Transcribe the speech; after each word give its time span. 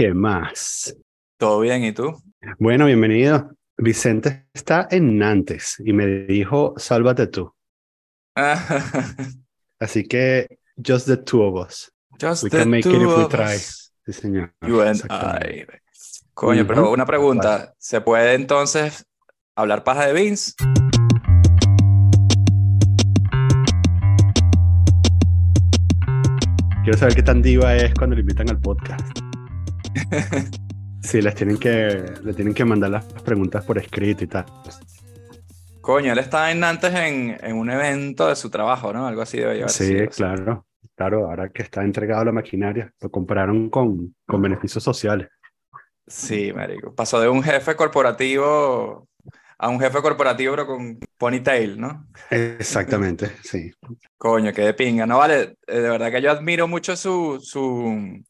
¿Qué 0.00 0.14
más? 0.14 0.96
¿Todo 1.36 1.60
bien? 1.60 1.84
¿Y 1.84 1.92
tú? 1.92 2.16
Bueno, 2.58 2.86
bienvenido. 2.86 3.50
Vicente 3.76 4.46
está 4.54 4.88
en 4.90 5.18
Nantes 5.18 5.76
y 5.84 5.92
me 5.92 6.06
dijo, 6.06 6.72
sálvate 6.78 7.26
tú. 7.26 7.52
Así 9.78 10.04
que, 10.04 10.58
just 10.82 11.06
the 11.06 11.18
two 11.18 11.42
of 11.42 11.66
us. 11.66 11.92
Just 12.18 12.44
We 12.44 12.48
the 12.48 12.60
can 12.60 12.70
make 12.70 12.78
it 12.78 12.84
two 12.84 12.96
if 12.96 13.14
we 13.14 13.28
try. 13.28 13.56
us. 13.56 13.92
Sí, 14.06 14.14
señor. 14.14 14.54
You 14.66 14.80
and. 14.80 15.02
I. 15.10 15.66
Coño, 16.32 16.66
pero 16.66 16.90
una 16.90 17.04
pregunta. 17.04 17.74
¿Se 17.76 18.00
puede 18.00 18.32
entonces 18.32 19.04
hablar 19.54 19.84
paja 19.84 20.06
de 20.06 20.14
Vince? 20.14 20.54
Quiero 26.84 26.96
saber 26.96 27.14
qué 27.14 27.22
tan 27.22 27.42
diva 27.42 27.76
es 27.76 27.92
cuando 27.92 28.16
le 28.16 28.22
invitan 28.22 28.48
al 28.48 28.58
podcast. 28.58 29.29
Sí, 31.02 31.22
les 31.22 31.34
tienen 31.34 31.56
que, 31.56 32.04
le 32.22 32.34
tienen 32.34 32.52
que 32.52 32.62
mandar 32.62 32.90
las 32.90 33.06
preguntas 33.06 33.64
por 33.64 33.78
escrito 33.78 34.22
y 34.22 34.26
tal. 34.26 34.44
Coño, 35.80 36.12
él 36.12 36.18
estaba 36.18 36.50
en 36.50 36.60
Nantes 36.60 36.94
en, 36.94 37.38
en 37.42 37.56
un 37.56 37.70
evento 37.70 38.28
de 38.28 38.36
su 38.36 38.50
trabajo, 38.50 38.92
¿no? 38.92 39.06
Algo 39.06 39.22
así 39.22 39.38
debe 39.38 39.54
llevar. 39.54 39.70
Sí, 39.70 39.96
claro. 40.08 40.66
Claro, 40.94 41.30
ahora 41.30 41.48
que 41.48 41.62
está 41.62 41.82
entregado 41.82 42.26
la 42.26 42.32
maquinaria, 42.32 42.92
lo 43.00 43.10
compraron 43.10 43.70
con, 43.70 44.14
con 44.26 44.42
beneficios 44.42 44.84
sociales. 44.84 45.28
Sí, 46.06 46.52
marico. 46.52 46.94
Pasó 46.94 47.18
de 47.18 47.30
un 47.30 47.42
jefe 47.42 47.74
corporativo 47.74 49.08
a 49.60 49.68
un 49.68 49.78
jefe 49.78 50.00
corporativo 50.00 50.52
pero 50.54 50.66
con 50.66 50.98
ponytail, 51.18 51.78
¿no? 51.78 52.06
Exactamente, 52.30 53.30
sí. 53.42 53.70
Coño, 54.16 54.52
qué 54.52 54.62
de 54.62 54.74
pinga. 54.74 55.06
No, 55.06 55.18
vale, 55.18 55.56
eh, 55.66 55.80
de 55.80 55.88
verdad 55.88 56.10
que 56.10 56.22
yo 56.22 56.30
admiro 56.30 56.66
mucho 56.66 56.96
su, 56.96 57.38
su, 57.42 58.22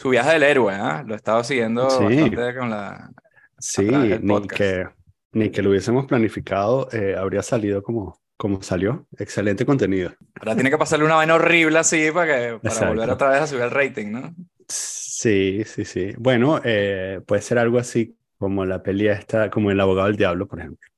su 0.00 0.08
viaje 0.10 0.30
del 0.32 0.42
héroe, 0.44 0.74
¿ah? 0.74 1.02
Lo 1.06 1.14
he 1.14 1.16
estado 1.16 1.44
siguiendo 1.44 1.88
Sí. 1.90 2.04
bastante 2.04 2.56
con 2.56 2.70
la... 2.70 3.10
Sí, 3.58 3.82
ni 4.22 4.46
que, 4.48 4.86
ni 5.32 5.50
que 5.50 5.62
lo 5.62 5.70
hubiésemos 5.70 6.06
planificado, 6.06 6.88
eh, 6.92 7.14
habría 7.16 7.42
salido 7.42 7.82
como, 7.82 8.18
como 8.36 8.62
salió. 8.62 9.06
Excelente 9.18 9.66
contenido. 9.66 10.12
Ahora 10.40 10.54
tiene 10.54 10.70
que 10.70 10.78
pasarle 10.78 11.04
una 11.04 11.16
vaina 11.16 11.34
horrible 11.34 11.78
así 11.78 12.10
para, 12.10 12.26
que, 12.26 12.58
para 12.62 12.74
Exacto. 12.74 12.94
volver 12.94 13.10
otra 13.10 13.28
vez 13.30 13.40
a 13.42 13.46
subir 13.46 13.62
el 13.62 13.70
rating, 13.70 14.10
¿no? 14.12 14.34
Sí, 14.68 15.62
sí, 15.66 15.84
sí. 15.84 16.14
Bueno, 16.18 16.60
eh, 16.64 17.20
puede 17.26 17.42
ser 17.42 17.58
algo 17.58 17.78
así 17.78 18.16
como 18.38 18.64
la 18.64 18.82
peli 18.82 19.08
esta, 19.08 19.50
como 19.50 19.70
El 19.70 19.80
abogado 19.80 20.06
del 20.08 20.16
diablo, 20.16 20.46
por 20.48 20.60
ejemplo. 20.60 20.88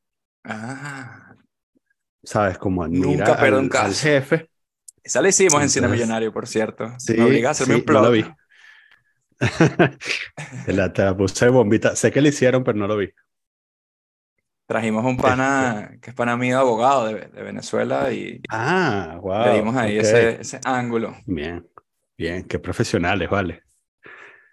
Ah, 0.45 1.35
¿Sabes? 2.25 2.59
Como 2.59 2.83
admira 2.85 3.07
Nunca 3.07 3.33
un 3.35 3.41
al, 3.41 3.71
al 3.77 3.95
jefe. 3.95 4.49
esa 5.03 5.21
la 5.23 5.29
hicimos 5.29 5.63
en 5.63 5.69
Cine 5.71 5.89
Millonario, 5.89 6.33
por 6.33 6.47
cierto. 6.47 6.93
sí, 6.99 7.15
Me 7.17 7.25
obliga 7.25 7.49
a 7.49 7.53
hacerme 7.53 7.75
sí, 7.75 7.81
un 7.81 7.85
plot. 7.85 8.03
no 8.03 8.03
lo 8.03 8.11
vi. 8.13 8.25
Te 10.63 10.73
la, 10.73 10.93
te 10.93 11.03
la 11.05 11.17
puse 11.17 11.47
de 11.47 11.51
bombita. 11.53 11.97
Sé 11.97 12.11
que 12.13 12.21
lo 12.23 12.29
hicieron, 12.29 12.65
pero 12.65 12.79
no 12.79 12.87
lo 12.87 12.97
vi. 12.97 13.11
Trajimos 14.67 15.05
un 15.05 15.21
pana 15.21 15.99
que 16.01 16.11
es 16.11 16.17
pana 16.17 16.37
mío, 16.37 16.59
abogado 16.59 17.07
de, 17.07 17.27
de 17.29 17.43
Venezuela, 17.43 18.13
y 18.13 18.47
Ah, 18.51 19.19
wow. 19.23 19.33
le 19.39 19.51
dimos 19.53 19.77
ahí 19.77 19.99
ese, 19.99 20.41
ese 20.43 20.61
ángulo. 20.65 21.17
Bien, 21.27 21.69
bien, 22.17 22.45
qué 22.47 22.59
profesionales, 22.59 23.29
vale. 23.31 23.65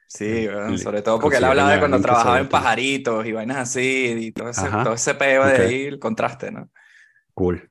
Sí, 0.07 0.47
bueno, 0.47 0.75
Le- 0.75 0.77
sobre 0.77 1.03
todo 1.03 1.19
porque 1.19 1.37
él 1.37 1.43
hablaba 1.43 1.71
de 1.71 1.77
cuando 1.79 2.01
trabajaba 2.01 2.39
en 2.39 2.49
pajaritos 2.49 3.25
y 3.27 3.31
vainas 3.31 3.57
así, 3.57 4.15
y 4.19 4.31
todo 4.31 4.49
ese, 4.49 4.71
Ajá, 4.71 4.81
todo 4.81 4.93
ese 4.95 5.13
peo 5.15 5.45
de 5.45 5.57
ahí, 5.57 5.83
el 5.85 5.99
contraste, 5.99 6.51
¿no? 6.51 6.69
Cool. 7.35 7.67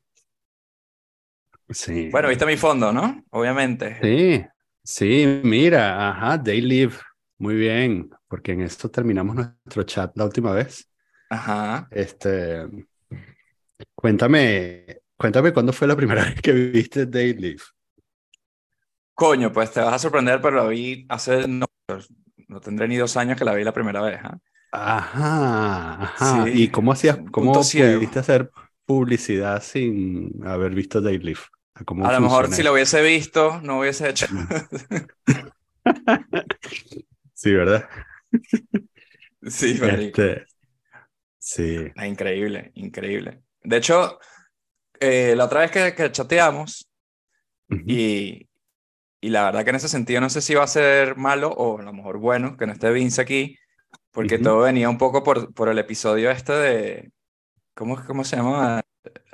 Sí. 1.70 2.10
Bueno, 2.10 2.28
viste 2.28 2.46
mi 2.46 2.56
fondo, 2.56 2.92
¿no? 2.92 3.24
Obviamente. 3.30 4.02
Sí, 4.02 4.44
sí, 4.84 5.40
mira, 5.44 6.10
ajá, 6.10 6.42
They 6.42 6.60
Live. 6.60 6.94
Muy 7.38 7.54
bien, 7.54 8.10
porque 8.26 8.52
en 8.52 8.62
esto 8.62 8.90
terminamos 8.90 9.36
nuestro 9.36 9.84
chat 9.84 10.16
la 10.16 10.24
última 10.24 10.52
vez. 10.52 10.90
Ajá. 11.30 11.86
Este, 11.90 12.66
cuéntame, 13.94 15.02
cuéntame 15.16 15.52
cuándo 15.52 15.72
fue 15.72 15.86
la 15.86 15.96
primera 15.96 16.24
vez 16.26 16.40
que 16.42 16.52
viste 16.52 17.06
Live. 17.06 17.62
Coño, 19.14 19.52
pues 19.52 19.72
te 19.72 19.80
vas 19.80 19.94
a 19.94 19.98
sorprender, 19.98 20.40
pero 20.40 20.56
la 20.56 20.68
vi 20.68 21.06
hace, 21.08 21.46
no, 21.46 21.66
no 22.48 22.60
tendré 22.60 22.88
ni 22.88 22.96
dos 22.96 23.16
años 23.16 23.36
que 23.38 23.44
la 23.44 23.54
vi 23.54 23.62
la 23.64 23.72
primera 23.72 24.00
vez, 24.02 24.20
¿ah? 24.22 24.38
Ajá, 24.70 26.02
ajá. 26.02 26.44
Sí, 26.44 26.64
¿Y 26.64 26.68
cómo 26.68 26.92
hacías, 26.92 27.18
cómo 27.30 27.52
pudiste 27.52 28.18
hacer 28.18 28.50
publicidad 28.84 29.62
sin 29.62 30.46
haber 30.46 30.74
visto 30.74 31.00
Live? 31.00 31.40
¿Cómo 31.84 32.06
A 32.06 32.12
lo 32.12 32.20
mejor 32.20 32.52
si 32.52 32.62
lo 32.62 32.72
hubiese 32.72 33.00
visto, 33.02 33.60
no 33.62 33.78
hubiese 33.78 34.10
hecho. 34.10 34.26
Sí, 37.38 37.52
¿verdad? 37.54 37.88
Sí. 39.48 39.78
Este, 39.82 40.46
sí. 41.38 41.92
Ah, 41.94 42.06
Increíble, 42.06 42.70
increíble. 42.74 43.42
De 43.62 43.76
hecho, 43.78 44.18
eh, 45.00 45.34
la 45.36 45.46
otra 45.46 45.60
vez 45.62 45.70
que, 45.72 45.94
que 45.94 46.12
chateamos, 46.12 46.88
Ujú. 47.70 47.98
y, 47.98 48.48
y 49.20 49.30
la 49.30 49.44
verdad 49.46 49.64
que 49.64 49.70
en 49.70 49.76
ese 49.76 49.88
sentido 49.88 50.20
no 50.22 50.30
sé 50.30 50.42
si 50.42 50.54
va 50.54 50.64
a 50.64 50.68
ser 50.68 51.16
malo 51.16 51.50
o 51.52 51.78
a 51.80 51.82
lo 51.82 51.92
mejor 51.94 52.18
bueno 52.18 52.56
que 52.56 52.66
no 52.66 52.72
esté 52.74 52.90
Vince 52.92 53.22
aquí, 53.22 53.56
porque 54.12 54.38
Ujú. 54.38 54.44
todo 54.44 54.60
venía 54.60 54.90
un 54.90 54.98
poco 54.98 55.22
por, 55.24 55.54
por 55.54 55.68
el 55.70 55.78
episodio 55.80 56.30
este 56.30 56.52
de. 56.54 57.12
¿Cómo, 57.74 58.04
cómo 58.06 58.24
se 58.24 58.36
llama? 58.36 58.82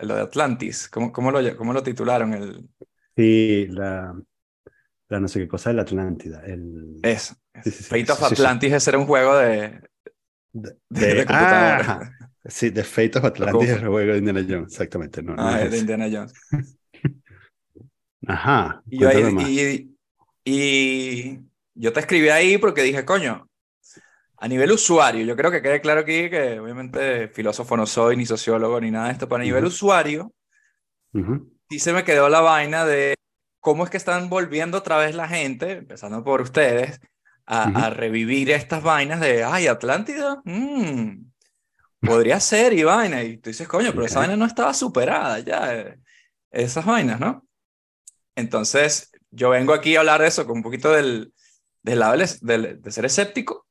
Lo 0.00 0.16
de 0.16 0.22
Atlantis. 0.22 0.88
¿Cómo, 0.90 1.12
cómo, 1.12 1.30
lo, 1.32 1.56
cómo 1.58 1.72
lo 1.74 1.82
titularon? 1.84 2.34
El, 2.34 2.68
Sí, 3.16 3.66
la, 3.68 4.14
la 5.08 5.20
no 5.20 5.28
sé 5.28 5.40
qué 5.40 5.48
cosa 5.48 5.70
de 5.70 5.76
la 5.76 5.82
Atlántida. 5.82 6.44
El, 6.46 7.02
eso. 7.02 7.34
Sí, 7.62 7.70
Fate 7.70 8.12
of. 8.12 8.22
Atlantis, 8.22 8.72
ese 8.72 8.90
era 8.90 8.98
un 8.98 9.06
juego 9.06 9.36
de. 9.36 9.80
de, 10.52 11.14
de 11.14 11.14
de- 11.14 11.26
computadora. 11.26 11.84
ah. 11.88 12.10
Sí, 12.46 12.70
The 12.70 12.84
Fate 12.84 13.18
of 13.18 13.24
Atlantis 13.24 13.70
es 13.70 13.82
el 13.82 13.88
juego 13.88 14.12
de 14.12 14.18
Indiana 14.18 14.44
Jones, 14.48 14.72
exactamente. 14.72 15.22
No, 15.22 15.36
no 15.38 15.48
Ah, 15.48 15.60
es 15.62 15.70
el 15.70 15.70
de. 15.70 15.78
Indiana 15.78 16.08
Jones. 16.10 16.32
Ajá, 18.26 18.82
Y 18.90 18.98
yo, 18.98 19.08
ahí- 19.08 19.20
cuéntame 19.20 19.30
más. 19.30 19.50
y, 19.64 19.96
y 20.44 21.40
yo 21.74 21.92
te 21.92 22.00
escribí 22.00 22.28
ahí 22.28 22.58
porque 22.58 22.82
dije, 22.82 23.04
coño, 23.04 23.48
a 24.38 24.48
nivel 24.48 24.72
usuario, 24.72 25.24
yo 25.26 25.36
creo 25.36 25.50
que 25.50 25.62
quede 25.62 25.80
claro 25.80 26.00
aquí 26.02 26.30
que 26.30 26.60
obviamente 26.60 27.28
filósofo 27.28 27.76
no 27.76 27.86
soy, 27.86 28.16
ni 28.16 28.26
sociólogo, 28.26 28.80
ni 28.80 28.90
nada 28.90 29.06
de 29.08 29.12
esto, 29.14 29.28
pero 29.28 29.42
a 29.42 29.44
nivel 29.44 29.64
usuario, 29.66 30.32
Ujú, 31.14 31.34
sí 31.68 31.78
se 31.78 31.92
me 31.92 32.04
quedó 32.04 32.28
la 32.28 32.40
vaina 32.40 32.84
de 32.84 33.14
cómo 33.60 33.84
es 33.84 33.90
que 33.90 33.96
están 33.96 34.28
volviendo 34.28 34.78
otra 34.78 34.98
vez 34.98 35.14
la 35.14 35.28
gente, 35.28 35.72
empezando 35.72 36.22
por 36.24 36.40
ustedes, 36.42 37.00
a, 37.46 37.64
Ujú. 37.64 37.86
a 37.86 37.90
revivir 37.90 38.50
estas 38.50 38.82
vainas 38.82 39.20
de, 39.20 39.44
ay, 39.44 39.66
Atlántida, 39.66 40.42
mm, 40.44 41.26
podría 42.02 42.40
ser 42.40 42.72
y 42.74 42.84
vaina, 42.84 43.22
y 43.24 43.38
tú 43.38 43.50
dices, 43.50 43.68
coño, 43.68 43.92
pero 43.94 44.06
esa 44.06 44.20
vaina 44.20 44.36
no 44.36 44.46
estaba 44.46 44.74
superada 44.74 45.40
ya, 45.40 45.74
eh, 45.74 45.98
esas 46.50 46.84
vainas, 46.86 47.20
¿no? 47.20 47.46
Entonces, 48.36 49.10
yo 49.30 49.50
vengo 49.50 49.74
aquí 49.74 49.96
a 49.96 50.00
hablar 50.00 50.20
de 50.22 50.28
eso, 50.28 50.46
con 50.46 50.58
un 50.58 50.62
poquito 50.62 50.92
del, 50.92 51.32
del 51.82 51.98
lado 52.00 52.16
del- 52.18 52.28
del- 52.42 52.82
de 52.82 52.90
ser 52.92 53.04
escéptico. 53.06 53.66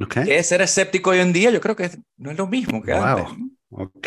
Ok, 0.00 0.16
¿Qué 0.24 0.38
es 0.38 0.48
ser 0.48 0.60
escéptico 0.62 1.10
hoy 1.10 1.18
en 1.20 1.32
día? 1.32 1.50
Yo 1.50 1.60
creo 1.60 1.76
que 1.76 1.90
no 2.16 2.30
es 2.30 2.38
lo 2.38 2.46
mismo 2.46 2.82
que 2.82 2.92
Wow. 2.92 3.06
antes. 3.18 3.38
ok, 3.70 4.06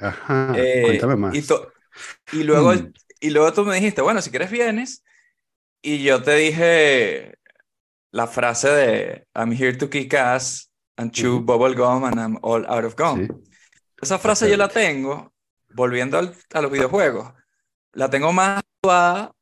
ajá. 0.00 0.52
Eh, 0.56 0.82
Cuéntame 0.82 1.16
más. 1.16 1.34
Y, 2.30 2.40
y 2.40 2.44
luego, 2.44 2.72
Mm. 2.72 2.92
y 3.20 3.30
luego 3.30 3.52
tú 3.52 3.64
me 3.64 3.76
dijiste, 3.76 4.02
bueno, 4.02 4.22
si 4.22 4.30
quieres 4.30 4.50
vienes. 4.50 5.04
Y 5.82 6.02
yo 6.04 6.22
te 6.22 6.34
dije 6.36 7.36
la 8.14 8.26
frase 8.28 8.68
de 8.70 9.26
I'm 9.34 9.50
here 9.52 9.72
to 9.76 9.88
kick 9.90 10.14
ass 10.14 10.70
and 10.96 11.10
chew 11.10 11.40
bubble 11.40 11.74
gum 11.74 12.04
and 12.04 12.14
I'm 12.20 12.38
all 12.42 12.64
out 12.66 12.84
of 12.84 12.94
gum. 12.94 13.26
Sí, 13.26 13.28
Esa 14.00 14.18
frase 14.18 14.48
yo 14.48 14.56
la 14.56 14.68
tengo, 14.68 15.32
volviendo 15.74 16.18
al- 16.18 16.34
a 16.52 16.60
los 16.62 16.70
videojuegos, 16.70 17.32
la 17.92 18.08
tengo 18.10 18.32
más 18.32 18.58
actuada 18.60 19.32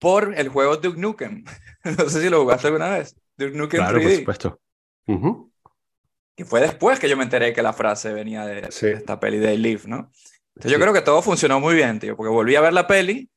por 0.00 0.34
el 0.36 0.48
juego 0.48 0.76
Duke 0.76 0.98
Nukem. 0.98 1.44
No 1.84 2.08
sé 2.08 2.20
si 2.22 2.28
lo 2.28 2.40
jugaste 2.42 2.66
alguna 2.66 2.88
vez. 2.90 3.14
Duke 3.36 3.56
Nukem 3.56 3.78
claro, 3.80 4.00
por 4.00 4.10
3D. 4.10 4.18
supuesto. 4.18 4.60
Ujú, 5.06 5.52
Que 6.36 6.44
fue 6.44 6.60
después 6.60 6.98
que 6.98 7.08
yo 7.08 7.16
me 7.16 7.22
enteré 7.24 7.52
que 7.52 7.62
la 7.62 7.72
frase 7.72 8.12
venía 8.12 8.44
de, 8.44 8.70
Sí. 8.72 8.86
de 8.86 8.92
esta 8.94 9.18
peli 9.20 9.38
de 9.38 9.56
Leaf, 9.56 9.86
¿no? 9.86 10.10
Entonces 10.56 10.72
yo 10.72 10.76
Sí. 10.78 10.82
creo 10.82 10.92
que 10.92 11.02
todo 11.02 11.22
funcionó 11.22 11.60
muy 11.60 11.74
bien, 11.76 12.00
tío, 12.00 12.16
porque 12.16 12.30
volví 12.30 12.56
a 12.56 12.60
ver 12.60 12.72
la 12.72 12.86
peli, 12.88 13.30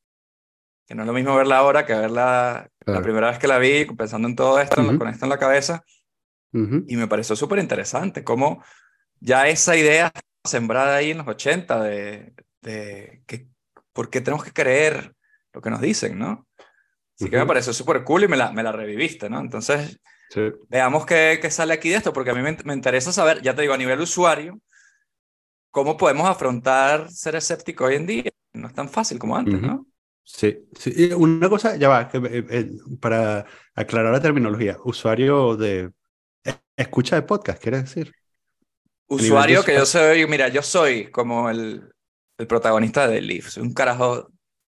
que 0.87 0.95
no 0.95 1.03
es 1.03 1.07
lo 1.07 1.13
mismo 1.13 1.35
verla 1.35 1.57
ahora 1.59 1.85
que 1.85 1.93
verla 1.93 2.67
la 2.85 3.01
primera 3.01 3.29
vez 3.29 3.39
que 3.39 3.47
la 3.47 3.57
vi, 3.59 3.85
pensando 3.85 4.27
en 4.27 4.35
todo 4.35 4.59
esto, 4.59 4.81
Ujú. 4.81 4.97
con 4.99 5.07
esto 5.07 5.25
en 5.25 5.29
la 5.29 5.39
cabeza, 5.39 5.83
y 6.53 6.95
me 6.97 7.07
pareció 7.07 7.35
súper 7.35 7.59
interesante 7.59 8.23
cómo 8.23 8.63
ya 9.19 9.47
esa 9.47 9.77
idea 9.77 10.11
sembrada 10.43 10.95
ahí 10.97 11.11
en 11.11 11.19
los 11.19 11.27
80 11.27 11.81
de, 11.83 12.33
de 12.61 13.23
que, 13.25 13.47
por 13.93 14.09
qué 14.09 14.21
tenemos 14.21 14.43
que 14.43 14.51
creer 14.51 15.13
lo 15.53 15.61
que 15.61 15.69
nos 15.69 15.81
dicen, 15.81 16.17
¿no? 16.17 16.47
Así 17.17 17.29
que 17.29 17.37
me 17.37 17.45
pareció 17.45 17.71
súper 17.71 18.03
cool 18.03 18.23
y 18.23 18.27
me 18.27 18.35
la, 18.37 18.51
me 18.51 18.63
la 18.63 18.71
reviviste, 18.71 19.29
¿no? 19.29 19.39
Entonces, 19.39 19.99
sí. 20.29 20.41
veamos 20.69 21.05
qué, 21.05 21.39
qué 21.41 21.51
sale 21.51 21.73
aquí 21.73 21.89
de 21.89 21.97
esto, 21.97 22.11
porque 22.13 22.31
a 22.31 22.33
mí 22.33 22.41
me, 22.41 22.57
me 22.65 22.73
interesa 22.73 23.11
saber, 23.13 23.41
ya 23.41 23.53
te 23.55 23.61
digo, 23.61 23.73
a 23.73 23.77
nivel 23.77 24.01
usuario, 24.01 24.59
cómo 25.69 25.97
podemos 25.97 26.27
afrontar 26.27 27.09
ser 27.09 27.35
escéptico 27.35 27.85
hoy 27.85 27.95
en 27.95 28.05
día. 28.07 28.31
No 28.53 28.67
es 28.67 28.73
tan 28.73 28.89
fácil 28.89 29.17
como 29.19 29.37
antes. 29.37 29.61
¿no? 29.61 29.85
Sí, 30.23 30.67
sí. 30.77 31.11
Una 31.13 31.49
cosa, 31.49 31.75
ya 31.75 31.89
va, 31.89 32.07
que, 32.07 32.17
eh, 32.17 32.45
eh, 32.49 32.69
para 32.99 33.45
aclarar 33.75 34.13
la 34.13 34.21
terminología, 34.21 34.77
usuario 34.83 35.57
de 35.57 35.91
Escucha 36.75 37.15
de 37.15 37.21
podcast, 37.23 37.61
¿quieres 37.61 37.83
decir? 37.83 38.13
Usuario 39.07 39.63
que 39.63 39.75
yo 39.75 39.85
soy, 39.85 40.25
mira, 40.25 40.47
yo 40.47 40.61
soy 40.63 41.11
como 41.11 41.49
el, 41.49 41.83
el 42.37 42.47
protagonista 42.47 43.07
de 43.07 43.21
Leaf, 43.21 43.49
soy 43.49 43.63
un 43.63 43.73
carajo 43.73 44.31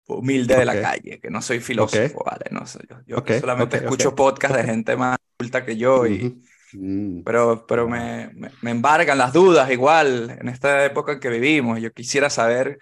humilde 0.06 0.56
de 0.56 0.64
la 0.64 0.81
calle, 0.81 1.20
que 1.20 1.31
no 1.31 1.41
soy 1.41 1.61
filósofo, 1.61 2.25
¿vale? 2.25 2.46
No 2.50 2.67
sé, 2.67 2.81
yo, 3.06 3.23
solamente 3.41 3.79
escucho 3.79 4.14
podcast 4.14 4.56
de 4.56 4.64
gente 4.64 4.96
más 4.96 5.17
culta 5.38 5.64
que 5.64 5.76
yo 5.76 6.06
y... 6.06 6.43
Mm. 6.76 7.23
Pero, 7.23 7.67
pero 7.69 7.88
me, 7.88 8.32
me, 8.35 8.70
embargan 8.73 9.17
las 9.17 9.32
dudas 9.32 9.70
igual 9.70 10.37
en 10.41 10.49
esta 10.49 10.85
época 10.85 11.12
en 11.12 11.20
que 11.20 11.29
vivimos. 11.29 11.81
Yo 11.81 11.93
quisiera 11.93 12.29
saber, 12.31 12.81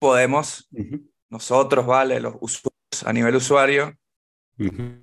podemos 0.00 0.68
nosotros, 1.30 1.86
¿vale? 1.86 2.20
Los 2.20 2.34
usuarios, 2.40 3.04
a 3.04 3.12
nivel 3.12 3.36
usuario, 3.36 3.94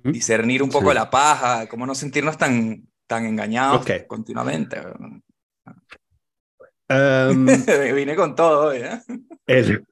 discernir 0.04 0.62
un 0.62 0.70
poco 0.70 0.92
la 0.92 1.10
paja, 1.10 1.66
cómo 1.68 1.86
no 1.86 1.94
sentirnos 1.94 2.36
tan, 2.36 2.86
tan 3.06 3.26
engañados 3.26 3.86
continuamente. 4.06 4.80
Um, 6.88 7.46
Vine 7.94 8.14
con 8.14 8.34
todo 8.34 8.68
hoy, 8.68 8.78
¿eh? 8.78 9.82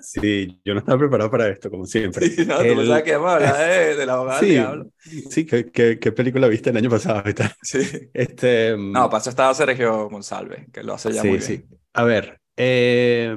Sí, 0.00 0.60
yo 0.64 0.72
no 0.72 0.80
estaba 0.80 0.98
preparado 0.98 1.30
para 1.30 1.48
esto, 1.48 1.70
como 1.70 1.84
siempre. 1.86 2.28
Sí, 2.28 2.46
no, 2.46 2.58
tú 2.62 2.86
sabes 2.86 3.02
que 3.02 3.16
vamos 3.16 3.30
a 3.30 3.34
hablar 3.34 3.58
de, 3.58 3.96
de 3.96 4.06
la 4.06 4.14
abogada 4.14 4.40
sí, 4.40 4.46
diablo. 4.46 4.90
Sí, 4.98 5.44
¿qué, 5.44 5.70
qué, 5.70 6.12
película 6.12 6.48
viste 6.48 6.70
el 6.70 6.76
año 6.76 6.90
pasado? 6.90 7.22
Sí. 7.62 8.10
Este, 8.14 8.74
no, 8.76 9.10
pasó 9.10 9.30
estaba 9.30 9.52
Sergio 9.54 10.08
Monsalve, 10.10 10.68
que 10.72 10.82
lo 10.82 10.94
hace 10.94 11.12
ya 11.12 11.22
muy 11.22 11.32
bien. 11.32 11.42
Sí. 11.42 11.64
A 11.92 12.04
ver, 12.04 12.40
eh, 12.56 13.36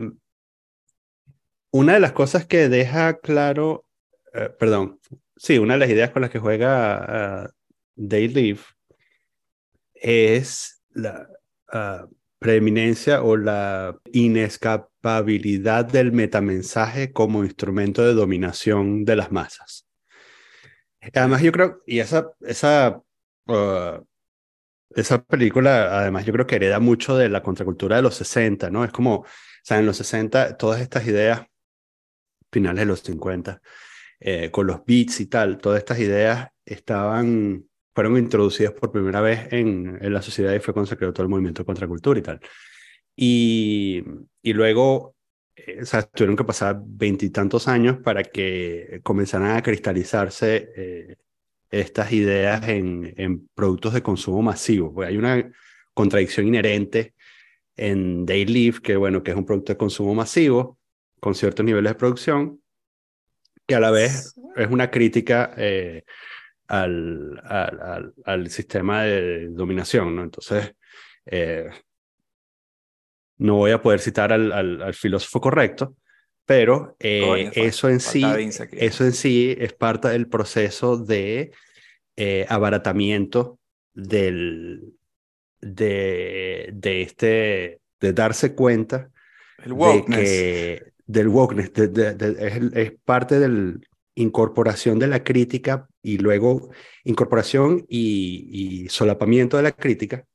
una 1.75 1.95
de 1.95 1.99
las 1.99 2.13
cosas 2.13 2.45
que 2.45 2.69
deja 2.69 3.19
claro, 3.19 3.85
eh, 4.33 4.49
perdón, 4.57 5.01
sí, 5.35 5.57
una 5.57 5.73
de 5.73 5.79
las 5.81 5.89
ideas 5.89 6.11
con 6.11 6.21
las 6.21 6.31
que 6.31 6.39
juega 6.39 7.47
uh, 7.47 7.51
Day 7.95 8.57
es 9.93 10.81
la, 10.93 11.27
uh, 11.73 12.07
preeminencia 12.39 13.23
o 13.23 13.35
la 13.35 13.99
inescapabilidad 14.13 15.83
del 15.83 16.13
metamensaje 16.13 17.11
como 17.11 17.43
instrumento 17.43 18.05
de 18.05 18.13
dominación 18.13 19.03
de 19.03 19.17
las 19.17 19.33
masas. 19.33 19.85
Además, 21.13 21.41
yo 21.41 21.51
creo, 21.51 21.81
y 21.85 21.99
esa, 21.99 22.31
esa, 22.39 23.01
uh, 23.47 24.01
esa 24.91 25.23
película, 25.25 25.99
además, 25.99 26.25
yo 26.25 26.31
creo 26.31 26.47
que 26.47 26.55
hereda 26.55 26.79
mucho 26.79 27.17
de 27.17 27.27
la 27.27 27.43
contracultura 27.43 27.97
de 27.97 28.01
los 28.01 28.15
60, 28.15 28.69
¿no? 28.69 28.85
Es 28.85 28.93
como, 28.93 29.15
o 29.15 29.25
sea, 29.61 29.79
en 29.79 29.85
los 29.85 29.97
60, 29.97 30.55
todas 30.55 30.79
estas 30.79 31.05
ideas, 31.05 31.47
finales 32.55 32.81
de 32.81 32.85
los 32.85 33.01
50, 33.01 33.61
eh, 34.19 34.49
con 34.49 34.65
los 34.65 34.85
beats 34.85 35.19
y 35.19 35.27
tal, 35.27 35.57
todas 35.57 35.79
estas 35.79 35.99
ideas 35.99 36.49
estaban 36.65 37.65
fueron 37.95 38.17
introducidas 38.17 38.73
por 38.73 38.91
primera 38.91 39.21
vez 39.21 39.47
en, 39.51 39.97
en 40.01 40.13
la 40.13 40.21
sociedad 40.21 40.53
y 40.53 40.59
fue 40.59 40.73
cuando 40.73 40.89
se 40.89 40.97
todo 40.97 41.23
el 41.23 41.29
movimiento 41.29 41.61
de 41.61 41.65
contracultura 41.65 42.19
y 42.19 42.23
tal. 42.23 42.39
Y, 43.15 44.03
y 44.41 44.53
luego, 44.53 45.15
eh, 45.55 45.79
o 45.81 45.85
sea, 45.85 46.03
tuvieron 46.03 46.35
que 46.35 46.43
pasar 46.43 46.81
veintitantos 46.85 47.69
años 47.69 47.97
para 48.03 48.23
que 48.23 48.99
comenzaran 49.03 49.55
a 49.55 49.63
cristalizarse 49.63 50.69
eh, 50.75 51.15
estas 51.71 52.11
ideas 52.11 52.67
en, 52.67 53.13
en, 53.17 53.47
productos 53.55 53.93
de 53.93 54.03
consumo 54.03 54.41
masivo. 54.41 54.93
Pues 54.93 55.07
hay 55.07 55.17
una 55.17 55.49
contradicción 55.93 56.47
inherente 56.47 57.13
en 57.77 58.25
Day 58.25 58.45
Live, 58.45 58.81
que 58.83 58.97
bueno, 58.97 59.23
que 59.23 59.31
es 59.31 59.37
un 59.37 59.45
producto 59.45 59.71
de 59.71 59.77
consumo 59.77 60.13
masivo, 60.13 60.77
con 61.25 61.33
ciertos 61.33 61.65
niveles 61.65 61.89
de 61.93 61.97
producción, 61.97 62.61
que 63.65 63.73
a 63.73 63.79
la 63.79 63.89
vez 63.89 64.39
es 64.55 64.67
una 64.69 64.91
crítica 64.91 65.55
eh, 65.57 66.03
al, 66.67 67.41
al, 67.43 68.13
al, 68.23 68.49
sistema 68.51 69.01
de 69.01 69.47
dominación, 69.49 70.15
¿no? 70.15 70.21
Entonces, 70.21 70.75
eh, 71.25 71.67
no 73.39 73.55
voy 73.55 73.71
a 73.71 73.81
poder 73.81 74.01
citar 74.01 74.31
al, 74.31 74.51
al 74.51 74.93
filósofo 74.93 75.41
correcto, 75.41 75.95
pero 76.45 76.95
eh, 76.99 77.49
eso, 77.55 77.89
en 77.89 78.01
sí, 78.01 78.23
eso 78.73 79.03
en 79.03 79.13
sí 79.13 79.55
es 79.57 79.73
parte 79.73 80.09
del 80.09 80.27
proceso 80.27 80.95
de 80.95 81.51
abaratamiento 82.47 83.57
del, 83.95 84.93
de, 85.59 86.69
de, 86.71 87.01
este, 87.01 87.79
de 87.99 88.13
darse 88.13 88.53
cuenta 88.53 89.09
de 89.65 90.05
que, 90.07 90.94
del 91.05 91.27
wokeness, 91.27 91.71
es, 91.75 92.93
parte 93.05 93.39
del, 93.39 93.81
incorporación 94.15 94.97
de 94.97 95.07
la 95.07 95.23
crítica 95.23 95.87
y 96.01 96.17
luego 96.17 96.69
incorporación 97.03 97.85
y, 97.87 98.87
solapamiento 98.89 99.57
de 99.57 99.63
la 99.63 99.71
crítica, 99.73 100.25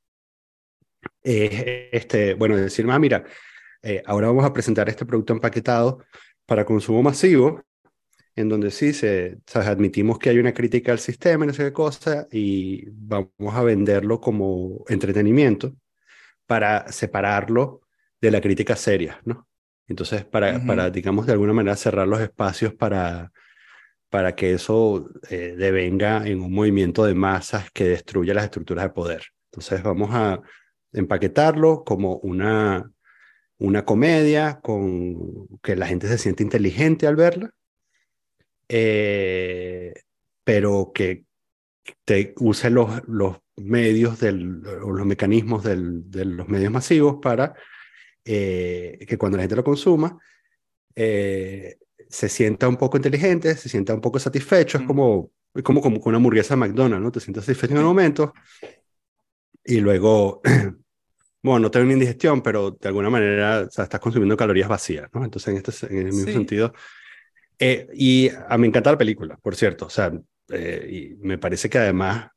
este, 1.23 2.35
bueno, 2.35 2.55
decir, 2.55 2.85
ah, 2.89 2.99
mira, 2.99 3.25
eh, 3.81 4.03
ahora 4.05 4.27
vamos 4.27 4.45
a 4.45 4.53
presentar 4.53 4.87
este 4.87 5.05
producto 5.05 5.33
empaquetado 5.33 6.03
para 6.45 6.65
consumo 6.65 7.01
masivo, 7.01 7.63
en 8.35 8.49
donde 8.49 8.71
sí 8.71 8.93
se, 8.93 9.39
admitimos 9.53 10.19
que 10.19 10.29
hay 10.29 10.39
una 10.39 10.53
crítica 10.53 10.91
al 10.91 10.99
sistema, 10.99 11.45
no 11.45 11.53
sé 11.53 11.63
qué 11.65 11.73
cosa, 11.73 12.27
y 12.31 12.85
vamos 12.91 13.53
a 13.53 13.63
venderlo 13.63 14.21
como 14.21 14.85
entretenimiento 14.87 15.75
para 16.45 16.91
separarlo 16.91 17.81
de 18.21 18.31
la 18.31 18.41
crítica 18.41 18.75
seria, 18.75 19.19
¿no? 19.25 19.47
Entonces, 19.91 20.23
para, 20.23 20.65
para, 20.65 20.89
digamos, 20.89 21.25
de 21.25 21.33
alguna 21.33 21.51
manera 21.51 21.75
cerrar 21.75 22.07
los 22.07 22.21
espacios 22.21 22.73
para, 22.73 23.31
para 24.09 24.35
que 24.35 24.53
eso 24.53 25.09
eh, 25.29 25.53
devenga 25.57 26.25
en 26.25 26.41
un 26.41 26.53
movimiento 26.53 27.03
de 27.03 27.13
masas 27.13 27.69
que 27.71 27.83
destruya 27.83 28.33
las 28.33 28.45
estructuras 28.45 28.85
de 28.85 28.91
poder. 28.91 29.23
Entonces 29.51 29.83
vamos 29.83 30.09
a 30.13 30.41
empaquetarlo 30.93 31.83
como 31.83 32.15
una, 32.17 32.89
una 33.57 33.83
comedia 33.83 34.61
con 34.61 35.47
que 35.61 35.75
la 35.75 35.87
gente 35.87 36.07
se 36.07 36.17
siente 36.17 36.41
inteligente 36.41 37.05
al 37.05 37.17
verla, 37.17 37.51
eh, 38.69 39.93
pero 40.45 40.91
que 40.93 41.25
te 42.05 42.33
use 42.37 42.69
los, 42.69 43.05
los 43.09 43.39
medios 43.57 44.21
del, 44.21 44.65
o 44.83 44.91
los 44.91 45.05
mecanismos 45.05 45.65
del, 45.65 46.09
de 46.09 46.23
los 46.23 46.47
medios 46.47 46.71
masivos 46.71 47.17
para 47.21 47.55
eh, 48.25 49.05
que 49.07 49.17
cuando 49.17 49.37
la 49.37 49.43
gente 49.43 49.55
lo 49.55 49.63
consuma, 49.63 50.17
eh, 50.95 51.77
se 52.09 52.29
sienta 52.29 52.67
un 52.67 52.77
poco 52.77 52.97
inteligente, 52.97 53.55
se 53.55 53.69
sienta 53.69 53.93
un 53.93 54.01
poco 54.01 54.19
satisfecho, 54.19 54.77
es 54.79 54.83
como, 54.85 55.31
como, 55.63 55.81
como 55.81 56.01
una 56.05 56.17
hamburguesa 56.17 56.55
de 56.55 56.59
McDonald's, 56.59 57.03
¿no? 57.03 57.11
Te 57.11 57.19
sientes 57.19 57.45
satisfecho 57.45 57.73
en 57.73 57.79
el 57.79 57.85
momento 57.85 58.33
y 59.63 59.79
luego, 59.79 60.41
bueno, 61.43 61.59
no 61.59 61.71
tengo 61.71 61.85
una 61.85 61.93
indigestión, 61.93 62.41
pero 62.41 62.71
de 62.71 62.87
alguna 62.87 63.09
manera 63.09 63.65
o 63.67 63.71
sea, 63.71 63.85
estás 63.85 63.99
consumiendo 63.99 64.35
calorías 64.35 64.69
vacías, 64.69 65.09
¿no? 65.13 65.23
Entonces, 65.23 65.53
en, 65.53 65.57
este, 65.57 65.87
en 65.87 66.07
el 66.07 66.13
mismo 66.13 66.31
sentido. 66.31 66.73
Eh, 67.57 67.87
y 67.93 68.29
a 68.29 68.57
mí 68.57 68.61
me 68.61 68.67
encanta 68.67 68.91
la 68.91 68.97
película, 68.97 69.37
por 69.37 69.55
cierto, 69.55 69.85
o 69.85 69.89
sea, 69.89 70.11
eh, 70.49 71.15
y 71.21 71.25
me 71.25 71.37
parece 71.37 71.69
que 71.69 71.77
además 71.77 72.30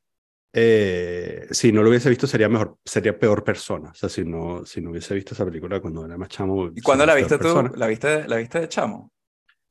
eh, 0.57 1.47
si 1.51 1.73
no 1.73 1.83
lo 1.83 1.89
hubiese 1.89 2.07
visto 2.07 2.27
sería 2.27 2.47
mejor, 2.47 2.77
sería 2.85 3.19
peor 3.19 3.43
persona. 3.43 3.89
O 3.89 3.93
sea, 3.93 4.07
si 4.07 4.23
no, 4.23 4.65
si 4.65 4.79
no 4.79 4.91
hubiese 4.91 5.13
visto 5.13 5.33
esa 5.33 5.43
película 5.43 5.81
cuando 5.81 6.05
era 6.05 6.17
más 6.17 6.29
chamo. 6.29 6.71
¿Y 6.73 6.79
cuándo 6.79 7.05
la 7.05 7.13
viste 7.13 7.37
tú? 7.37 7.71
¿La 7.75 7.87
viste, 7.87 8.25
¿La 8.25 8.37
viste 8.37 8.61
de 8.61 8.69
chamo? 8.69 9.11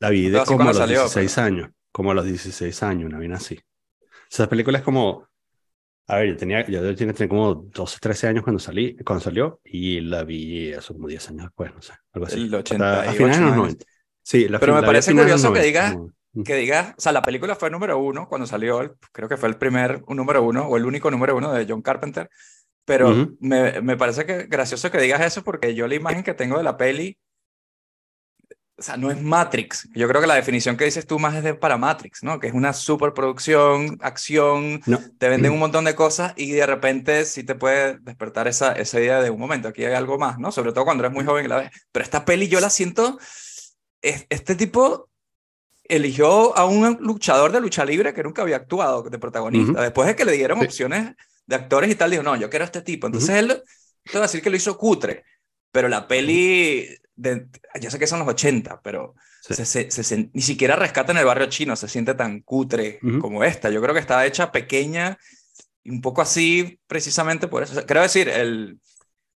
La 0.00 0.11
vi 0.11 0.29
de 0.29 0.45
como 0.45 0.69
a 0.69 0.75
los 0.75 0.87
16 0.87 1.38
años, 1.38 1.71
como 1.91 2.11
a 2.11 2.14
los 2.14 2.26
16 2.26 2.83
años, 2.83 3.09
una 3.09 3.19
bien 3.19 3.33
así. 3.33 3.59
Esa 4.31 4.47
película 4.47 4.76
es 4.76 4.85
como, 4.85 5.26
a 6.07 6.17
ver, 6.17 6.29
yo 6.29 6.37
tenía, 6.37 6.67
yo 6.67 6.95
tenía, 6.95 7.29
como 7.29 7.55
12, 7.55 7.99
13 7.99 8.29
años 8.29 8.45
cuando 8.45 8.61
salí, 8.61 8.95
cuando 8.99 9.25
salió 9.25 9.61
y 9.64 10.03
la 10.03 10.23
vi 10.23 10.69
eso 10.69 10.93
como 10.93 11.09
10 11.09 11.31
años 11.31 11.45
después, 11.45 11.75
no 11.75 11.81
sé, 11.81 11.95
algo 12.12 12.26
así. 12.26 12.43
El 12.43 12.55
80 12.55 13.00
a 13.00 13.12
finales 13.14 13.38
de 13.38 13.45
los 13.47 13.57
90. 13.57 13.87
Sí, 14.23 14.49
la 14.49 14.59
Pero 14.59 14.75
me 14.75 14.83
parece 14.83 15.14
curioso 15.14 15.50
que 15.50 15.62
digas, 15.62 15.97
que 16.43 16.57
digas, 16.57 16.95
o 16.97 17.00
sea, 17.00 17.12
la 17.12 17.23
película 17.23 17.55
fue 17.55 17.71
número 17.71 17.99
uno 17.99 18.29
cuando 18.29 18.47
salió, 18.47 18.97
creo 19.12 19.29
que 19.29 19.37
fue 19.37 19.49
el 19.49 19.57
primer 19.57 20.03
un 20.07 20.17
número 20.17 20.43
uno 20.43 20.67
o 20.67 20.76
el 20.76 20.85
único 20.85 21.11
número 21.11 21.37
uno 21.37 21.53
de 21.53 21.67
John 21.69 21.83
Carpenter, 21.83 22.29
pero 22.85 23.29
me, 23.41 23.81
me 23.81 23.97
parece 23.97 24.26
que 24.26 24.45
gracioso 24.45 24.91
que 24.91 24.99
digas 24.99 25.21
eso 25.21 25.45
porque 25.45 25.75
yo 25.75 25.87
la 25.87 25.95
imagen 25.95 26.23
que 26.23 26.35
tengo 26.35 26.59
de 26.59 26.64
la 26.64 26.76
peli 26.76 27.19
o 28.76 28.83
sea, 28.83 28.97
no 28.97 29.11
es 29.11 29.23
Matrix. 29.23 29.88
Yo 29.95 30.09
creo 30.09 30.21
que 30.21 30.26
la 30.26 30.35
definición 30.35 30.76
que 30.76 30.85
dices 30.85 31.07
tú 31.07 31.21
más 31.21 31.35
es 31.37 31.45
de 31.45 31.55
para 31.55 31.79
Matrix, 31.79 32.25
¿no? 32.25 32.41
Que 32.41 32.49
es 32.49 32.55
una 32.55 32.73
superproducción, 32.73 33.99
acción, 34.00 34.81
te 35.19 35.29
venden 35.29 35.53
un 35.53 35.61
montón 35.61 35.85
de 35.85 35.95
cosas 35.95 36.33
y 36.37 36.50
de 36.50 36.67
repente 36.67 37.25
sí 37.25 37.45
te 37.45 37.55
puede 37.55 37.99
despertar 38.00 38.49
esa, 38.49 38.73
esa 38.73 38.99
idea 38.99 39.23
de 39.23 39.31
un 39.31 39.38
momento, 39.38 39.69
aquí 39.69 39.85
hay 39.85 39.95
algo 39.95 40.19
más, 40.19 40.38
¿no? 40.41 40.50
Sobre 40.50 40.73
todo 40.73 40.85
cuando 40.85 41.05
eres 41.05 41.14
muy 41.14 41.25
joven 41.25 41.45
y 41.45 41.49
la 41.49 41.59
ves. 41.59 41.71
Pero 41.93 42.03
esta 42.03 42.25
peli 42.25 42.49
yo 42.49 42.59
la 42.59 42.69
siento, 42.69 43.19
este 44.03 44.57
tipo 44.57 45.09
eligió 45.85 46.57
a 46.57 46.64
un 46.64 46.99
luchador 47.00 47.53
de 47.53 47.61
lucha 47.61 47.85
libre 47.85 48.14
que 48.14 48.23
nunca 48.23 48.43
había 48.43 48.57
actuado 48.57 49.03
de 49.03 49.19
protagonista. 49.19 49.83
Después 49.83 50.09
de 50.09 50.17
que 50.17 50.25
le 50.25 50.33
dieron 50.33 50.62
opciones 50.62 51.12
de 51.47 51.57
actores 51.57 51.91
y 51.91 51.95
tal, 51.95 52.11
dijo, 52.11 52.23
no, 52.23 52.37
yo 52.37 52.49
quiero 52.49 52.64
a 52.64 52.67
este 52.67 52.83
tipo. 52.83 53.07
Entonces 53.07 53.37
él, 53.37 53.62
te 54.05 54.19
va 54.19 54.25
a 54.25 54.29
decir 54.29 54.43
que 54.43 54.50
lo 54.50 54.57
hizo 54.57 54.79
cutre, 54.79 55.25
pero 55.71 55.88
la 55.88 56.09
peli 56.09 56.88
de, 57.14 57.47
ya 57.81 57.91
sé 57.91 57.99
que 57.99 58.07
son 58.07 58.19
los 58.21 58.29
80, 58.29 58.81
pero 58.83 59.14
se, 59.41 60.31
ni 60.33 60.43
siquiera 60.43 60.76
rescata 60.76 61.12
en 61.12 61.19
el 61.19 61.26
barrio 61.26 61.47
chino, 61.49 61.76
se 61.76 61.88
siente 61.88 62.14
tan 62.14 62.41
cutre 62.41 62.99
como 63.21 63.45
esta. 63.45 63.71
Yo 63.71 63.83
creo 63.83 63.95
que 63.95 64.00
está 64.00 64.25
hecha 64.26 64.53
pequeña 64.53 65.19
un 65.85 66.00
poco 66.00 66.23
así 66.23 66.81
precisamente 66.87 67.47
por 67.47 67.62
eso. 67.62 67.85
creo 67.85 68.03
decir, 68.03 68.29
el, 68.29 68.81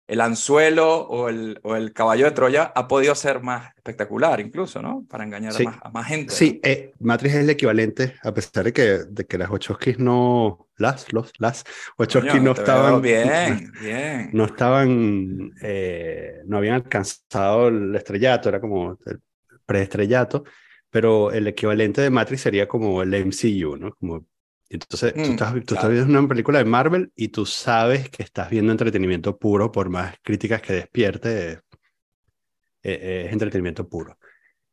el 0.07 0.21
anzuelo 0.21 1.01
o 1.01 1.29
el, 1.29 1.59
o 1.63 1.77
el, 1.77 1.93
caballo 1.93 2.27
de 2.27 2.33
Troya 2.33 2.73
ha 2.75 2.87
podido 2.87 3.15
ser 3.15 3.41
más 3.41 3.75
espectacular 3.75 4.41
incluso, 4.41 4.83
¿no? 4.83 5.05
Para 5.09 5.25
engañar 5.25 5.55
a, 5.83 5.91
más, 5.91 6.07
gente. 6.07 6.33
Sí, 6.33 6.61
eh, 6.63 6.93
Matrix 7.01 7.35
es 7.35 7.41
el 7.41 7.51
equivalente, 7.51 8.15
a 8.23 8.33
pesar 8.35 8.65
de 8.65 8.73
que, 8.73 8.83
de 9.09 9.25
que 9.25 9.39
las 9.39 9.49
Wachowskis 9.49 9.99
no, 9.99 10.69
las, 10.77 11.13
los, 11.13 11.33
las 11.39 11.65
Wachowskis 11.99 12.43
no 12.43 12.53
estaban... 12.53 13.01
Bien, 13.01 13.73
bien. 13.81 14.31
No 14.33 14.45
estaban, 14.45 15.53
eh, 15.63 16.43
no 16.47 16.59
habían 16.59 16.75
alcanzado 16.75 17.69
el 17.69 17.95
estrellato, 17.95 18.51
era 18.51 18.61
como 18.61 18.99
el 19.07 19.21
preestrellato, 19.65 20.45
pero 20.91 21.33
el 21.33 21.49
equivalente 21.49 22.03
de 22.03 22.11
Matrix 22.11 22.43
sería 22.43 22.69
como 22.69 23.03
el 23.03 23.15
MCU, 23.27 23.77
¿no? 23.77 23.95
Como 23.95 24.27
entonces, 24.75 25.15
tú, 25.15 25.21
mm, 25.21 25.25
estás, 25.25 25.57
estás, 25.57 25.91
viendo 25.91 26.19
una 26.19 26.29
película 26.29 26.59
de 26.59 26.65
Marvel 26.65 27.13
y 27.15 27.29
tú 27.29 27.47
sabes 27.47 28.09
que 28.11 28.23
estás 28.23 28.51
viendo 28.51 28.73
entretenimiento 28.73 29.39
puro, 29.39 29.71
por 29.71 29.89
más 29.89 30.17
críticas 30.23 30.63
que 30.63 30.73
despierte, 30.73 31.53
eh, 31.53 31.61
eh, 32.83 33.25
es 33.27 33.33
entretenimiento 33.33 33.89
puro. 33.89 34.19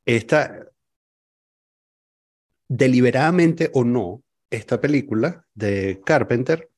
Esta, 0.05 0.65
deliberadamente 2.67 3.70
o 3.74 3.84
no, 3.84 4.24
esta 4.50 4.81
película 4.81 5.46
de 5.53 6.01
Carpenter 6.05 6.70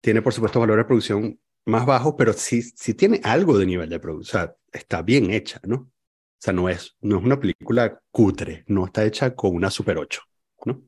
tiene, 0.00 0.22
por 0.22 0.32
supuesto, 0.32 0.60
valores 0.60 0.84
de 0.84 0.88
producción 0.88 1.40
más 1.64 1.86
bajos, 1.86 2.14
pero 2.16 2.32
sí, 2.32 2.62
sí 2.62 2.94
tiene 2.94 3.20
algo 3.24 3.58
de 3.58 3.66
nivel 3.66 3.90
de 3.90 3.98
producción. 3.98 4.42
O 4.42 4.44
sea, 4.44 4.56
está 4.72 5.02
bien 5.02 5.30
hecha, 5.32 5.60
¿no? 5.64 5.76
O 5.76 5.90
sea, 6.38 6.52
no 6.52 6.68
es, 6.68 6.96
no 7.00 7.18
es 7.18 7.24
una 7.24 7.40
película 7.40 8.00
cutre, 8.10 8.64
no 8.68 8.86
está 8.86 9.04
hecha 9.04 9.34
con 9.34 9.54
una 9.54 9.70
Super 9.70 9.98
8, 9.98 10.22
¿no? 10.66 10.82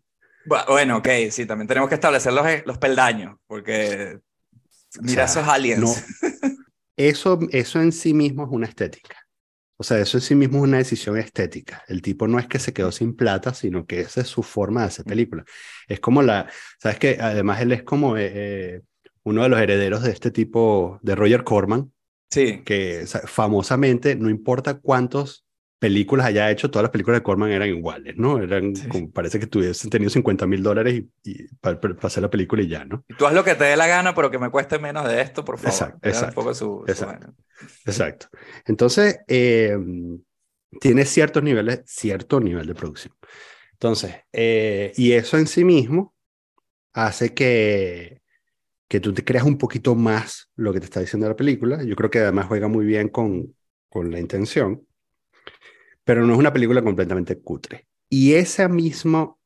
Bueno, 0.49 0.99
ok, 0.99 1.09
sí, 1.31 1.47
también 1.47 1.69
tenemos 1.69 1.89
que 1.89 1.97
establecer 1.97 2.33
los, 2.33 2.47
eh, 2.47 2.63
los 2.67 2.79
peldaños, 2.79 3.37
porque 3.47 4.19
mira 5.01 5.25
esos 5.25 5.47
aliens. 5.47 6.05
eso, 6.97 7.39
eso 7.51 7.81
en 7.81 7.93
sí 7.93 8.15
mismo 8.15 8.45
es 8.45 8.49
una 8.51 8.67
estética. 8.67 9.17
O 9.81 9.85
sea, 9.85 9.99
eso 10.01 10.19
en 10.19 10.23
sí 10.23 10.35
mismo 10.35 10.59
es 10.59 10.65
una 10.65 10.79
decisión 10.79 11.17
estética. 11.17 11.85
El 11.87 12.03
tipo 12.03 12.27
no 12.27 12.41
es 12.41 12.49
que 12.49 12.59
se 12.59 12.73
quedó 12.73 12.91
sin 12.91 13.15
plata, 13.15 13.55
sino 13.55 13.87
que 13.87 14.01
esa 14.01 14.23
es 14.23 14.27
su 14.27 14.43
forma 14.43 14.81
de 14.81 14.87
hacer 14.89 15.05
película. 15.05 15.45
Es 15.87 16.01
como 16.01 16.23
la, 16.23 16.51
sabes 16.81 16.99
que 16.99 17.19
además 17.21 17.61
él 17.61 17.71
es 17.71 17.85
como 17.85 18.17
eh, 18.17 18.33
eh, 18.35 18.81
uno 19.23 19.45
de 19.45 19.49
los 19.49 19.61
herederos 19.61 20.03
de 20.03 20.11
este 20.11 20.33
tipo, 20.33 20.99
de 21.03 21.15
Roger 21.15 21.45
Corman. 21.45 21.93
Sí. 22.31 22.63
Que 22.65 23.07
famosamente, 23.27 24.17
no 24.17 24.29
importa 24.29 24.81
cuántos 24.81 25.47
películas 25.79 26.27
haya 26.27 26.51
hecho, 26.51 26.71
todas 26.71 26.85
las 26.85 26.91
películas 26.91 27.21
de 27.21 27.23
Corman 27.23 27.51
eran 27.51 27.69
iguales, 27.69 28.17
¿no? 28.17 28.43
Eran, 28.43 28.75
como, 28.91 29.11
parece 29.11 29.39
que 29.39 29.47
tuviesen 29.47 29.91
tenido 29.91 30.11
50 30.11 30.47
mil 30.47 30.63
dólares 30.63 31.05
y, 31.25 31.45
para, 31.61 31.79
hacer 32.03 32.23
la 32.23 32.31
película 32.31 32.63
y 32.63 32.69
ya, 32.69 32.85
¿no? 32.85 33.05
Y 33.09 33.15
tú 33.15 33.27
haz 33.27 33.33
lo 33.33 33.45
que 33.45 33.55
te 33.55 33.65
dé 33.65 33.77
la 33.77 33.87
gana, 33.87 34.15
pero 34.15 34.31
que 34.31 34.39
me 34.39 34.51
cueste 34.51 34.79
menos 34.79 35.07
de 35.09 35.21
esto, 35.21 35.45
por 35.45 35.59
favor. 35.59 35.71
Exacto, 35.71 36.09
exacto. 36.09 36.85
exacto, 36.87 37.35
exacto. 37.87 38.27
Entonces, 38.67 39.21
eh, 39.29 39.77
tiene 40.81 41.05
ciertos 41.05 41.43
niveles, 41.43 41.83
cierto 41.87 42.41
nivel 42.41 42.67
de 42.67 42.75
producción. 42.75 43.15
Entonces, 43.73 44.17
eh, 44.33 44.93
y 44.97 45.13
eso 45.13 45.39
en 45.39 45.47
sí 45.47 45.65
mismo 45.65 46.15
hace 46.93 47.35
que, 47.35 48.21
que 48.89 48.99
tú 48.99 49.15
te 49.15 49.25
creas 49.25 49.45
un 49.45 49.59
poquito 49.59 49.95
más 49.95 50.51
lo 50.57 50.73
que 50.73 50.81
te 50.81 50.87
está 50.87 50.99
diciendo 50.99 51.29
la 51.29 51.37
película. 51.37 51.85
Yo 51.85 51.95
creo 51.95 52.11
que 52.11 52.19
además 52.19 52.47
juega 52.47 52.67
muy 52.67 52.85
bien 52.85 53.09
con, 53.09 53.55
con 53.89 54.11
la 54.11 54.19
intención 54.19 54.88
pero 56.09 56.25
no 56.25 56.33
es 56.33 56.39
una 56.39 56.55
película 56.55 56.81
completamente 56.81 57.39
cutre. 57.39 57.87
Y 58.09 58.33
ese 58.33 58.67
mismo, 58.67 59.39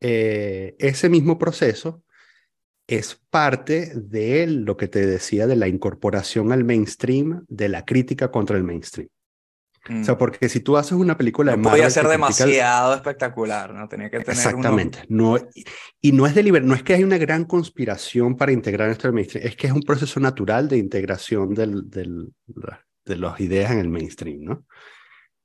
eh, 0.00 0.76
ese 0.78 1.08
mismo 1.08 1.40
proceso 1.40 2.04
es 2.86 3.20
parte 3.30 3.90
de 3.96 4.46
lo 4.46 4.76
que 4.76 4.86
te 4.86 5.04
decía 5.04 5.48
de 5.48 5.56
la 5.56 5.66
incorporación 5.66 6.52
al 6.52 6.62
mainstream, 6.62 7.44
de 7.48 7.68
la 7.68 7.84
crítica 7.84 8.30
contra 8.30 8.56
el 8.56 8.62
mainstream. 8.62 9.08
O 9.90 10.04
sea, 10.04 10.14
mm. 10.14 10.18
porque 10.18 10.48
si 10.48 10.60
tú 10.60 10.76
haces 10.76 10.92
una 10.92 11.18
película 11.18 11.56
no 11.56 11.64
de 11.64 11.68
Podía 11.70 11.90
ser 11.90 12.06
demasiado 12.06 12.94
espectacular, 12.94 13.74
¿no? 13.74 13.88
Tenía 13.88 14.08
que 14.08 14.20
tener. 14.20 14.36
Exactamente. 14.36 15.00
No, 15.08 15.36
y 16.00 16.12
no 16.12 16.28
es 16.28 16.62
no 16.62 16.74
es 16.76 16.82
que 16.84 16.94
hay 16.94 17.02
una 17.02 17.18
gran 17.18 17.44
conspiración 17.44 18.36
para 18.36 18.52
integrar 18.52 18.88
esto 18.88 19.08
al 19.08 19.14
mainstream, 19.14 19.48
es 19.48 19.56
que 19.56 19.66
es 19.66 19.72
un 19.72 19.82
proceso 19.82 20.20
natural 20.20 20.68
de 20.68 20.78
integración 20.78 21.54
del, 21.54 21.90
del, 21.90 22.32
de 23.04 23.16
las 23.16 23.40
ideas 23.40 23.72
en 23.72 23.80
el 23.80 23.88
mainstream, 23.88 24.44
¿no? 24.44 24.64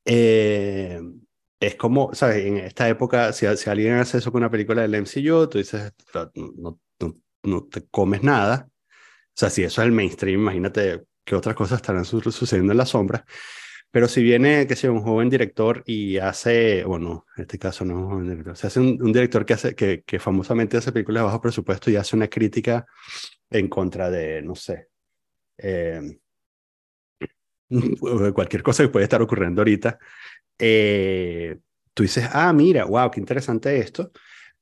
Eh, 0.06 1.00
es 1.60 1.76
como, 1.76 2.14
¿sabes? 2.14 2.46
En 2.46 2.58
esta 2.58 2.90
época, 2.90 3.32
si, 3.34 3.46
si, 3.58 3.70
alguien 3.70 3.94
hace 3.94 4.18
eso 4.18 4.32
con 4.32 4.42
una 4.42 4.52
película 4.52 4.82
del 4.82 4.96
MCU, 4.96 5.48
tú 5.48 5.58
dices, 5.58 5.94
no, 6.36 6.80
no, 7.44 7.64
te 7.66 7.86
comes 7.88 8.24
nada. 8.24 8.68
O 8.70 9.36
sea, 9.36 9.50
si 9.50 9.64
eso 9.64 9.82
es 9.82 9.86
el 9.88 9.94
mainstream, 9.94 10.42
imagínate 10.42 11.04
qué 11.24 11.36
otras 11.36 11.56
cosas 11.56 11.78
estarán 11.78 12.06
sucediendo 12.06 12.72
en 12.74 12.78
la 12.78 12.86
sombra. 12.86 13.26
Pero 13.92 14.08
si 14.08 14.24
viene, 14.24 14.68
que 14.68 14.76
sea 14.76 14.92
un 14.92 15.04
joven 15.04 15.30
director 15.30 15.84
y 15.86 16.18
hace, 16.18 16.84
bueno, 16.84 17.26
en 17.38 17.44
este 17.44 17.60
caso 17.60 17.86
no 17.86 17.94
es 17.94 18.00
un 18.00 18.10
joven 18.10 18.30
director, 18.30 18.58
se 18.58 18.68
hace 18.68 18.80
un, 18.80 19.14
director 19.14 19.46
que, 19.46 19.54
hace, 19.54 19.76
que, 19.76 20.04
que 20.04 20.20
famosamente 20.20 20.78
hace 20.78 20.92
películas 20.92 21.22
de 21.22 21.26
bajo 21.26 21.42
presupuesto 21.42 21.92
y 21.92 21.96
hace 21.96 22.16
una 22.16 22.28
crítica 22.28 22.86
en 23.52 23.68
contra 23.70 24.10
de, 24.10 24.42
no 24.42 24.56
sé, 24.56 24.90
eh, 25.58 26.20
cualquier 28.34 28.64
cosa 28.64 28.84
que 28.84 28.90
puede 28.90 29.04
estar 29.04 29.22
ocurriendo 29.22 29.62
ahorita, 29.62 29.98
eh, 30.60 31.58
tú 31.94 32.04
dices, 32.04 32.30
ah, 32.32 32.54
mira, 32.54 32.86
wow, 32.86 33.10
qué 33.12 33.20
interesante 33.20 33.80
esto, 33.80 34.12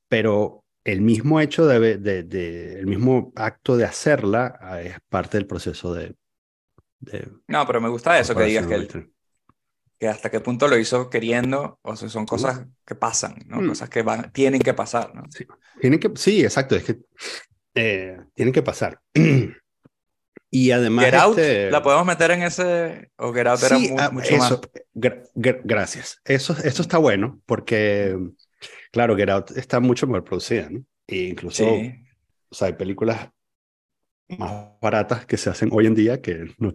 pero 0.08 0.64
el 0.84 1.00
mismo 1.00 1.40
hecho 1.40 1.66
de, 1.66 1.98
de, 1.98 2.78
el 2.78 2.86
mismo 2.86 3.32
acto 3.36 3.76
de 3.76 3.84
hacerla 3.84 4.58
ah, 4.60 4.82
es 4.82 4.96
parte 5.08 5.38
del 5.38 5.46
proceso 5.46 5.94
de... 5.94 6.14
no, 7.46 7.66
pero 7.66 7.80
me 7.80 7.88
gusta 7.88 8.18
eso 8.18 8.34
que 8.34 8.44
digas 8.44 8.66
que, 8.66 9.08
que 9.98 10.08
hasta 10.08 10.30
qué 10.30 10.40
punto 10.40 10.66
lo 10.66 10.76
hizo 10.76 11.08
queriendo, 11.08 11.78
o 11.82 11.96
sea, 11.96 12.08
son 12.08 12.26
cosas 12.26 12.66
que 12.84 12.96
pasan, 12.96 13.36
¿no? 13.46 13.60
Mm. 13.60 13.68
Cosas 13.68 13.88
que 13.88 14.02
van, 14.02 14.32
tienen 14.32 14.60
que 14.60 14.74
pasar, 14.74 15.14
¿no? 15.14 15.22
Sí, 15.30 15.46
tienen 15.80 16.00
que, 16.00 16.10
sí 16.16 16.42
exacto, 16.42 16.74
es 16.74 16.84
que 16.84 16.98
eh, 17.74 18.18
tienen 18.34 18.52
que 18.52 18.62
pasar. 18.62 19.00
Y 20.54 20.70
además. 20.70 21.06
Get 21.06 21.14
Out, 21.14 21.38
este 21.38 21.70
¿la 21.70 21.82
podemos 21.82 22.04
meter 22.04 22.30
en 22.32 22.42
ese? 22.42 23.10
¿O 23.16 23.32
Get 23.32 23.46
Out 23.46 23.62
era 23.62 23.76
ah, 23.98 24.10
mucho 24.10 24.34
eso, 24.34 24.60
gracias. 25.64 26.20
Eso, 26.26 26.54
eso 26.62 26.82
está 26.82 26.98
bueno, 26.98 27.40
porque, 27.46 28.18
claro, 28.90 29.16
Get 29.16 29.30
Out 29.30 29.52
está 29.52 29.80
mucho 29.80 30.06
mejor 30.06 30.24
producida, 30.24 30.68
¿no? 30.68 30.84
E 31.06 31.28
incluso, 31.28 31.64
o 31.64 32.54
sea, 32.54 32.66
hay 32.66 32.74
películas 32.74 33.30
más 34.28 34.78
baratas 34.78 35.24
que 35.24 35.38
se 35.38 35.48
hacen 35.48 35.70
hoy 35.72 35.86
en 35.86 35.94
día 35.94 36.20
que, 36.20 36.54
no 36.58 36.70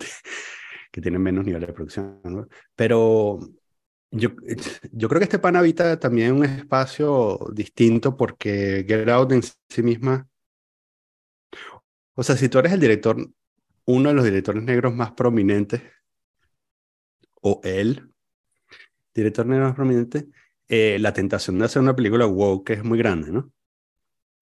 que 0.91 1.01
tienen 1.01 1.21
menos 1.21 1.45
nivel 1.45 1.61
de 1.61 1.71
producción, 1.71 2.19
¿no? 2.23 2.47
Pero 2.75 3.39
yo, 4.09 4.31
yo 4.91 5.07
creo 5.07 5.19
que 5.19 5.25
este 5.25 5.37
pan 5.37 5.55
habita 5.55 5.99
también 5.99 6.33
un 6.33 6.45
espacio 6.45 7.39
distinto 7.53 8.17
porque 8.17 8.83
Get 8.87 9.07
Out 9.07 9.33
en 9.33 9.43
sí 9.43 9.83
misma. 9.83 10.27
O 12.15 12.23
sea, 12.23 12.35
si 12.35 12.49
tú 12.49 12.57
eres 12.57 12.73
el 12.73 12.79
director 12.79 13.17
uno 13.87 14.09
de 14.09 14.15
los 14.15 14.25
directores 14.25 14.63
negros 14.63 14.93
más 14.93 15.11
prominentes, 15.13 15.81
o 17.41 17.61
él, 17.63 18.11
director 19.13 19.45
negro 19.45 19.65
más 19.65 19.75
prominente, 19.75 20.27
eh, 20.67 20.97
la 20.99 21.13
tentación 21.13 21.57
de 21.57 21.65
hacer 21.65 21.81
una 21.81 21.95
película 21.95 22.27
woke 22.27 22.71
es 22.71 22.83
muy 22.83 22.97
grande, 22.97 23.31
¿no? 23.31 23.51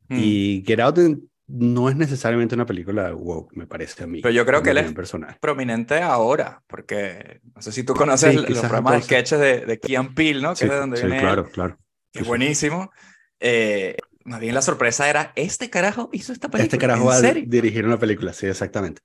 Hmm. 0.10 0.18
Y 0.20 0.64
Get 0.66 0.80
Out 0.80 1.00
no 1.48 1.90
es 1.90 1.96
necesariamente 1.96 2.56
una 2.56 2.66
película 2.66 3.14
woke, 3.14 3.56
me 3.56 3.68
parece 3.68 4.04
a 4.04 4.08
mí. 4.08 4.22
Pero 4.22 4.34
yo 4.34 4.46
creo 4.48 4.64
que 4.64 4.72
él 4.72 4.80
es 4.80 4.94
prominente 5.40 6.02
ahora, 6.02 6.64
porque 6.66 7.42
no 7.54 7.62
sé 7.62 7.72
si 7.72 7.84
tú 7.84 7.94
conoces 7.94 8.36
los 8.36 8.60
programas 8.60 8.96
de 8.96 9.02
sketches 9.04 9.40
de, 9.40 9.66
de 9.66 9.80
Kian 9.80 10.16
Peele, 10.16 10.42
¿no? 10.42 10.56
Que 10.56 10.66
es 10.66 10.72
de 10.72 10.78
donde 10.78 10.98
sí, 10.98 11.06
claro, 11.06 11.48
claro. 11.52 11.78
Que 12.12 12.22
es 12.22 12.28
buenísimo. 12.28 12.92
Eh, 13.40 13.96
más 14.26 14.40
bien 14.40 14.56
la 14.56 14.62
sorpresa 14.62 15.10
era, 15.10 15.32
¿este 15.36 15.70
carajo 15.70 16.10
hizo 16.12 16.34
esta 16.34 16.50
película? 16.50 16.66
Este 16.66 16.78
carajo 16.78 17.06
va 17.06 17.18
a 17.18 17.22
dirigir 17.22 17.86
una 17.86 18.00
película, 18.00 18.34
sí, 18.34 18.48
exactamente. 18.48 19.02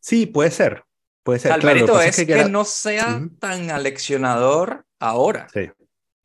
Sí, 0.00 0.26
puede 0.26 0.50
ser. 0.50 0.84
Puede 1.22 1.38
ser. 1.38 1.52
El 1.52 1.62
mérito 1.62 2.00
es 2.00 2.16
que, 2.16 2.44
no 2.46 2.64
sea 2.64 3.20
tan 3.38 3.70
aleccionador 3.70 4.86
ahora. 4.98 5.46
Sí. 5.52 5.70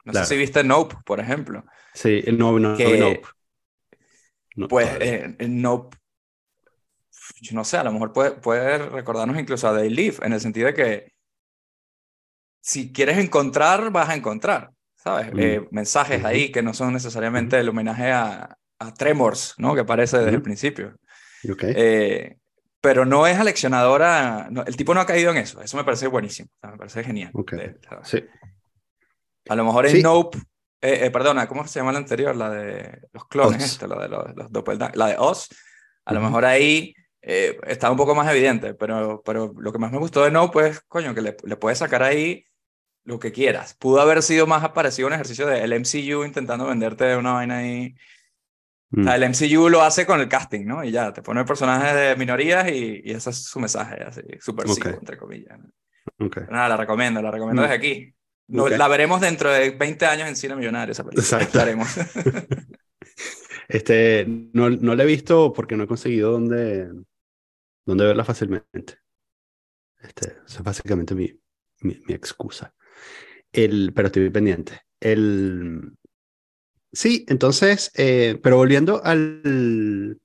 No 0.06 0.14
sé 0.14 0.26
si 0.26 0.38
viste 0.38 0.64
Nope, 0.64 0.96
por 1.06 1.20
ejemplo. 1.20 1.66
Sí, 1.94 2.24
el 2.26 2.38
Nope, 2.38 2.60
no, 2.62 2.78
Nope. 2.78 4.70
pues 4.70 4.90
eh, 5.00 5.36
Nope, 5.40 5.98
yo 7.42 7.56
no 7.56 7.66
sé, 7.66 7.78
a 7.78 7.84
lo 7.84 7.92
mejor 7.92 8.14
puede, 8.14 8.32
puede 8.32 8.78
recordarnos 8.78 9.38
incluso 9.38 9.68
a 9.68 9.74
Day 9.74 9.90
Live, 9.90 10.18
en 10.22 10.34
el 10.34 10.40
sentido 10.40 10.68
de 10.68 10.74
que 10.74 11.14
si 12.62 12.94
quieres 12.94 13.18
encontrar, 13.18 13.92
vas 13.92 14.10
a 14.10 14.16
encontrar. 14.16 14.72
¿Sabes? 15.04 15.32
Eh, 15.38 15.68
mensajes 15.72 16.24
ahí 16.24 16.52
que 16.52 16.62
no 16.62 16.74
son 16.74 16.94
necesariamente 16.94 17.60
el 17.60 17.70
homenaje 17.70 18.12
a, 18.12 18.58
a 18.80 18.94
Tremors, 18.94 19.56
¿no? 19.58 19.74
Que 19.74 19.82
aparece 19.82 20.18
desde 20.18 20.36
el 20.36 20.42
principio. 20.42 20.96
Okay. 21.50 21.74
Eh, 21.76 22.38
pero 22.80 23.06
no 23.06 23.28
es 23.28 23.38
aleccionadora, 23.38 24.50
el 24.66 24.76
tipo 24.76 24.94
no 24.94 25.02
ha 25.02 25.06
caído 25.06 25.32
en 25.32 25.38
eso, 25.38 25.62
eso 25.62 25.78
me 25.78 25.84
parece 25.84 26.08
buenísimo, 26.08 26.50
me 26.64 26.78
parece 26.78 27.04
genial. 27.04 27.32
Okay. 27.34 27.76
sí. 28.04 28.24
A 29.50 29.56
lo 29.56 29.66
mejor 29.66 29.88
en 29.88 30.02
Nope, 30.02 30.40
eh, 30.82 31.10
perdona, 31.12 31.48
¿cómo 31.48 31.68
se 31.68 31.80
llama 31.80 31.92
la 31.92 32.00
anterior? 32.00 32.36
La 32.36 32.50
de 32.50 33.02
los 33.12 33.28
clones, 33.28 33.64
este, 33.64 33.88
la 33.88 34.02
de 34.02 34.08
los, 34.08 34.24
los 34.36 34.96
la 34.96 35.08
de 35.08 35.16
Oz. 35.18 35.50
A 36.06 36.14
lo 36.14 36.22
mejor 36.22 36.46
ahí 36.46 36.94
eh, 37.22 37.60
está 37.68 37.92
un 37.92 37.98
poco 37.98 38.16
más 38.16 38.32
evidente, 38.32 38.74
pero, 38.74 39.22
pero 39.24 39.54
lo 39.58 39.72
que 39.72 39.78
más 39.78 39.92
me 39.92 40.00
gustó 40.00 40.24
de 40.24 40.32
No, 40.32 40.50
pues, 40.50 40.82
coño, 40.82 41.14
que 41.14 41.22
le, 41.22 41.38
le 41.44 41.56
puedes 41.56 41.80
sacar 41.80 42.02
ahí 42.02 42.46
lo 43.04 43.20
que 43.20 43.32
quieras. 43.32 43.76
Pudo 43.76 44.02
haber 44.02 44.22
sido 44.22 44.48
más 44.48 44.68
parecido 44.70 45.08
un 45.08 45.14
ejercicio 45.14 45.48
del 45.48 45.80
MCU 45.80 46.24
intentando 46.24 46.68
venderte 46.68 47.16
una 47.16 47.34
vaina 47.34 47.58
ahí. 47.58 47.96
Mm. 48.94 49.08
el 49.08 49.30
MCU 49.30 49.70
lo 49.70 49.82
hace 49.82 50.06
con 50.06 50.20
el 50.20 50.28
casting, 50.28 50.66
¿no? 50.66 50.84
Y 50.84 50.92
ya, 50.92 51.14
te 51.14 51.22
pone 51.22 51.46
personajes 51.46 51.96
de 51.96 52.16
minorías 52.18 52.70
y, 52.70 53.02
y 53.06 53.12
ese 53.12 53.30
es 53.30 53.46
su 53.46 53.60
mensaje, 53.60 54.04
así, 54.04 54.22
súper 54.40 54.70
okay. 54.70 54.94
entre 55.00 55.18
comillas. 55.18 55.60
Okay. 56.18 56.44
Nada, 56.50 56.70
la 56.70 56.78
recomiendo, 56.78 57.22
la 57.22 57.32
recomiendo 57.32 57.62
mm. 57.62 57.66
desde 57.66 57.76
aquí. 57.76 58.14
La 58.48 58.90
veremos 58.90 59.22
dentro 59.22 59.50
de 59.50 59.72
20 59.72 60.06
años 60.06 60.28
en 60.28 60.36
Cine 60.36 60.58
Millonario, 60.58 60.92
esa 60.92 61.04
Exacto. 61.04 61.62
este, 63.70 64.26
no, 64.28 64.70
no 64.70 64.94
la 64.94 65.04
he 65.04 65.06
visto 65.06 65.54
porque 65.54 65.78
no 65.78 65.84
he 65.84 65.88
conseguido 65.88 66.34
dónde, 66.34 66.92
dónde 67.86 68.06
verla 68.06 68.26
fácilmente. 68.26 68.98
Este, 70.02 70.36
esa 70.46 70.58
es 70.58 70.64
básicamente 70.64 71.16
mi, 71.16 71.32
mi, 71.80 71.98
mi 72.06 72.14
excusa. 72.14 72.74
El, 73.52 73.94
pero 73.94 74.08
estoy 74.08 74.30
pendiente. 74.30 74.82
El, 75.00 75.94
sí, 76.92 77.26
entonces, 77.28 77.92
eh, 77.96 78.40
pero 78.42 78.58
volviendo 78.58 79.04
al... 79.04 80.20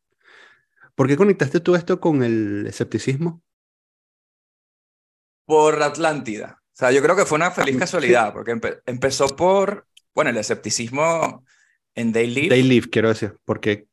¿Por 0.95 1.09
qué 1.09 1.17
conectaste 1.17 1.61
tú 1.61 1.75
esto 1.75 2.01
con 2.01 2.23
el 2.23 2.67
escepticismo? 2.67 3.43
Por 5.45 5.83
Atlántida. 5.83 6.63
O 6.63 6.77
sea, 6.79 6.91
yo 6.91 7.03
creo 7.03 7.17
que 7.17 7.27
fue 7.27 7.37
una 7.37 7.51
feliz 7.51 7.77
casualidad, 7.79 8.33
porque 8.33 8.59
empezó 8.87 9.29
por, 9.29 9.87
bueno, 10.15 10.31
el 10.31 10.37
escepticismo 10.37 11.45
en 11.95 12.13
Day 12.13 12.27
Live. 12.27 12.49
Day 12.49 12.63
Live, 12.63 12.89
quiero 12.91 13.09
decir. 13.09 13.35
¿Por 13.45 13.61
qué, 13.61 13.87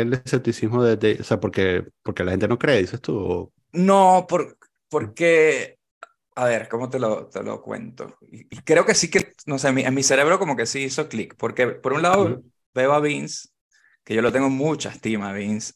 el 0.00 0.14
escepticismo 0.14 0.82
de, 0.82 1.18
O 1.20 1.24
sea, 1.24 1.38
porque, 1.38 1.84
porque 2.02 2.24
la 2.24 2.30
gente 2.30 2.48
no 2.48 2.58
cree, 2.58 2.80
dices 2.80 3.00
tú? 3.00 3.52
No, 3.72 4.26
por, 4.28 4.56
porque 4.88 5.78
a 6.40 6.46
ver, 6.46 6.68
¿cómo 6.68 6.88
te 6.88 6.98
lo, 6.98 7.26
te 7.26 7.42
lo 7.42 7.60
cuento? 7.60 8.16
Y, 8.32 8.46
creo 8.62 8.86
que 8.86 8.94
sí 8.94 9.10
que, 9.10 9.34
no 9.44 9.58
sé, 9.58 9.68
en 9.68 9.94
mi, 9.94 10.02
cerebro 10.02 10.38
como 10.38 10.56
que 10.56 10.64
sí 10.64 10.84
hizo 10.84 11.06
clic, 11.06 11.34
porque 11.36 11.66
por 11.66 11.92
un 11.92 12.00
lado 12.00 12.42
veo 12.72 12.94
a 12.94 13.00
Vince, 13.00 13.50
que 14.02 14.14
yo 14.14 14.22
lo 14.22 14.32
tengo 14.32 14.48
mucha 14.48 14.88
estima 14.88 15.28
a 15.28 15.32
Vince, 15.34 15.74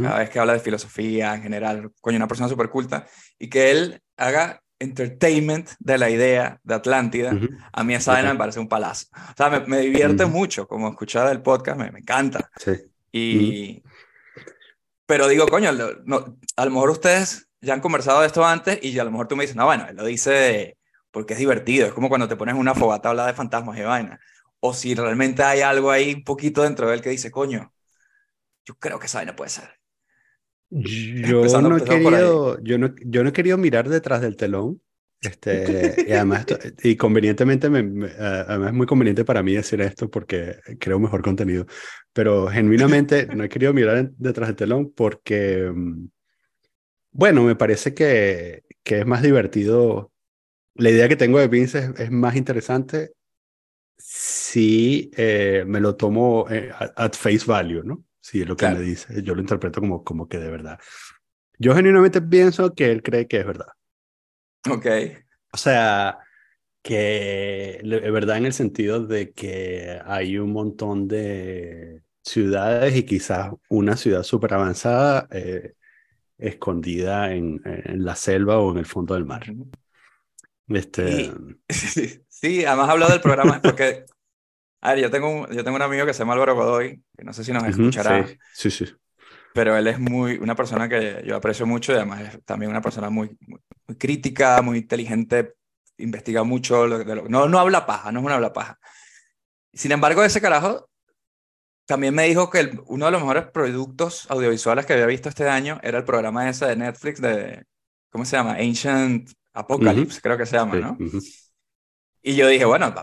cada 0.00 0.18
vez 0.18 0.30
que 0.30 0.40
habla 0.40 0.54
de 0.54 0.60
filosofía 0.60 1.34
en 1.34 1.42
general, 1.42 1.92
coño, 2.00 2.16
una 2.16 2.26
persona 2.26 2.48
súper 2.48 2.68
culta, 2.68 3.06
y 3.38 3.48
que 3.48 3.70
él 3.70 4.02
haga 4.16 4.60
entertainment 4.80 5.70
de 5.78 5.98
la 5.98 6.10
idea 6.10 6.58
de 6.64 6.74
Atlántida, 6.74 7.38
a 7.72 7.84
mí 7.84 7.94
esa 7.94 8.14
vaina 8.14 8.32
me 8.32 8.38
parece 8.38 8.58
un 8.58 8.68
palazo. 8.68 9.06
O 9.12 9.36
sea, 9.36 9.64
me, 9.66 9.78
divierte 9.78 10.26
mucho 10.26 10.66
como 10.66 10.88
escuchar 10.88 11.30
el 11.30 11.42
podcast, 11.42 11.78
me, 11.78 11.92
me 11.92 12.00
encanta. 12.00 12.50
Sí. 12.56 12.72
Y... 13.12 13.82
Pero 15.06 15.28
digo, 15.28 15.46
coño, 15.46 15.70
no, 16.04 16.38
a 16.56 16.64
lo 16.64 16.70
mejor 16.72 16.90
ustedes 16.90 17.48
ya 17.62 17.74
han 17.74 17.80
conversado 17.80 18.20
de 18.20 18.26
esto 18.26 18.44
antes 18.44 18.78
y 18.82 18.98
a 18.98 19.04
lo 19.04 19.10
mejor 19.10 19.28
tú 19.28 19.36
me 19.36 19.44
dices, 19.44 19.56
no, 19.56 19.64
bueno, 19.64 19.86
él 19.88 19.96
lo 19.96 20.04
dice 20.04 20.76
porque 21.10 21.34
es 21.34 21.38
divertido, 21.38 21.86
es 21.86 21.92
como 21.92 22.08
cuando 22.08 22.28
te 22.28 22.36
pones 22.36 22.54
una 22.54 22.74
fogata 22.74 23.08
a 23.08 23.10
hablar 23.10 23.26
de 23.28 23.34
fantasmas 23.34 23.78
y 23.78 23.82
vaina. 23.82 24.18
O 24.60 24.74
si 24.74 24.94
realmente 24.94 25.42
hay 25.42 25.60
algo 25.60 25.90
ahí 25.90 26.14
un 26.14 26.24
poquito 26.24 26.62
dentro 26.62 26.88
de 26.88 26.94
él 26.94 27.02
que 27.02 27.10
dice, 27.10 27.30
coño, 27.30 27.72
yo 28.64 28.74
creo 28.74 28.98
que 28.98 29.06
esa 29.06 29.18
vaina 29.18 29.36
puede 29.36 29.50
ser. 29.50 29.68
Yo 30.70 31.44
no, 31.60 31.76
he 31.76 31.84
querido, 31.84 32.58
yo, 32.62 32.78
no, 32.78 32.94
yo 33.04 33.22
no 33.22 33.28
he 33.28 33.32
querido 33.32 33.58
mirar 33.58 33.88
detrás 33.88 34.22
del 34.22 34.36
telón. 34.36 34.80
Este, 35.20 36.04
y 36.08 36.12
además, 36.12 36.46
y 36.82 36.96
convenientemente, 36.96 37.70
me, 37.70 38.06
además 38.18 38.68
es 38.68 38.74
muy 38.74 38.86
conveniente 38.86 39.24
para 39.24 39.42
mí 39.42 39.54
decir 39.54 39.80
esto 39.80 40.10
porque 40.10 40.56
creo 40.80 40.98
mejor 40.98 41.22
contenido, 41.22 41.66
pero 42.12 42.48
genuinamente 42.48 43.26
no 43.26 43.44
he 43.44 43.48
querido 43.48 43.72
mirar 43.72 44.10
detrás 44.16 44.48
del 44.48 44.56
telón 44.56 44.92
porque 44.96 45.70
mm, 45.72 46.06
bueno, 47.12 47.42
me 47.42 47.54
parece 47.54 47.94
que, 47.94 48.64
que 48.82 49.00
es 49.00 49.06
más 49.06 49.22
divertido. 49.22 50.10
La 50.74 50.90
idea 50.90 51.08
que 51.08 51.16
tengo 51.16 51.38
de 51.38 51.48
Vince 51.48 51.92
es, 51.96 52.10
más 52.10 52.34
interesante 52.34 53.12
si 53.98 55.10
eh, 55.16 55.64
me 55.66 55.80
lo 55.80 55.94
tomo 55.96 56.46
eh, 56.50 56.72
at 56.96 57.12
face 57.12 57.44
value, 57.46 57.82
¿no? 57.84 58.04
Si 58.20 58.40
es 58.40 58.48
lo 58.48 58.56
que 58.56 58.68
me 58.68 58.80
dice, 58.80 59.22
yo 59.22 59.34
lo 59.34 59.40
interpreto 59.40 59.80
como, 59.80 60.02
como 60.02 60.28
que 60.28 60.38
de 60.38 60.50
verdad. 60.50 60.78
Yo 61.58 61.74
genuinamente 61.74 62.22
pienso 62.22 62.74
que 62.74 62.90
él 62.90 63.02
cree 63.02 63.26
que 63.26 63.40
es 63.40 63.46
verdad. 63.46 63.68
Ok. 64.70 64.86
O 65.52 65.56
sea, 65.56 66.18
que 66.82 67.80
es 67.82 68.12
verdad 68.12 68.38
en 68.38 68.46
el 68.46 68.52
sentido 68.52 69.06
de 69.06 69.32
que 69.32 70.00
hay 70.04 70.38
un 70.38 70.52
montón 70.52 71.08
de 71.08 72.02
ciudades 72.24 72.96
y 72.96 73.04
quizás 73.04 73.52
una 73.68 73.96
ciudad 73.96 74.22
súper 74.22 74.54
avanzada 74.54 75.28
eh, 75.30 75.74
escondida 76.42 77.32
en, 77.32 77.60
en, 77.64 78.04
la 78.04 78.16
selva 78.16 78.58
o 78.58 78.72
en 78.72 78.78
el 78.78 78.86
fondo 78.86 79.14
del 79.14 79.24
mar. 79.24 79.44
Este... 80.68 81.32
sí, 82.28 82.64
además 82.64 82.88
ha 82.88 82.92
hablado 82.92 83.12
del 83.12 83.20
programa 83.20 83.60
porque, 83.62 84.04
a 84.80 84.94
ver, 84.94 85.02
yo 85.02 85.10
tengo, 85.10 85.28
un, 85.28 85.46
yo 85.48 85.64
tengo 85.64 85.76
un 85.76 85.82
amigo 85.82 86.04
que 86.04 86.12
se 86.12 86.20
llama 86.20 86.34
Álvaro 86.34 86.54
Godoy, 86.54 87.02
que 87.16 87.24
no 87.24 87.32
sé 87.32 87.44
si 87.44 87.52
nos 87.52 87.64
escuchará. 87.64 88.26
Sí, 88.52 88.70
sí, 88.70 88.86
Pero 89.54 89.76
él 89.76 89.86
es 89.86 89.98
muy, 89.98 90.38
una 90.38 90.56
persona 90.56 90.88
que 90.88 91.22
yo 91.26 91.36
aprecio 91.36 91.66
mucho 91.66 91.92
y 91.92 91.96
además 91.96 92.20
es 92.22 92.44
también 92.44 92.70
una 92.70 92.82
persona 92.82 93.08
muy, 93.10 93.36
muy, 93.46 93.60
crítica, 93.96 94.60
muy 94.62 94.78
inteligente, 94.78 95.54
investiga 95.98 96.42
mucho, 96.42 96.86
no, 96.86 97.48
no 97.48 97.58
habla 97.58 97.86
paja, 97.86 98.10
no 98.10 98.20
es 98.20 98.26
una 98.26 98.34
habla 98.34 98.52
paja. 98.52 98.78
Sin 99.72 99.92
embargo, 99.92 100.22
ese 100.22 100.40
carajo 100.40 100.88
también 101.86 102.14
me 102.14 102.24
dijo 102.24 102.50
que 102.50 102.78
uno 102.86 103.06
de 103.06 103.12
los 103.12 103.20
mejores 103.20 103.46
productos 103.46 104.30
audiovisuales 104.30 104.86
que 104.86 104.92
había 104.92 105.06
visto 105.06 105.28
este 105.28 105.48
año 105.48 105.80
era 105.82 105.98
el 105.98 106.04
programa 106.04 106.48
ese 106.48 106.66
de 106.66 106.76
Netflix 106.76 107.20
de, 107.20 107.64
¿cómo 108.10 108.24
se 108.24 108.36
llama? 108.36 108.52
Ancient 108.52 109.30
Apocalypse, 109.52 110.20
creo 110.20 110.38
que 110.38 110.46
se 110.46 110.56
llama, 110.56 110.76
¿no? 110.76 110.98
Y 112.22 112.36
yo 112.36 112.46
dije, 112.46 112.64
bueno, 112.64 112.94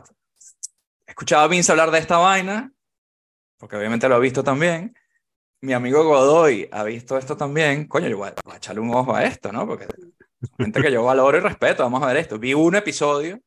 he 1.06 1.12
escuchado 1.12 1.44
a 1.44 1.48
Vince 1.48 1.72
hablar 1.72 1.92
de 1.92 2.00
esta 2.00 2.18
vaina, 2.18 2.72
porque 3.58 3.76
obviamente 3.76 4.08
lo 4.08 4.16
ha 4.16 4.20
visto 4.20 4.44
también. 4.44 4.96
Mi 5.62 5.74
amigo 5.74 6.06
Godoy 6.06 6.70
ha 6.72 6.84
visto 6.84 7.18
esto 7.18 7.36
también. 7.36 7.86
Coño, 7.88 8.08
yo 8.08 8.18
voy 8.18 8.30
a, 8.30 8.56
echarle 8.56 8.80
un 8.80 8.96
ojo 8.96 9.14
a 9.14 9.26
esto, 9.26 9.52
¿no? 9.52 9.68
Porque 9.68 9.88
gente 10.58 10.82
que 10.82 10.92
yo 10.92 11.04
valoro 11.04 11.38
y 11.38 11.42
respeto, 11.42 11.84
vamos 11.84 12.02
a 12.02 12.08
ver 12.08 12.18
esto. 12.18 12.40
Vi 12.40 12.54
un 12.54 12.76
episodio, 12.76 13.42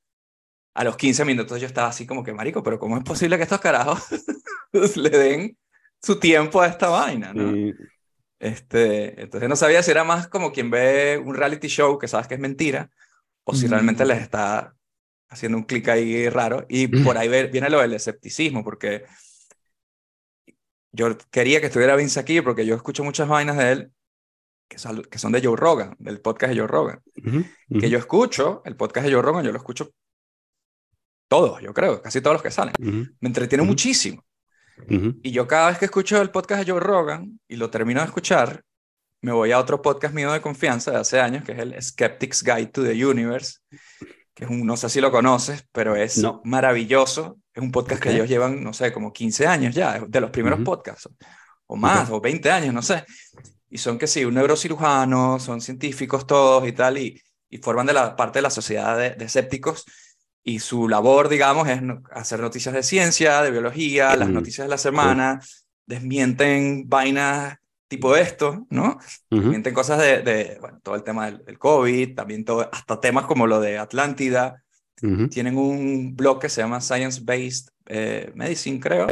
a 0.74 0.84
los 0.84 0.96
15 0.96 1.24
minutos 1.24 1.60
yo 1.60 1.66
estaba 1.66 1.88
así 1.88 2.06
como 2.06 2.22
que, 2.22 2.32
marico, 2.34 2.62
pero 2.62 2.78
¿cómo 2.78 2.98
es 2.98 3.04
posible 3.04 3.36
que 3.38 3.44
estos 3.44 3.60
carajos 3.60 4.06
le 4.96 5.10
den 5.10 5.58
su 6.02 6.18
tiempo 6.18 6.60
a 6.60 6.66
esta 6.66 6.88
vaina, 6.88 7.32
¿no? 7.32 7.72
Este, 8.38 9.20
entonces 9.22 9.48
no 9.48 9.54
sabía 9.54 9.82
si 9.82 9.92
era 9.92 10.02
más 10.02 10.26
como 10.26 10.50
quien 10.50 10.68
ve 10.68 11.16
un 11.24 11.34
reality 11.34 11.68
show 11.68 11.96
que 11.98 12.08
sabes 12.08 12.26
que 12.26 12.34
es 12.34 12.40
mentira, 12.40 12.90
o 13.44 13.54
si 13.54 13.68
realmente 13.68 14.04
les 14.04 14.20
está 14.20 14.74
haciendo 15.28 15.58
un 15.58 15.64
clic 15.64 15.88
ahí 15.88 16.28
raro. 16.28 16.66
Y 16.68 16.88
por 16.88 17.16
ahí 17.16 17.28
viene 17.48 17.70
lo 17.70 17.80
del 17.80 17.94
escepticismo, 17.94 18.64
porque 18.64 19.04
yo 20.92 21.16
quería 21.30 21.60
que 21.60 21.66
estuviera 21.66 21.96
Vince 21.96 22.18
aquí, 22.18 22.40
porque 22.40 22.66
yo 22.66 22.74
escucho 22.74 23.04
muchas 23.04 23.28
vainas 23.28 23.56
de 23.56 23.72
él 23.72 23.92
que 24.68 24.78
son, 24.78 25.02
que 25.02 25.18
son 25.18 25.32
de 25.32 25.42
Joe 25.42 25.56
Rogan, 25.56 25.94
del 25.98 26.20
podcast 26.20 26.52
de 26.52 26.60
Joe 26.60 26.68
Rogan. 26.68 27.00
Que 27.68 27.90
yo 27.90 27.98
escucho, 27.98 28.62
el 28.64 28.74
podcast 28.74 29.06
de 29.06 29.12
Joe 29.12 29.22
Rogan, 29.22 29.44
yo 29.44 29.52
lo 29.52 29.58
escucho 29.58 29.92
todos, 31.28 31.60
yo 31.62 31.72
creo, 31.72 32.02
casi 32.02 32.20
todos 32.20 32.34
los 32.34 32.42
que 32.42 32.50
salen. 32.50 32.74
Me 32.78 33.28
entretiene 33.28 33.64
muchísimo. 33.64 34.24
Y 34.88 35.30
yo 35.30 35.46
cada 35.46 35.68
vez 35.68 35.78
que 35.78 35.86
escucho 35.86 36.20
el 36.20 36.30
podcast 36.30 36.64
de 36.64 36.72
Joe 36.72 36.80
Rogan 36.80 37.40
y 37.48 37.56
lo 37.56 37.70
termino 37.70 38.00
de 38.00 38.06
escuchar, 38.06 38.62
me 39.20 39.32
voy 39.32 39.52
a 39.52 39.58
otro 39.58 39.80
podcast 39.80 40.14
mío 40.14 40.32
de 40.32 40.40
confianza 40.40 40.90
de 40.90 40.96
hace 40.98 41.20
años, 41.20 41.44
que 41.44 41.52
es 41.52 41.58
el 41.58 41.80
Skeptic's 41.80 42.42
Guide 42.42 42.66
to 42.66 42.82
the 42.82 43.06
Universe, 43.06 43.58
que 44.34 44.44
es 44.44 44.50
un, 44.50 44.66
no 44.66 44.76
sé 44.76 44.88
si 44.88 45.00
lo 45.00 45.10
conoces, 45.10 45.64
pero 45.72 45.94
es 45.94 46.20
maravilloso. 46.44 47.38
Es 47.54 47.62
un 47.62 47.70
podcast 47.70 48.02
que 48.02 48.10
ellos 48.10 48.28
llevan, 48.28 48.62
no 48.62 48.72
sé, 48.72 48.92
como 48.92 49.12
15 49.12 49.46
años 49.46 49.74
ya, 49.74 50.00
de 50.06 50.20
los 50.20 50.30
primeros 50.30 50.60
podcasts, 50.60 51.08
o 51.66 51.76
más, 51.76 52.10
o 52.10 52.20
20 52.20 52.50
años, 52.50 52.74
no 52.74 52.82
sé. 52.82 53.04
Y 53.70 53.78
son 53.78 53.98
que 53.98 54.06
sí, 54.06 54.24
un 54.24 54.34
neurocirujano, 54.34 55.38
son 55.38 55.60
científicos 55.60 56.26
todos 56.26 56.66
y 56.66 56.72
tal, 56.72 56.98
y, 56.98 57.20
y 57.48 57.58
forman 57.58 57.86
de 57.86 57.92
la 57.92 58.16
parte 58.16 58.38
de 58.38 58.42
la 58.42 58.50
sociedad 58.50 58.98
de, 58.98 59.10
de 59.10 59.24
escépticos 59.26 59.84
y 60.44 60.58
su 60.58 60.88
labor, 60.88 61.28
digamos, 61.28 61.68
es 61.68 61.80
hacer 62.10 62.40
noticias 62.40 62.74
de 62.74 62.82
ciencia, 62.82 63.42
de 63.42 63.50
biología, 63.50 64.16
las 64.16 64.28
noticias 64.28 64.66
de 64.66 64.70
la 64.70 64.78
semana, 64.78 65.40
desmienten 65.86 66.88
vainas 66.88 67.58
tipo 67.86 68.16
esto, 68.16 68.66
¿no? 68.70 68.98
Desmienten 69.30 69.74
cosas 69.74 70.00
de, 70.00 70.22
de, 70.22 70.58
bueno, 70.60 70.80
todo 70.82 70.94
el 70.94 71.04
tema 71.04 71.30
del, 71.30 71.58
COVID, 71.58 72.14
también 72.14 72.44
todo, 72.44 72.68
hasta 72.72 72.98
temas 73.00 73.26
como 73.26 73.46
lo 73.46 73.60
de 73.60 73.78
Atlántida. 73.78 74.62
Tienen 75.30 75.58
un 75.58 76.14
blog 76.14 76.40
que 76.40 76.48
se 76.48 76.60
llama 76.60 76.80
Science 76.80 77.20
Based 77.24 77.70
eh, 77.86 78.30
Medicine, 78.36 78.78
creo. 78.78 79.08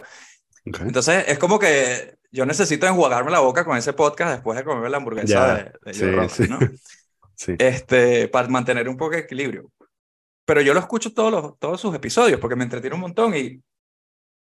Entonces, 0.65 1.25
es 1.27 1.37
como 1.37 1.59
que 1.59 2.15
yo 2.31 2.47
necesito 2.47 2.87
enjuagarme 2.87 3.33
la 3.33 3.41
boca 3.41 3.65
con 3.65 3.77
ese 3.77 3.93
podcast 3.93 4.35
después 4.35 4.57
de 4.57 4.65
comer 4.65 4.89
la 4.89 4.99
hamburguesa 4.99 5.55
de, 5.55 5.73
de 5.85 5.95
sí, 5.95 6.01
Joe 6.01 6.49
¿no? 6.49 6.59
sí. 7.35 7.55
Este, 7.59 8.29
para 8.29 8.47
mantener 8.49 8.89
un 8.89 8.97
poco 8.97 9.17
de 9.17 9.23
equilibrio 9.23 9.73
pero 10.45 10.61
yo 10.63 10.75
lo 10.75 10.81
escucho 10.81 11.13
todos, 11.13 11.33
los, 11.33 11.59
todos 11.59 11.81
sus 11.81 11.95
episodios 11.95 12.41
porque 12.41 12.57
me 12.57 12.65
entretiene 12.65 12.95
un 12.95 13.03
montón 13.03 13.35
y 13.37 13.63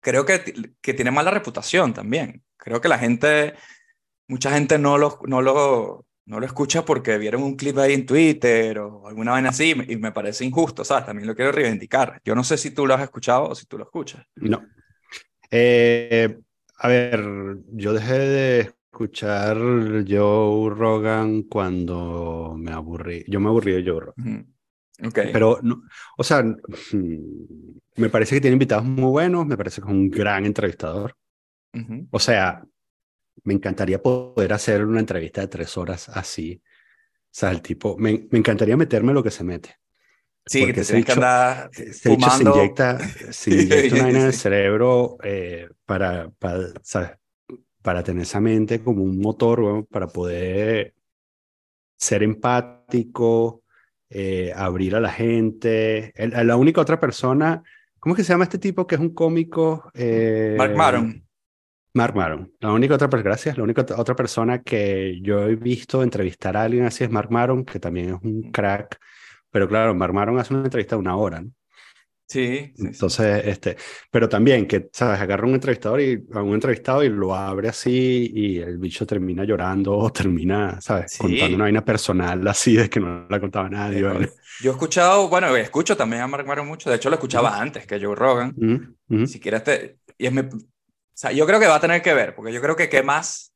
creo 0.01 0.25
que, 0.25 0.73
que 0.81 0.93
tiene 0.93 1.11
mala 1.11 1.31
reputación 1.31 1.93
también. 1.93 2.43
Creo 2.57 2.81
que 2.81 2.89
la 2.89 2.97
gente 2.97 3.55
mucha 4.29 4.51
gente 4.51 4.79
no 4.79 4.97
lo, 4.97 5.19
no 5.27 5.41
lo, 5.41 6.05
no 6.25 6.39
lo 6.39 6.45
escucha 6.45 6.85
porque 6.85 7.17
vieron 7.17 7.43
un 7.43 7.55
clip 7.57 7.77
ahí 7.79 7.93
en 7.93 8.05
Twitter 8.05 8.79
o 8.79 9.07
alguna 9.07 9.31
vaina 9.31 9.49
así 9.49 9.71
y 9.87 9.97
me 9.97 10.11
parece 10.11 10.45
injusto, 10.45 10.85
¿sabes? 10.85 11.05
También 11.05 11.27
lo 11.27 11.35
quiero 11.35 11.51
reivindicar. 11.51 12.21
Yo 12.23 12.35
no 12.35 12.43
sé 12.43 12.57
si 12.57 12.71
tú 12.71 12.85
lo 12.87 12.93
has 12.93 13.01
escuchado 13.01 13.49
o 13.49 13.55
si 13.55 13.65
tú 13.65 13.77
lo 13.77 13.83
escuchas. 13.83 14.25
No. 14.35 14.63
Eh, 15.51 16.37
a 16.77 16.87
ver, 16.87 17.57
yo 17.71 17.93
dejé 17.93 18.19
de 18.19 18.59
escuchar 18.59 19.57
Joe 20.07 20.69
Rogan 20.69 21.43
cuando 21.43 22.55
me 22.55 22.71
aburrí. 22.71 23.25
Yo 23.27 23.39
me 23.39 23.49
aburrí 23.49 23.73
de 23.73 23.89
Joe 23.89 23.99
Rogan. 23.99 24.53
Okay. 25.07 25.31
Pero, 25.31 25.59
no, 25.61 25.83
o 26.17 26.23
sea, 26.23 26.43
me 27.95 28.09
parece 28.09 28.35
que 28.35 28.41
tiene 28.41 28.53
invitados 28.53 28.85
muy 28.85 29.09
buenos, 29.09 29.45
me 29.45 29.57
parece 29.57 29.81
que 29.81 29.87
es 29.87 29.93
un 29.93 30.09
gran 30.09 30.45
entrevistador. 30.45 31.15
O 32.11 32.19
sea, 32.19 32.63
me 33.43 33.53
encantaría 33.53 34.01
poder 34.01 34.53
hacer 34.53 34.83
una 34.83 34.99
entrevista 34.99 35.41
de 35.41 35.47
tres 35.47 35.77
horas 35.77 36.09
así. 36.09 36.61
O 36.63 37.31
sea, 37.31 37.51
el 37.51 37.61
tipo, 37.61 37.97
me, 37.97 38.27
me 38.31 38.39
encantaría 38.39 38.75
meterme 38.75 39.13
lo 39.13 39.23
que 39.23 39.31
se 39.31 39.43
mete. 39.43 39.75
Sí, 40.45 40.65
que 40.65 40.73
te 40.73 40.83
tienes 40.83 41.05
que 41.05 41.11
andar 41.11 41.69
se, 41.71 42.11
inyecta, 42.11 42.97
se 43.31 43.51
inyecta 43.51 43.95
una 43.95 44.03
vaina 44.03 44.19
en 44.19 44.25
el 44.25 44.33
cerebro 44.33 45.17
eh, 45.23 45.69
para, 45.85 46.31
para, 46.31 46.71
¿sabes? 46.81 47.11
para 47.83 48.03
tener 48.03 48.23
esa 48.23 48.41
mente 48.41 48.83
como 48.83 49.03
un 49.03 49.19
motor, 49.19 49.85
para 49.87 50.07
poder 50.07 50.95
ser 51.97 52.23
empático, 52.23 53.63
eh, 54.09 54.51
abrir 54.55 54.95
a 54.95 54.99
la 54.99 55.11
gente. 55.11 56.13
la 56.17 56.55
única 56.55 56.81
otra 56.81 56.99
persona, 56.99 57.63
¿cómo 57.99 58.15
es 58.15 58.17
que 58.17 58.23
se 58.23 58.33
llama 58.33 58.45
este 58.45 58.57
tipo 58.57 58.87
que 58.87 58.95
es 58.95 59.01
un 59.01 59.13
cómico? 59.13 59.91
Eh, 59.93 60.55
Mark 60.57 60.75
Maron. 60.75 61.23
Mark 61.93 62.15
Maron. 62.15 62.51
La 62.59 62.71
única 62.71 62.95
otra, 62.95 63.07
gracias, 63.07 63.57
la 63.57 63.63
única 63.63 63.85
otra 63.97 64.15
persona 64.15 64.61
que 64.61 65.19
yo 65.21 65.47
he 65.47 65.55
visto 65.55 66.03
entrevistar 66.03 66.55
a 66.55 66.63
alguien 66.63 66.85
así 66.85 67.03
es 67.03 67.09
Mark 67.09 67.31
Maron, 67.31 67.65
que 67.65 67.79
también 67.79 68.15
es 68.15 68.21
un 68.21 68.51
crack. 68.51 68.99
Pero 69.51 69.67
claro, 69.67 69.95
Mark 69.95 70.13
Maron 70.13 70.39
hace 70.39 70.53
una 70.53 70.63
entrevista 70.63 70.95
de 70.95 71.01
una 71.01 71.15
hora, 71.15 71.41
¿no? 71.41 71.51
Sí, 72.29 72.71
Entonces, 72.77 73.41
este, 73.43 73.75
pero 74.11 74.29
también 74.29 74.67
que, 74.67 74.87
¿sabes? 74.93 75.19
Agarra 75.19 75.47
un 75.47 75.55
entrevistador 75.55 75.99
y 75.99 76.27
a 76.31 76.43
un 76.43 76.53
entrevistado 76.53 77.03
y 77.03 77.09
lo 77.09 77.33
abre 77.33 77.69
así 77.69 78.31
y 78.31 78.59
el 78.59 78.77
bicho 78.77 79.03
termina 79.07 79.43
llorando 79.45 79.97
o 79.97 80.11
termina, 80.11 80.79
¿sabes? 80.79 81.17
Contando 81.17 81.55
una 81.55 81.63
vaina 81.65 81.83
personal 81.83 82.47
así 82.47 82.75
de 82.75 82.87
que 82.87 82.99
no 82.99 83.25
la 83.27 83.39
contaba 83.39 83.67
nadie. 83.67 84.01
Yo 84.61 84.69
he 84.69 84.73
escuchado, 84.73 85.27
bueno, 85.27 85.55
escucho 85.55 85.97
también 85.97 86.21
a 86.21 86.27
Mark 86.27 86.45
Maron 86.45 86.67
mucho, 86.67 86.91
de 86.91 86.97
hecho 86.97 87.09
lo 87.09 87.15
escuchaba 87.15 87.59
antes 87.59 87.87
que 87.87 87.99
Joe 87.99 88.13
Rogan. 88.13 88.55
Si 89.25 89.39
quieres 89.39 89.63
te, 89.63 89.97
y 90.15 90.27
es 90.27 90.31
mi, 90.31 90.41
o 90.41 90.49
sea, 91.15 91.31
yo 91.31 91.47
creo 91.47 91.59
que 91.59 91.65
va 91.65 91.77
a 91.77 91.81
tener 91.81 92.03
que 92.03 92.13
ver, 92.13 92.35
porque 92.35 92.53
yo 92.53 92.61
creo 92.61 92.75
que 92.75 92.89
qué 92.89 93.01
más 93.01 93.55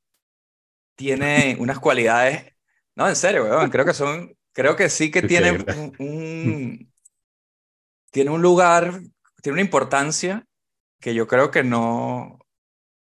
tiene 0.95 1.57
unas 1.59 1.77
cualidades, 1.77 2.53
no, 2.95 3.07
en 3.07 3.15
serio, 3.15 3.43
weón, 3.43 3.69
creo 3.69 3.85
que 3.85 3.93
son, 3.93 4.35
creo 4.51 4.75
que 4.75 4.89
sí 4.89 5.11
que 5.11 5.21
tiene 5.21 5.63
un 5.99 6.92
tiene 8.13 8.29
un 8.29 8.41
lugar, 8.41 9.01
tiene 9.41 9.55
una 9.55 9.61
importancia 9.61 10.45
que 11.01 11.15
yo 11.15 11.27
creo 11.27 11.49
que 11.51 11.63
no, 11.63 12.39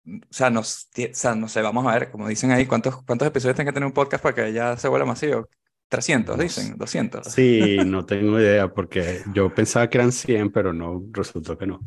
o 0.05 0.31
sea, 0.31 0.49
nos, 0.49 0.89
o 0.97 1.13
sea, 1.13 1.35
no 1.35 1.47
sé, 1.47 1.61
vamos 1.61 1.85
a 1.85 1.93
ver, 1.93 2.11
como 2.11 2.27
dicen 2.27 2.51
ahí, 2.51 2.65
¿cuántos, 2.65 3.03
cuántos 3.03 3.27
episodios 3.27 3.55
tiene 3.55 3.69
que 3.69 3.73
tener 3.73 3.87
un 3.87 3.93
podcast 3.93 4.23
para 4.23 4.35
que 4.35 4.51
ya 4.51 4.75
se 4.75 4.87
vuelva 4.87 5.05
masivo? 5.05 5.47
300, 5.89 6.37
dicen, 6.37 6.77
200. 6.77 7.27
Sí, 7.27 7.77
no 7.85 8.05
tengo 8.05 8.39
idea, 8.39 8.67
porque 8.73 9.21
yo 9.33 9.53
pensaba 9.53 9.89
que 9.89 9.99
eran 9.99 10.11
100, 10.11 10.51
pero 10.51 10.73
no, 10.73 11.03
resultó 11.11 11.57
que 11.57 11.65
no. 11.65 11.79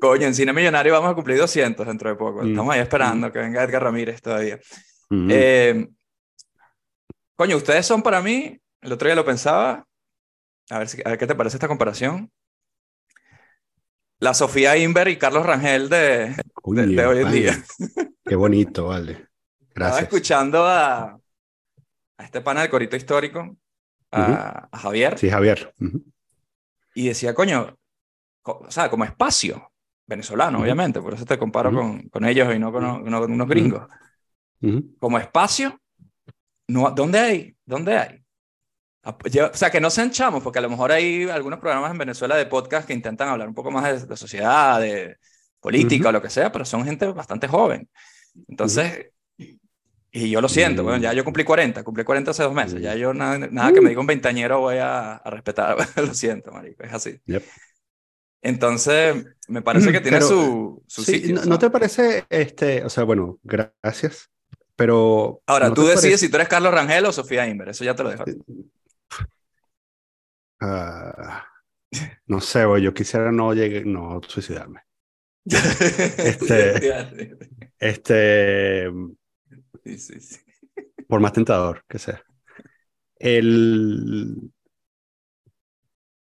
Coño, 0.00 0.26
en 0.26 0.34
Cine 0.34 0.52
Millonario 0.52 0.92
vamos 0.92 1.12
a 1.12 1.14
cumplir 1.14 1.38
200 1.38 1.86
dentro 1.86 2.10
de 2.10 2.16
poco. 2.16 2.42
Mm, 2.42 2.50
Estamos 2.50 2.74
ahí 2.74 2.80
esperando 2.80 3.28
mm. 3.28 3.32
que 3.32 3.38
venga 3.38 3.62
Edgar 3.62 3.84
Ramírez 3.84 4.20
todavía. 4.20 4.58
Mm. 5.08 5.28
Eh, 5.30 5.88
coño, 7.36 7.56
ustedes 7.56 7.86
son 7.86 8.02
para 8.02 8.20
mí, 8.20 8.58
el 8.82 8.92
otro 8.92 9.06
día 9.06 9.14
lo 9.14 9.24
pensaba, 9.24 9.86
a 10.72 10.78
ver, 10.78 10.88
si, 10.88 11.02
a 11.04 11.10
ver 11.10 11.18
qué 11.18 11.26
te 11.26 11.34
parece 11.34 11.56
esta 11.56 11.68
comparación. 11.68 12.30
La 14.18 14.34
Sofía 14.34 14.76
Inver 14.76 15.08
y 15.08 15.18
Carlos 15.18 15.44
Rangel 15.44 15.88
de, 15.88 16.34
de, 16.64 17.06
hoy 17.06 17.18
en 17.18 17.32
día. 17.32 17.64
Qué 18.24 18.36
bonito, 18.36 18.86
vale. 18.86 19.14
Gracias. 19.74 19.74
Estaba 19.74 20.00
escuchando 20.00 20.64
a, 20.64 21.02
a 22.16 22.24
este 22.24 22.40
pana 22.40 22.62
del 22.62 22.70
corito 22.70 22.96
histórico, 22.96 23.56
a, 24.10 24.68
Javier. 24.72 25.18
Sí, 25.18 25.28
Javier. 25.28 25.74
Y 26.94 27.08
decía, 27.08 27.34
coño, 27.34 27.76
o 28.44 28.70
sea, 28.70 28.88
como 28.88 29.04
espacio 29.04 29.70
venezolano, 30.06 30.60
obviamente, 30.60 31.00
por 31.00 31.14
eso 31.14 31.24
te 31.24 31.38
comparo 31.38 31.72
con, 31.72 32.08
con, 32.08 32.24
ellos 32.24 32.54
y 32.54 32.58
no 32.58 32.72
con, 32.72 32.84
unos 32.84 33.48
gringos. 33.48 33.88
Como 34.98 35.18
espacio, 35.18 35.80
no, 36.68 36.90
¿dónde 36.92 37.18
hay? 37.18 37.56
¿Dónde 37.64 37.98
hay? 37.98 38.21
Ah, 39.04 39.18
pues 39.18 39.34
o 39.36 39.54
sea, 39.54 39.70
que 39.70 39.80
no 39.80 39.90
sean 39.90 40.12
chamos, 40.12 40.42
porque 40.44 40.60
a 40.60 40.62
lo 40.62 40.70
mejor 40.70 40.92
hay 40.92 41.28
algunos 41.28 41.58
programas 41.58 41.90
en 41.90 41.98
Venezuela 41.98 42.36
de 42.36 42.46
podcast 42.46 42.86
que 42.86 42.92
intentan 42.92 43.28
hablar 43.28 43.48
un 43.48 43.54
poco 43.54 43.72
más 43.72 44.08
de, 44.08 44.16
sociedad, 44.16 44.80
de 44.80 45.16
política 45.60 46.10
o 46.10 46.12
lo 46.12 46.22
que 46.22 46.30
sea, 46.30 46.52
pero 46.52 46.64
son 46.64 46.84
gente 46.84 47.06
bastante 47.06 47.48
joven. 47.48 47.88
Entonces, 48.48 49.10
y 50.14 50.30
yo 50.30 50.40
lo 50.40 50.48
siento, 50.48 50.84
bueno, 50.84 50.98
ya 50.98 51.12
yo 51.14 51.24
cumplí 51.24 51.42
40, 51.42 51.82
cumplí 51.82 52.04
40 52.04 52.30
hace 52.30 52.44
dos 52.44 52.54
meses, 52.54 52.80
ya 52.80 52.94
yo 52.94 53.12
nada, 53.12 53.38
nada 53.38 53.72
que 53.72 53.80
me 53.80 53.88
diga 53.88 54.00
un 54.00 54.06
veintañero 54.06 54.60
voy 54.60 54.76
a, 54.76 55.14
a 55.14 55.30
respetar, 55.30 55.76
lo 55.96 56.14
siento, 56.14 56.52
marico, 56.52 56.84
es 56.84 56.92
así. 56.92 57.20
Entonces, 58.40 59.24
me 59.48 59.62
parece 59.62 59.90
que 59.90 60.00
tiene 60.00 60.20
su, 60.20 60.80
su 60.86 61.02
sitio, 61.02 61.44
no, 61.44 61.58
te 61.58 61.70
parece, 61.70 62.24
este, 62.28 62.84
o 62.84 62.90
sea, 62.90 63.02
bueno, 63.02 63.40
gracias, 63.42 64.30
pero... 64.76 65.40
Ahora, 65.46 65.74
tú 65.74 65.86
decides 65.86 66.20
si 66.20 66.28
tú 66.28 66.36
eres 66.36 66.48
Carlos 66.48 66.72
Rangel 66.72 67.06
o 67.06 67.12
Sofía 67.12 67.48
Inver, 67.48 67.70
eso 67.70 67.82
ya 67.82 67.96
te 67.96 68.04
lo 68.04 68.10
dejo. 68.10 68.24
Ah, 70.60 71.46
no 72.26 72.40
sé, 72.40 72.64
yo 72.80 72.94
quisiera 72.94 73.32
no, 73.32 73.52
llegue, 73.54 73.84
no 73.84 74.20
suicidarme. 74.26 74.82
este, 75.44 76.94
este 77.78 78.90
por 81.08 81.20
más 81.20 81.32
tentador 81.32 81.84
que 81.88 81.98
sea. 81.98 82.22
El, 83.18 84.52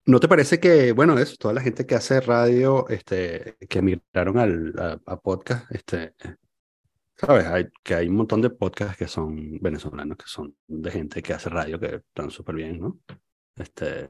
¿No 0.06 0.20
te 0.20 0.28
parece 0.28 0.60
que, 0.60 0.92
bueno, 0.92 1.18
eso, 1.18 1.38
toda 1.38 1.54
la 1.54 1.62
gente 1.62 1.86
que 1.86 1.96
hace 1.96 2.20
radio, 2.20 2.90
este, 2.90 3.56
que 3.70 3.82
migraron 3.82 4.38
al, 4.38 5.00
a, 5.06 5.18
podcast, 5.18 5.72
este, 5.72 6.14
sabes, 7.16 7.46
hay, 7.46 7.68
que 7.84 7.96
hay 7.96 8.08
un 8.08 8.16
montón 8.16 8.42
de 8.42 8.50
podcasts 8.50 8.98
que 8.98 9.08
son 9.08 9.60
venezolanos, 9.60 10.18
que 10.18 10.28
son 10.28 10.56
de 10.68 10.92
gente 10.92 11.22
que 11.22 11.34
hace 11.34 11.50
radio, 11.50 11.80
que 11.80 11.96
están 11.96 12.32
súper 12.32 12.56
bien, 12.56 12.80
¿no? 12.80 13.00
Este, 13.56 14.10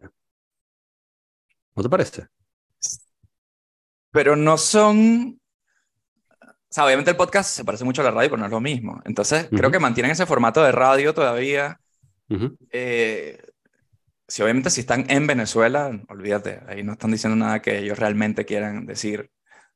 ¿No 1.76 1.84
te 1.84 1.90
parece? 1.90 2.28
Pero 4.12 4.36
no 4.36 4.58
son... 4.58 5.40
O 6.42 6.76
sea, 6.76 6.86
obviamente 6.86 7.12
el 7.12 7.18
podcast 7.18 7.50
se 7.56 7.66
parece 7.66 7.84
mucho 7.84 8.02
a 8.02 8.06
la 8.06 8.12
radio, 8.12 8.30
pero 8.30 8.40
no 8.40 8.46
es 8.46 8.52
lo 8.52 8.60
mismo. 8.60 9.02
Entonces, 9.06 9.48
creo 9.50 9.70
que 9.70 9.80
mantienen 9.80 10.12
ese 10.12 10.26
formato 10.26 10.64
de 10.64 10.72
radio 10.72 11.14
todavía. 11.14 11.80
Eh, 12.72 13.40
si 14.28 14.42
obviamente 14.42 14.72
si 14.72 14.82
están 14.82 15.06
en 15.10 15.28
Venezuela, 15.28 15.92
olvídate, 16.10 16.62
ahí 16.68 16.82
no 16.82 16.94
están 16.94 17.12
diciendo 17.12 17.36
nada 17.36 17.62
que 17.62 17.78
ellos 17.78 18.00
realmente 18.00 18.46
quieran 18.46 18.88
decir. 18.88 19.30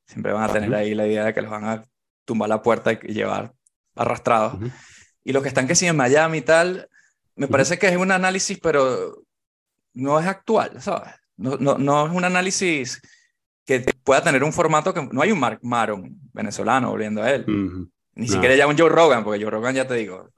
Siempre 0.05 0.31
van 0.31 0.49
a 0.49 0.53
tener 0.53 0.73
ahí 0.73 0.95
la 0.95 1.05
idea 1.05 1.25
de 1.25 1.33
que 1.35 1.41
los 1.41 1.51
van 1.51 1.65
a 1.65 1.83
tumbar 2.27 2.49
la 2.49 2.61
puerta 2.61 2.91
y 2.91 3.13
llevar 3.13 3.53
arrastrados. 3.95 4.59
Y 5.23 5.31
los 5.31 5.41
que 5.41 5.47
están 5.49 5.65
que 5.65 5.75
sí 5.75 5.87
en 5.87 5.95
Miami 5.95 6.39
y 6.39 6.41
tal, 6.41 6.89
me 7.35 7.47
parece 7.47 7.79
que 7.79 7.87
es 7.87 7.97
un 7.97 8.11
análisis, 8.11 8.59
pero 8.61 9.23
no 9.93 10.19
es 10.19 10.27
actual, 10.27 10.81
¿sabes? 10.81 11.13
No, 11.37 11.55
no, 11.57 11.77
no 11.77 12.05
es 12.05 12.13
un 12.13 12.25
análisis 12.25 13.01
que 13.65 13.79
pueda 14.03 14.21
tener 14.21 14.43
un 14.43 14.53
formato 14.53 14.93
que 14.93 15.07
no 15.11 15.21
hay 15.21 15.31
un 15.31 15.39
Mark 15.39 15.59
Maron 15.61 16.19
venezolano 16.33 16.91
volviendo 16.91 17.23
a 17.23 17.31
él. 17.31 17.45
Ni 18.15 18.27
siquiera 18.27 18.55
ya 18.55 18.67
un 18.67 18.77
Joe 18.77 18.89
Rogan, 18.89 19.23
porque 19.23 19.41
Joe 19.41 19.51
Rogan 19.51 19.75
ya 19.75 19.87
te 19.87 19.95
digo, 19.95 20.29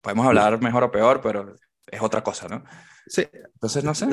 podemos 0.00 0.26
hablar 0.26 0.60
mejor 0.60 0.84
o 0.84 0.90
peor, 0.90 1.20
pero 1.22 1.54
es 1.86 2.02
otra 2.02 2.22
cosa, 2.22 2.48
¿no? 2.48 2.64
Sí. 3.06 3.26
Entonces, 3.32 3.84
no 3.84 3.94
sé. 3.94 4.06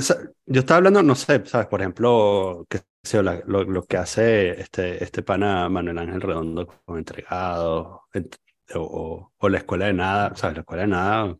yo 0.46 0.60
estaba 0.60 0.78
hablando, 0.78 1.04
no 1.04 1.16
sé, 1.16 1.44
¿sabes? 1.46 1.68
Por 1.68 1.82
ejemplo, 1.82 2.66
que, 2.70 2.82
lo, 3.14 3.64
lo, 3.64 3.84
que 3.86 3.98
hace 3.98 4.60
este, 4.60 5.04
este 5.04 5.24
pana 5.24 5.70
Manuel 5.70 5.98
Ángel 6.00 6.22
Redondo 6.22 6.68
con 6.86 6.98
Entregado, 6.98 8.08
o, 8.76 9.32
o, 9.38 9.50
la 9.50 9.58
Escuela 9.58 9.86
de 9.86 9.94
Nada, 9.94 10.36
¿sabes? 10.36 10.58
La 10.58 10.62
Escuela 10.62 10.82
de 10.84 10.88
Nada. 10.88 11.38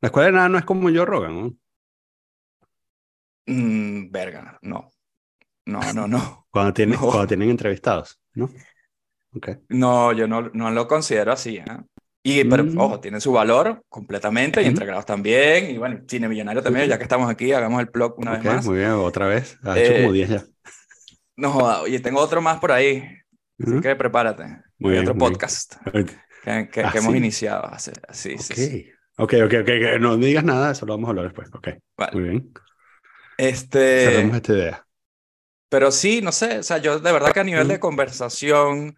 La 0.00 0.06
Escuela 0.06 0.26
de 0.26 0.32
Nada 0.32 0.48
no 0.48 0.58
es 0.58 0.64
como 0.64 0.88
Joe 0.88 1.04
Rogan, 1.04 1.40
¿no? 1.40 1.56
Mm, 3.46 4.10
verga, 4.10 4.58
no. 4.62 4.88
No, 5.66 5.92
no, 5.92 6.06
no. 6.06 6.46
cuando, 6.50 6.72
tienen, 6.72 6.98
cuando 6.98 7.26
tienen 7.26 7.50
entrevistados, 7.50 8.20
¿no? 8.34 8.50
Okay. 9.34 9.56
No, 9.68 10.12
yo 10.12 10.28
no, 10.28 10.50
no 10.52 10.70
lo 10.70 10.86
considero 10.86 11.32
así. 11.32 11.56
¿eh? 11.56 11.64
Y, 12.22 12.44
pero, 12.44 12.64
mm. 12.64 12.78
ojo, 12.78 13.00
tiene 13.00 13.20
su 13.20 13.32
valor 13.32 13.82
completamente 13.88 14.62
y 14.62 14.66
entregados 14.66 15.06
también. 15.06 15.70
Y 15.70 15.78
bueno, 15.78 16.02
Cine 16.06 16.28
Millonario 16.28 16.62
también, 16.62 16.88
ya 16.88 16.98
que 16.98 17.04
estamos 17.04 17.28
aquí, 17.28 17.52
hagamos 17.52 17.80
el 17.80 17.86
blog 17.86 18.18
una 18.18 18.32
vez 18.32 18.44
más. 18.44 18.66
Muy 18.66 18.78
bien, 18.78 18.90
otra 18.90 19.26
vez. 19.26 19.58
Ha 19.64 19.78
hecho 19.78 20.02
como 20.02 20.12
10 20.12 20.30
eh, 20.30 20.34
ya. 20.34 20.51
No 21.42 21.50
joda, 21.50 21.82
oye, 21.82 21.98
tengo 21.98 22.20
otro 22.20 22.40
más 22.40 22.60
por 22.60 22.70
ahí. 22.70 23.02
Así 23.58 23.80
que 23.80 23.96
prepárate. 23.96 24.44
Muy 24.78 24.92
bien, 24.92 25.02
otro 25.02 25.18
podcast. 25.18 25.74
que, 26.44 26.68
que, 26.70 26.80
Ah, 26.82 26.92
hemos 26.94 27.10
sí. 27.12 27.18
iniciado. 27.18 27.68
Sí, 27.78 28.38
sí, 28.38 28.54
sí. 28.54 28.90
Ok, 29.18 29.34
ok, 29.44 29.54
ok. 29.62 30.00
No 30.00 30.16
digas 30.16 30.44
nada, 30.44 30.70
eso 30.70 30.86
lo 30.86 30.92
vamos 30.92 31.08
a 31.08 31.10
hablar 31.10 31.24
después. 31.24 31.48
Ok, 31.52 31.68
Vale. 31.98 32.12
muy 32.12 32.22
bien. 32.28 32.52
Este, 33.36 34.04
Cerramos 34.04 34.36
esta 34.36 34.52
idea. 34.52 34.86
pero 35.68 35.90
sí, 35.90 36.20
no 36.22 36.30
sé, 36.30 36.58
o 36.58 36.62
sea, 36.62 36.78
yo 36.78 37.00
de 37.00 37.12
verdad 37.12 37.32
que 37.32 37.40
a 37.40 37.44
nivel 37.44 37.66
de 37.66 37.80
conversación, 37.80 38.96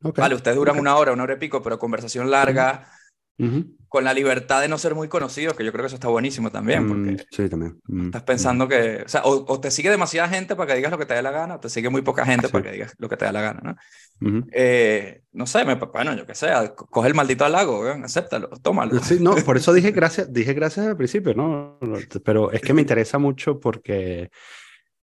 vale, 0.00 0.34
ustedes 0.34 0.56
duran 0.58 0.78
una 0.78 0.96
hora, 0.96 1.12
una 1.12 1.22
hora 1.22 1.34
y 1.34 1.38
pico, 1.38 1.62
pero 1.62 1.78
conversación 1.78 2.30
larga, 2.30 2.90
Ujú. 3.38 3.74
Con 3.90 4.04
la 4.04 4.14
libertad 4.14 4.62
de 4.62 4.68
no 4.68 4.78
ser 4.78 4.94
muy 4.94 5.08
conocidos, 5.08 5.56
que 5.56 5.64
yo 5.64 5.72
creo 5.72 5.82
que 5.82 5.88
eso 5.88 5.96
está 5.96 6.08
buenísimo 6.08 6.50
también, 6.50 6.86
porque 6.88 7.10
Mm, 7.12 7.16
sí, 7.30 7.48
también. 7.50 7.78
Mm, 7.88 8.04
estás 8.06 8.22
pensando 8.22 8.68
que, 8.68 9.02
o 9.04 9.08
sea, 9.08 9.22
o, 9.24 9.44
o 9.52 9.60
te 9.60 9.70
sigue 9.70 9.90
demasiada 9.90 10.28
gente 10.28 10.56
para 10.56 10.68
que 10.68 10.76
digas 10.76 10.92
lo 10.92 10.98
que 10.98 11.06
te 11.06 11.14
dé 11.14 11.22
la 11.22 11.32
gana, 11.32 11.56
o 11.56 11.60
te 11.60 11.68
sigue 11.68 11.90
muy 11.90 12.02
poca 12.02 12.24
gente 12.24 12.46
Sí. 12.46 12.52
para 12.52 12.64
que 12.64 12.72
digas 12.72 12.94
lo 12.98 13.08
que 13.08 13.16
te 13.18 13.26
dé 13.26 13.32
la 13.32 13.42
gana, 13.42 13.60
¿no? 13.64 13.76
mm, 14.20 14.38
ujú. 14.38 14.48
Eh, 14.52 15.22
no 15.32 15.46
sé, 15.46 15.64
me, 15.64 15.74
bueno, 15.74 16.14
yo 16.14 16.26
qué 16.26 16.34
sé, 16.34 16.48
co- 16.76 16.86
coge 16.86 17.08
el 17.08 17.14
maldito 17.14 17.44
halago, 17.44 17.80
weón, 17.80 18.04
acéptalo, 18.04 18.48
tómalo. 18.62 19.02
Sí, 19.02 19.18
no, 19.20 19.34
por 19.36 19.56
eso 19.56 19.72
dije 19.72 19.90
gracias, 19.92 20.32
dije 20.32 20.54
gracias 20.54 20.86
al 20.86 20.96
principio, 20.96 21.34
¿no? 21.34 21.78
Pero 22.24 22.52
es 22.52 22.60
que 22.62 22.72
me 22.74 22.82
interesa 22.82 23.18
mucho 23.18 23.60
porque, 23.60 24.30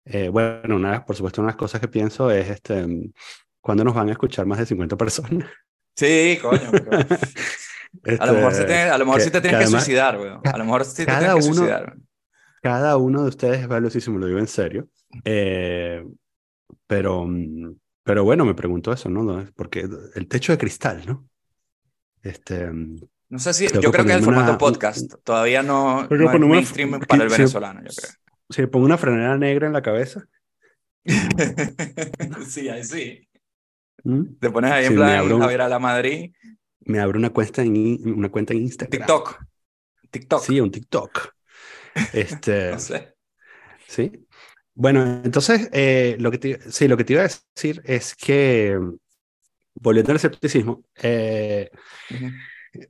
eh, 0.06 0.30
bueno, 0.30 0.76
una, 0.78 1.06
por 1.06 1.16
supuesto, 1.16 1.42
una 1.42 1.50
de 1.50 1.54
las 1.54 1.60
cosas 1.60 1.82
que 1.82 1.88
pienso 1.88 2.32
es, 2.32 2.50
este, 2.50 2.86
¿cuándo 3.62 3.84
nos 3.84 3.94
van 3.96 4.10
a 4.10 4.14
escuchar 4.14 4.46
más 4.46 4.60
de 4.60 4.66
50 4.66 4.96
personas? 4.98 5.50
Sí, 5.96 6.38
coño. 6.42 6.72
porque 7.92 8.18
a 8.20 8.26
lo 8.26 8.34
mejor, 8.34 8.54
se 8.54 8.62
Este, 8.62 8.74
tiene- 8.74 8.90
a 8.92 8.98
lo 8.98 9.06
mejor 9.06 9.20
que- 9.20 9.26
sí 9.26 9.32
te 9.32 9.42
tienes 9.42 9.58
que 9.58 9.60
que, 9.60 9.64
además- 9.66 9.84
suicidar, 9.84 10.18
weón. 10.20 10.42
A 10.44 10.58
lo 10.58 10.66
mejor 10.66 10.86
sí 10.86 11.06
te 11.06 11.06
tienes 11.06 11.20
que 11.28 11.34
uno- 11.34 11.42
suicidar. 11.56 11.84
weón. 11.88 12.08
Cada 12.62 12.98
uno 12.98 13.24
de 13.24 13.30
ustedes 13.30 13.60
es 13.62 13.68
valiosísimo, 13.68 14.18
lo 14.18 14.26
digo 14.28 14.40
en 14.40 14.48
serio. 14.48 14.88
Eh, 15.24 16.04
pero, 16.86 17.28
pero 18.04 18.24
bueno, 18.24 18.46
me 18.46 18.54
pregunto 18.56 18.92
eso, 18.92 19.10
¿no? 19.10 19.46
Porque 19.56 19.88
el 20.16 20.28
techo 20.28 20.52
de 20.52 20.58
cristal, 20.58 21.04
¿no? 21.06 21.28
Este, 22.24 22.70
No 23.30 23.40
sé 23.40 23.54
si, 23.54 23.68
yo 23.68 23.74
que 23.74 23.80
creo 23.80 23.92
que 23.92 23.98
el 23.98 24.04
ponerme 24.06 24.26
formato 24.26 24.50
una- 24.52 24.58
podcast 24.58 25.14
todavía 25.24 25.62
no, 25.64 26.08
que 26.10 26.16
no 26.16 26.30
es 26.30 26.36
una- 26.36 26.46
mainstream 26.48 26.94
aquí- 26.96 27.06
para 27.06 27.24
el 27.24 27.30
sí. 27.30 27.38
venezolano, 27.38 27.82
yo 27.84 27.90
si 28.50 28.62
me 28.62 28.68
pongo 28.68 28.86
una 28.86 28.98
franela 28.98 29.38
negra 29.38 29.68
en 29.68 29.74
la 29.74 29.82
cabeza, 29.82 30.24
creo. 31.04 31.06
sí, 32.48 32.70
ahí 32.70 32.84
sí. 32.84 33.28
¿mm? 34.04 34.36
Te 34.40 34.50
pones 34.50 34.72
ahí 34.72 34.86
en 34.86 34.92
Sí, 34.92 34.96
plan 34.98 35.40
Javier 35.40 35.62
a 35.62 35.70
la 35.70 35.80
Madrid, 35.80 36.32
me 36.88 37.00
abro 37.00 37.20
una 37.20 37.32
cuenta 37.32 37.62
en, 37.64 37.76
una 38.18 38.30
cuenta 38.30 38.54
en 38.54 38.62
Instagram. 38.64 39.00
TikTok. 39.00 39.44
TikTok. 40.12 40.42
Sí, 40.44 40.60
un 40.60 40.72
TikTok. 40.72 41.30
Este, 42.14 42.72
No 42.74 42.80
sé. 42.80 43.14
sí. 43.88 44.12
Bueno, 44.74 45.22
entonces, 45.24 45.70
eh, 45.74 46.18
lo 46.20 46.30
que 46.32 46.38
te, 46.38 46.72
sí, 46.72 46.88
lo 46.88 46.98
que 46.98 47.04
te 47.04 47.14
iba 47.14 47.24
a 47.24 47.28
decir 47.56 47.82
es 47.86 48.16
que, 48.16 48.78
volviendo 49.76 50.12
al 50.12 50.18
escepticismo, 50.18 50.84
eh, 51.02 51.70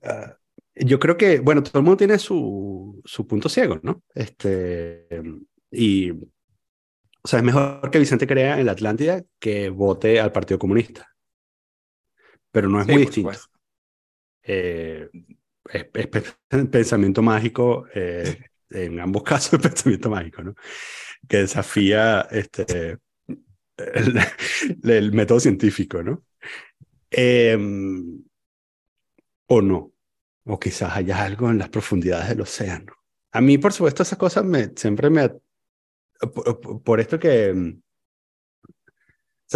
ah, 0.03 0.37
yo 0.75 0.99
creo 0.99 1.17
que, 1.17 1.39
bueno, 1.39 1.63
todo 1.63 1.79
el 1.79 1.83
mundo 1.85 1.97
tiene 1.97 2.19
su, 2.19 3.01
su 3.05 3.25
punto 3.27 3.49
ciego, 3.49 3.79
¿no? 3.83 4.03
Este, 4.13 5.07
y, 5.71 6.11
o 6.11 6.17
sea, 7.27 7.39
es 7.39 7.45
mejor 7.45 7.89
que 7.91 7.99
Vicente 7.99 8.27
crea 8.27 8.59
en 8.59 8.65
la 8.65 8.71
Atlántida 8.73 9.23
que 9.39 9.69
vote 9.69 10.19
al 10.19 10.31
Partido 10.31 10.59
Comunista. 10.59 11.07
Pero 12.51 12.67
no 12.69 12.81
es 12.81 12.87
Sí, 12.87 12.91
muy 12.91 13.01
distinto. 13.01 13.37
supuesto. 13.37 13.56
Eh, 14.47 15.09
pensamiento 16.71 17.21
mágico, 17.21 17.85
eh, 17.93 18.37
en 18.69 18.99
ambos 18.99 19.23
casos 19.23 19.59
pensamiento 19.61 20.09
mágico, 20.09 20.41
¿no? 20.41 20.55
Que 21.27 21.37
desafía 21.37 22.21
este, 22.31 22.97
el, 24.83 25.11
método 25.11 25.39
científico, 25.41 26.01
¿no? 26.01 26.23
Em, 27.11 28.23
o 29.47 29.61
no, 29.61 29.91
o 30.45 30.59
quizás 30.59 30.95
haya 30.95 31.23
algo 31.23 31.49
en 31.49 31.57
las 31.57 31.69
profundidades 31.69 32.29
del 32.29 32.41
océano. 32.41 32.93
A 33.31 33.41
mí, 33.41 33.57
por 33.57 33.73
supuesto, 33.73 34.03
esas 34.03 34.17
cosas 34.17 34.45
me, 34.45 34.71
siempre 34.75 35.09
me... 35.09 35.29
Por, 36.83 36.99
esto 36.99 37.19
que... 37.19 37.53
mm, 37.53 37.81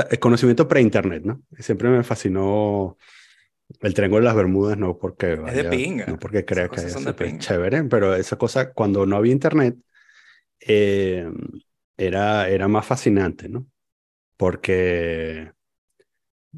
el 0.10 0.20
conocimiento 0.20 0.68
pre-internet, 0.68 1.24
¿no? 1.24 1.44
Siempre 1.60 1.90
me 1.90 2.04
fascinó 2.04 2.98
el 3.82 3.94
Triángulo 3.94 4.22
de 4.22 4.26
las 4.26 4.36
Bermudas, 4.36 4.78
no 4.78 4.98
porque 4.98 5.34
Es 5.34 5.38
de 5.38 5.42
vaya- 5.44 5.70
pinga. 5.70 6.06
no 6.08 6.20
porque 6.20 6.46
crea 6.46 6.70
que 6.70 6.82
es 6.82 7.06
de 7.06 7.38
chévere, 7.40 7.84
pero 7.86 8.16
esa 8.16 8.38
cosa, 8.38 8.74
cuando 8.74 9.06
no 9.06 9.16
había 9.18 9.32
internet, 9.34 9.76
eh, 10.60 11.30
era, 11.98 12.50
era 12.50 12.68
más 12.68 12.86
fascinante, 12.86 13.50
¿no? 13.50 13.68
Porque, 14.38 15.52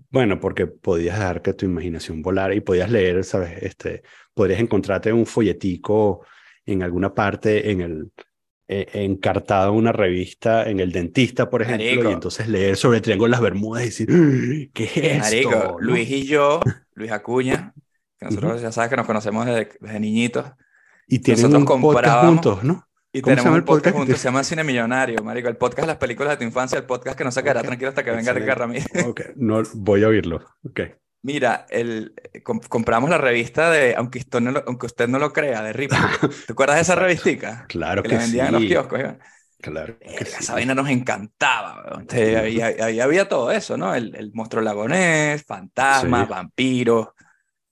bueno, 0.09 0.39
porque 0.39 0.67
podías 0.67 1.17
dejar 1.19 1.41
que 1.41 1.53
tu 1.53 1.65
imaginación 1.65 2.21
volara 2.21 2.55
y 2.55 2.62
podías 2.62 2.89
leer, 2.89 3.23
¿sabes? 3.23 3.62
Este, 3.62 4.03
podrías 4.33 4.59
encontrarte 4.59 5.13
un 5.13 5.25
folletico 5.25 6.25
en 6.65 6.83
alguna 6.83 7.13
parte, 7.13 7.71
en 7.71 7.81
el, 7.81 8.12
eh, 8.67 8.88
encartado 8.93 9.71
en 9.71 9.78
una 9.78 9.91
revista, 9.91 10.69
en 10.69 10.80
el 10.80 10.91
dentista, 10.91 11.49
por 11.49 11.62
ejemplo, 11.62 11.86
Marico. 11.86 12.10
y 12.10 12.13
entonces 12.13 12.47
leer 12.47 12.78
sobre 12.78 12.97
el 12.97 13.02
Triángulo 13.04 13.28
de 13.28 13.32
las 13.32 13.41
Bermudas 13.41 13.84
y 13.84 13.86
decir, 13.86 14.08
"¡Ah! 14.12 14.69
¿qué 14.73 14.84
es 14.84 15.34
esto? 15.34 15.49
Marico. 15.49 15.78
Luis 15.82 16.10
y 16.10 16.26
yo, 16.26 16.62
Luis 16.95 17.12
Acuña, 17.12 17.73
que 18.17 18.26
nosotros 18.26 18.62
ya 18.62 18.71
sabes 18.71 18.89
que 18.89 18.95
nos 18.97 19.06
conocemos 19.06 19.45
desde, 19.45 19.69
desde 19.82 19.99
niñitos, 19.99 20.45
Y 21.08 21.19
tienen 21.19 21.43
nosotros 21.52 21.76
un 21.76 21.82
podcast 21.82 22.26
juntos, 22.26 22.63
¿no? 22.63 22.88
y 23.15 23.21
¿Cómo 23.21 23.32
se 23.32 23.36
tenemos 23.41 23.52
un 23.52 23.58
el 23.58 23.63
podcast 23.65 23.95
juntos, 23.95 24.15
te- 24.15 24.19
se 24.21 24.28
llama 24.28 24.43
Cine 24.43 24.63
Millonario, 24.63 25.23
marico, 25.23 25.47
el 25.49 25.58
podcast 25.58 25.82
de 25.82 25.88
las 25.88 25.97
películas 25.97 26.32
de 26.32 26.38
tu 26.38 26.43
infancia, 26.45 26.78
el 26.80 26.86
podcast 26.86 27.15
que 27.17 27.23
no 27.23 27.32
se 27.32 27.43
quedará 27.43 27.60
Ok, 27.60 27.65
tranquilo 27.67 27.89
hasta 27.89 28.04
que 28.04 28.12
venga. 28.12 28.34
Ricardo 28.34 28.62
Ramírez. 28.62 28.88
Ok, 29.06 29.21
no, 29.36 29.62
voy 29.76 30.04
a 30.04 30.08
oírlo. 30.08 30.43
Ok. 30.65 30.80
Mira, 31.25 31.65
el, 31.69 32.13
com- 32.43 32.59
compramos 32.67 33.09
la 33.09 33.17
revista 33.17 33.71
de, 33.71 33.95
aunque 33.95 34.19
usted 34.19 34.41
no 34.41 34.51
lo, 34.51 34.63
aunque 34.67 34.88
usted 34.88 35.07
no 35.07 35.19
lo 35.19 35.31
crea, 35.31 35.63
de 35.63 35.71
Ripley. 35.73 35.99
¿Te 36.47 36.51
acuerdas 36.51 36.75
de 36.75 36.81
esa 36.81 36.95
revistica? 36.95 37.65
Claro 37.69 38.03
Que 38.03 38.09
que, 38.09 38.15
la 38.15 38.21
vendían 38.21 38.47
en 38.47 38.51
los 38.53 38.62
sí. 38.63 38.67
kioscos. 38.67 38.99
¿eh? 38.99 39.17
Claro 39.62 39.97
que 39.97 40.05
Verga, 40.09 40.25
sí. 40.25 40.36
Esa 40.43 40.53
vaina 40.53 40.75
nos 40.75 40.89
encantaba. 40.89 41.81
Entonces, 42.01 42.29
Sí. 42.29 42.36
ahí, 42.36 42.62
ahí- 42.62 42.79
ahí 42.81 42.99
había 42.99 43.29
todo 43.29 43.51
eso, 43.51 43.77
¿no? 43.77 43.95
El, 43.95 44.13
el 44.15 44.31
monstruo 44.33 44.62
lagonés, 44.62 45.45
fantasmas, 45.45 46.27
Sí. 46.27 46.31
vampiros. 46.31 47.07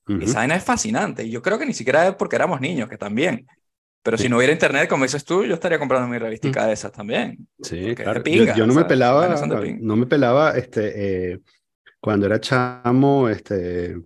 Ujú. 0.07 0.21
Esa 0.21 0.39
vaina 0.39 0.55
es 0.55 0.63
fascinante. 0.63 1.23
Y 1.25 1.31
yo 1.31 1.41
creo 1.41 1.59
que 1.59 1.65
ni 1.65 1.73
siquiera 1.73 2.07
es 2.07 2.15
porque 2.15 2.37
éramos 2.37 2.61
niños, 2.61 2.87
que 2.87 2.97
también. 2.97 3.45
Pero 4.03 4.17
Sí. 4.17 4.23
si 4.23 4.29
no 4.29 4.37
hubiera 4.37 4.53
internet, 4.53 4.87
como 4.89 5.03
dices 5.03 5.25
tú, 5.25 5.43
yo 5.43 5.53
estaría 5.55 5.77
comprando 5.77 6.07
mi 6.07 6.17
revistica 6.17 6.65
de 6.65 6.73
esas 6.73 6.91
también. 6.93 7.47
Sí, 7.61 7.93
claro. 7.95 8.19
Yo- 8.19 8.23
pinga, 8.23 8.55
yo, 8.55 8.65
no 8.65 8.73
o 8.73 8.75
me 8.77 8.85
pelaba, 8.85 9.27
no 9.79 9.95
me 9.97 10.05
pelaba, 10.07 10.51
este, 10.57 11.33
eh, 11.33 11.39
cuando 12.01 12.25
era 12.27 12.41
chamo, 12.41 13.29
este, 13.29 14.01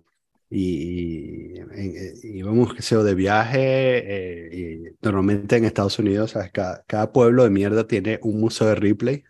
y, 0.50 1.58
en- 1.58 2.14
íbamos, 2.24 2.74
qué 2.74 2.82
sé 2.82 2.94
yo, 2.96 3.04
de 3.04 3.14
viaje, 3.16 3.58
eh, 4.50 4.50
y 4.56 4.96
normalmente 5.06 5.56
en 5.56 5.64
Estados 5.66 5.98
Unidos, 5.98 6.32
¿sabes? 6.32 6.52
Cada, 6.52 6.84
cada 6.86 7.12
pueblo 7.12 7.44
de 7.44 7.50
mierda 7.50 7.86
tiene 7.88 8.20
un 8.22 8.40
museo 8.40 8.68
de 8.68 8.76
Ripley, 8.76 9.24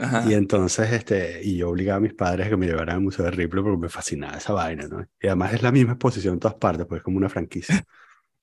Ajá. 0.00 0.22
y 0.22 0.34
entonces, 0.34 0.92
este, 0.92 1.42
y 1.42 1.58
yo 1.58 1.70
obligaba 1.70 1.98
a 1.98 2.00
mis 2.00 2.14
padres 2.14 2.46
a 2.46 2.50
que 2.50 2.56
me 2.56 2.66
llevaran 2.66 2.96
al 2.96 3.02
museo 3.02 3.24
de 3.26 3.30
Ripley 3.32 3.62
porque 3.62 3.78
me 3.78 3.88
fascinaba 3.88 4.38
esa 4.38 4.52
vaina, 4.54 4.88
¿no? 4.88 5.04
Y 5.20 5.26
además 5.26 5.52
es 5.54 5.62
la 5.62 5.72
misma 5.72 5.92
exposición 5.92 6.34
en 6.34 6.40
todas 6.40 6.56
partes, 6.56 6.86
pues 6.86 7.00
es 7.00 7.04
como 7.04 7.18
una 7.18 7.28
franquicia. 7.28 7.84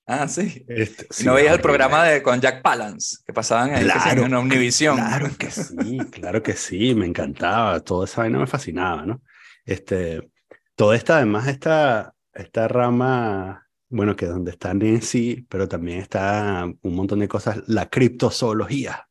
Ah, 0.08 0.28
sí. 0.28 0.66
Este, 0.68 1.08
sí, 1.10 1.24
no 1.26 1.36
veías 1.36 1.54
el 1.54 1.62
programa 1.62 2.04
de, 2.04 2.22
con 2.22 2.42
Jack 2.42 2.62
Palance, 2.62 3.18
que 3.26 3.32
pasaban 3.34 3.74
ahí 3.74 3.84
Claro, 3.84 4.26
en 4.26 4.34
Omnivisión. 4.34 4.98
Claro 4.98 5.30
que 5.38 5.52
sí, 5.52 5.98
claro 6.12 6.44
que 6.44 6.54
sí, 6.54 6.96
me 6.96 7.06
encantaba, 7.06 7.80
toda 7.80 8.06
esa 8.06 8.22
vaina 8.22 8.40
me 8.40 8.48
fascinaba, 8.48 9.06
¿no? 9.06 9.22
Este, 9.66 10.32
toda 10.76 10.96
esta, 10.96 11.18
además, 11.18 11.48
esta, 11.48 12.16
esta 12.34 12.68
rama, 12.68 13.68
bueno, 13.90 14.16
que 14.16 14.26
donde 14.26 14.52
está 14.52 14.74
Nancy, 14.74 15.46
pero 15.50 15.68
también 15.68 16.00
está 16.00 16.66
un 16.82 16.96
montón 16.96 17.20
de 17.20 17.28
cosas, 17.28 17.62
la 17.68 17.90
criptozoología, 17.90 19.08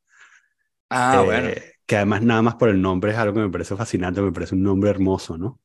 Ah, 0.89 1.23
eh, 1.23 1.25
bueno. 1.25 1.51
que 1.87 1.97
además 1.97 2.23
nada 2.23 2.43
más 2.43 2.55
por 2.57 2.69
el 2.69 2.81
nombre 2.81 3.13
es 3.13 3.19
algo 3.19 3.35
que 3.35 3.41
me 3.41 3.51
parece 3.51 3.77
fascinante, 3.77 4.21
me 4.23 4.33
parece 4.33 4.55
un 4.55 4.63
nombre 4.63 4.91
hermoso, 4.91 5.37
¿no? 5.39 5.61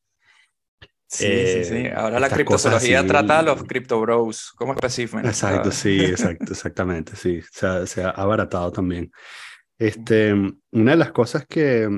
Sí, 1.08 1.26
eh, 1.26 1.46
sí, 1.46 1.64
sí. 1.64 1.86
Ahora 1.94 2.18
la 2.20 2.30
criptozoología 2.30 2.98
así- 2.98 3.06
trata 3.06 3.38
a 3.38 3.42
los 3.42 3.62
crypto 3.64 4.00
bros 4.00 4.52
como 4.56 4.72
especímenes. 4.74 5.30
Exacto, 5.30 5.70
sí, 5.72 6.04
exacto, 6.10 6.52
exactamente, 6.52 7.16
sí, 7.16 7.40
se 7.50 7.66
ha, 7.66 7.86
se 7.86 8.02
ha 8.04 8.10
abaratado 8.10 8.70
también. 8.72 9.10
Este, 9.78 10.32
una 10.34 10.92
de 10.92 10.96
las 10.96 11.12
cosas 11.12 11.46
que 11.46 11.88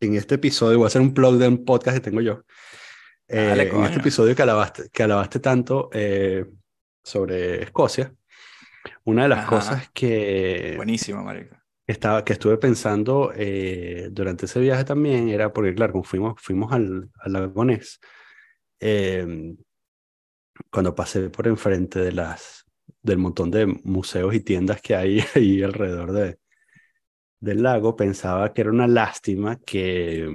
en 0.00 0.14
este 0.14 0.36
episodio, 0.36 0.78
voy 0.78 0.84
a 0.84 0.88
hacer 0.88 1.00
un 1.00 1.12
plug 1.14 1.36
de 1.38 1.48
un 1.48 1.64
podcast 1.64 1.96
que 1.96 2.00
tengo 2.02 2.20
yo, 2.20 2.44
eh, 3.26 3.46
Dale, 3.48 3.62
en 3.64 3.68
coño. 3.70 3.86
este 3.86 3.98
episodio 3.98 4.34
que 4.34 4.42
alabaste, 4.42 4.88
que 4.92 5.02
alabaste 5.02 5.40
tanto 5.40 5.90
eh, 5.92 6.46
sobre 7.02 7.62
Escocia, 7.62 8.14
una 9.04 9.24
de 9.24 9.28
las 9.28 9.40
Ajá. 9.40 9.48
cosas 9.48 9.90
que, 9.92 10.74
Buenísimo, 10.76 11.22
marico. 11.22 11.56
estaba, 11.86 12.24
que 12.24 12.32
estuve 12.34 12.56
pensando 12.58 13.32
eh, 13.34 14.08
durante 14.10 14.46
ese 14.46 14.60
viaje 14.60 14.84
también 14.84 15.28
era 15.28 15.52
porque, 15.52 15.74
claro, 15.74 15.92
como 15.92 16.04
fuimos, 16.04 16.40
fuimos 16.40 16.72
al, 16.72 17.10
al 17.20 17.54
eh, 18.80 19.54
cuando 20.70 20.94
pasé 20.94 21.30
por 21.30 21.48
enfrente 21.48 21.98
de 21.98 22.12
las, 22.12 22.64
del 23.02 23.18
montón 23.18 23.50
de 23.50 23.66
museos 23.66 24.34
y 24.34 24.40
tiendas 24.40 24.80
que 24.80 24.94
hay 24.94 25.20
ahí 25.34 25.62
alrededor 25.62 26.12
de, 26.12 26.38
del 27.40 27.62
lago, 27.62 27.96
pensaba 27.96 28.52
que 28.52 28.62
era 28.62 28.70
una 28.70 28.86
lástima 28.86 29.56
que, 29.56 30.34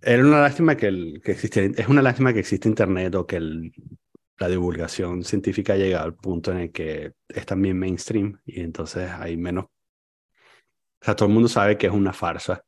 era 0.00 0.24
una 0.24 0.40
lástima 0.40 0.76
que, 0.76 0.86
el, 0.86 1.20
que 1.24 1.32
existe, 1.32 1.72
es 1.76 1.88
una 1.88 2.02
lástima 2.02 2.32
que 2.32 2.40
existe 2.40 2.68
internet 2.68 3.14
o 3.14 3.26
que 3.26 3.36
el, 3.36 3.72
la 4.38 4.48
divulgación 4.48 5.22
científica 5.22 5.76
llega 5.76 6.02
al 6.02 6.14
punto 6.14 6.50
en 6.50 6.58
el 6.58 6.72
que 6.72 7.12
es 7.28 7.46
también 7.46 7.78
mainstream 7.78 8.40
y 8.44 8.60
entonces 8.60 9.08
hay 9.10 9.36
menos, 9.36 9.66
o 9.66 11.04
sea, 11.04 11.14
todo 11.14 11.28
el 11.28 11.34
mundo 11.34 11.48
sabe 11.48 11.78
que 11.78 11.86
es 11.86 11.92
una 11.92 12.12
farsa. 12.12 12.64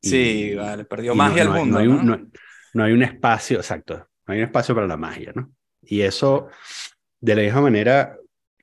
Sí, 0.00 0.54
vale, 0.54 0.84
perdió 0.84 1.14
magia 1.14 1.42
el 1.44 1.50
mundo. 1.50 1.74
No 1.74 1.78
hay, 1.78 1.86
un, 1.86 2.32
no 2.74 2.84
hay 2.84 2.92
un 2.92 3.02
espacio, 3.02 3.58
exacto, 3.58 4.08
no 4.26 4.34
hay 4.34 4.38
un 4.38 4.46
espacio 4.46 4.74
para 4.74 4.86
la 4.86 4.96
magia, 4.96 5.32
¿no? 5.34 5.52
Y 5.80 6.02
eso, 6.02 6.48
de 7.20 7.34
la 7.34 7.42
misma 7.42 7.62
manera, 7.62 8.16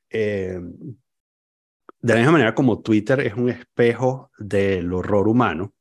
eh, 0.10 0.60
de 2.01 2.13
la 2.13 2.19
misma 2.19 2.33
manera 2.33 2.55
como 2.55 2.81
Twitter 2.81 3.19
es 3.21 3.33
un 3.35 3.49
espejo 3.49 4.31
del 4.38 4.91
horror 4.93 5.27
humano, 5.27 5.73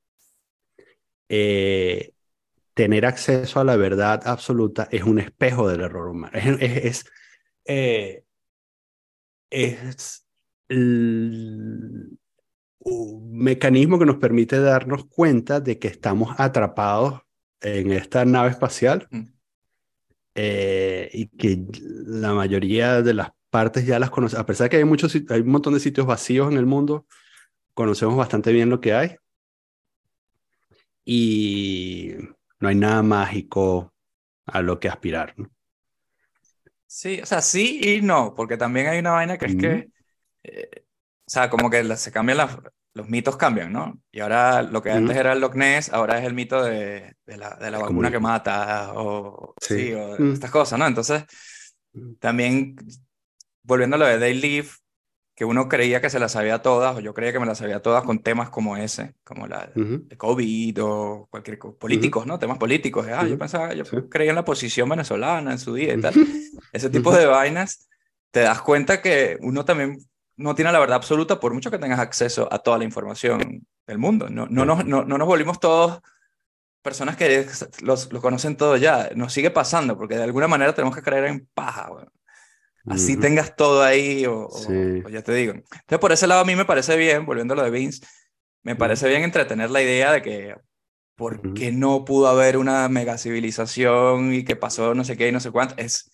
eh, 1.28 2.12
tener 2.74 3.06
acceso 3.06 3.60
a 3.60 3.64
la 3.64 3.76
verdad 3.76 4.22
absoluta 4.24 4.88
es 4.90 5.02
un 5.02 5.18
espejo 5.18 5.68
del 5.68 5.80
error 5.80 6.08
humano. 6.08 6.32
Es, 6.38 6.46
es, 6.60 6.84
es 6.84 7.04
eh, 7.64 8.24
el, 10.68 12.18
un 12.80 13.36
mecanismo 13.36 13.98
que 13.98 14.06
nos 14.06 14.16
permite 14.16 14.60
darnos 14.60 15.06
cuenta 15.06 15.60
de 15.60 15.78
que 15.78 15.88
estamos 15.88 16.34
atrapados 16.38 17.20
en 17.60 17.92
esta 17.92 18.24
nave 18.24 18.50
espacial 18.50 19.08
mm. 19.10 19.22
eh, 20.34 21.10
y 21.12 21.26
que 21.28 21.66
la 22.06 22.32
mayoría 22.32 23.02
de 23.02 23.14
las 23.14 23.30
partes 23.50 23.86
ya 23.86 23.98
las 23.98 24.10
conocemos. 24.10 24.40
A 24.40 24.46
pesar 24.46 24.66
de 24.66 24.70
que 24.70 24.76
hay, 24.78 24.84
muchos, 24.84 25.14
hay 25.14 25.40
un 25.40 25.48
montón 25.48 25.74
de 25.74 25.80
sitios 25.80 26.06
vacíos 26.06 26.50
en 26.50 26.58
el 26.58 26.66
mundo, 26.66 27.06
conocemos 27.74 28.16
bastante 28.16 28.52
bien 28.52 28.70
lo 28.70 28.80
que 28.80 28.94
hay. 28.94 29.16
Y 31.04 32.14
no 32.60 32.68
hay 32.68 32.74
nada 32.74 33.02
mágico 33.02 33.94
a 34.46 34.60
lo 34.60 34.78
que 34.78 34.88
aspirar. 34.88 35.34
¿no? 35.36 35.50
Sí, 36.86 37.20
o 37.22 37.26
sea, 37.26 37.42
sí 37.42 37.80
y 37.82 38.02
no, 38.02 38.34
porque 38.34 38.56
también 38.56 38.88
hay 38.88 38.98
una 38.98 39.12
vaina 39.12 39.38
que 39.38 39.46
es 39.46 39.56
que, 39.56 39.90
eh, 40.42 40.84
o 41.26 41.30
sea, 41.30 41.50
como 41.50 41.70
que 41.70 41.96
se 41.96 42.10
cambian 42.10 42.38
las, 42.38 42.58
los 42.94 43.08
mitos 43.08 43.36
cambian, 43.36 43.72
¿no? 43.72 44.00
Y 44.10 44.20
ahora 44.20 44.62
lo 44.62 44.82
que 44.82 44.90
antes 44.90 45.16
era 45.16 45.32
el 45.32 45.40
Loch 45.40 45.54
Ness, 45.54 45.92
ahora 45.92 46.18
es 46.18 46.24
el 46.24 46.34
mito 46.34 46.62
de, 46.62 47.14
de 47.26 47.36
la, 47.36 47.56
de 47.56 47.70
la 47.70 47.78
vacuna 47.78 48.10
que 48.10 48.18
mata, 48.18 48.92
o, 48.94 49.54
sí. 49.60 49.92
o 49.92 50.16
estas 50.32 50.50
cosas, 50.50 50.78
¿no? 50.78 50.86
Entonces, 50.86 51.24
también, 52.18 52.74
volviendo 53.68 53.96
a 53.96 53.98
lo 53.98 54.06
de 54.06 54.18
Day 54.18 54.34
Live, 54.34 54.68
que 55.36 55.44
uno 55.44 55.68
creía 55.68 56.00
que 56.00 56.10
se 56.10 56.18
las 56.18 56.32
sabía 56.32 56.62
todas, 56.62 56.96
o 56.96 57.00
yo 57.00 57.14
creía 57.14 57.32
que 57.32 57.38
me 57.38 57.46
las 57.46 57.58
sabía 57.58 57.80
todas 57.80 58.02
con 58.02 58.18
temas 58.20 58.50
como 58.50 58.76
ese, 58.76 59.14
como 59.22 59.46
la 59.46 59.70
de 59.74 60.16
COVID 60.16 60.82
o 60.82 61.28
cualquier 61.30 61.58
cosa, 61.58 61.78
políticos, 61.78 62.26
¿no? 62.26 62.40
Temas 62.40 62.58
políticos. 62.58 63.06
Ah, 63.06 63.24
yo 63.24 63.38
pensaba, 63.38 63.72
yo 63.74 63.84
creía 64.08 64.30
en 64.30 64.36
la 64.36 64.44
posición 64.44 64.88
venezolana 64.88 65.52
en 65.52 65.58
su 65.60 65.74
día 65.74 65.94
y 65.94 66.00
tal. 66.00 66.14
Ese 66.72 66.90
tipo 66.90 67.14
de 67.14 67.26
vainas, 67.26 67.88
te 68.32 68.40
das 68.40 68.62
cuenta 68.62 69.00
que 69.00 69.38
uno 69.40 69.64
también 69.64 69.98
no 70.36 70.54
tiene 70.54 70.72
la 70.72 70.80
verdad 70.80 70.96
absoluta 70.96 71.38
por 71.38 71.54
mucho 71.54 71.70
que 71.70 71.78
tengas 71.78 72.00
acceso 72.00 72.48
a 72.50 72.58
toda 72.58 72.78
la 72.78 72.84
información 72.84 73.64
del 73.86 73.98
mundo. 73.98 74.28
No, 74.30 74.46
no, 74.50 74.64
nos, 74.64 74.84
no, 74.84 75.04
nos 75.04 75.26
volvimos 75.28 75.60
todos 75.60 76.00
personas 76.82 77.16
que 77.16 77.46
los, 77.82 78.12
lo 78.12 78.20
conocen 78.20 78.56
todo 78.56 78.76
ya. 78.76 79.10
Nos 79.14 79.32
sigue 79.32 79.50
pasando 79.50 79.96
porque 79.96 80.16
de 80.16 80.24
alguna 80.24 80.48
manera 80.48 80.74
tenemos 80.74 80.96
que 80.96 81.02
creer 81.02 81.26
en 81.26 81.46
paja. 81.54 81.90
Así 82.90 83.16
tengas 83.16 83.56
todo 83.56 83.82
ahí, 83.82 84.24
o, 84.26 84.48
ya 85.10 85.22
te 85.22 85.32
digo. 85.34 85.52
Entonces, 85.52 85.98
por 85.98 86.12
ese 86.12 86.26
lado, 86.26 86.40
a 86.40 86.44
mí 86.44 86.56
me 86.56 86.64
parece 86.64 86.96
bien, 86.96 87.26
volviendo 87.26 87.54
a 87.54 87.56
lo 87.56 87.64
de 87.64 87.70
Vince, 87.70 88.06
me 88.62 88.76
parece 88.76 89.08
bien 89.08 89.22
entretener 89.22 89.70
la 89.70 89.82
idea 89.82 90.12
de 90.12 90.22
que, 90.22 90.54
¿por 91.16 91.54
qué 91.54 91.72
no 91.72 92.04
pudo 92.04 92.28
haber 92.28 92.56
una 92.56 92.88
mega 92.88 93.18
civilización 93.18 94.32
y 94.32 94.44
que 94.44 94.56
pasó 94.56 94.94
no 94.94 95.04
sé 95.04 95.16
qué 95.16 95.28
y 95.28 95.32
no 95.32 95.40
sé 95.40 95.50
cuánto? 95.50 95.74
Es. 95.76 96.10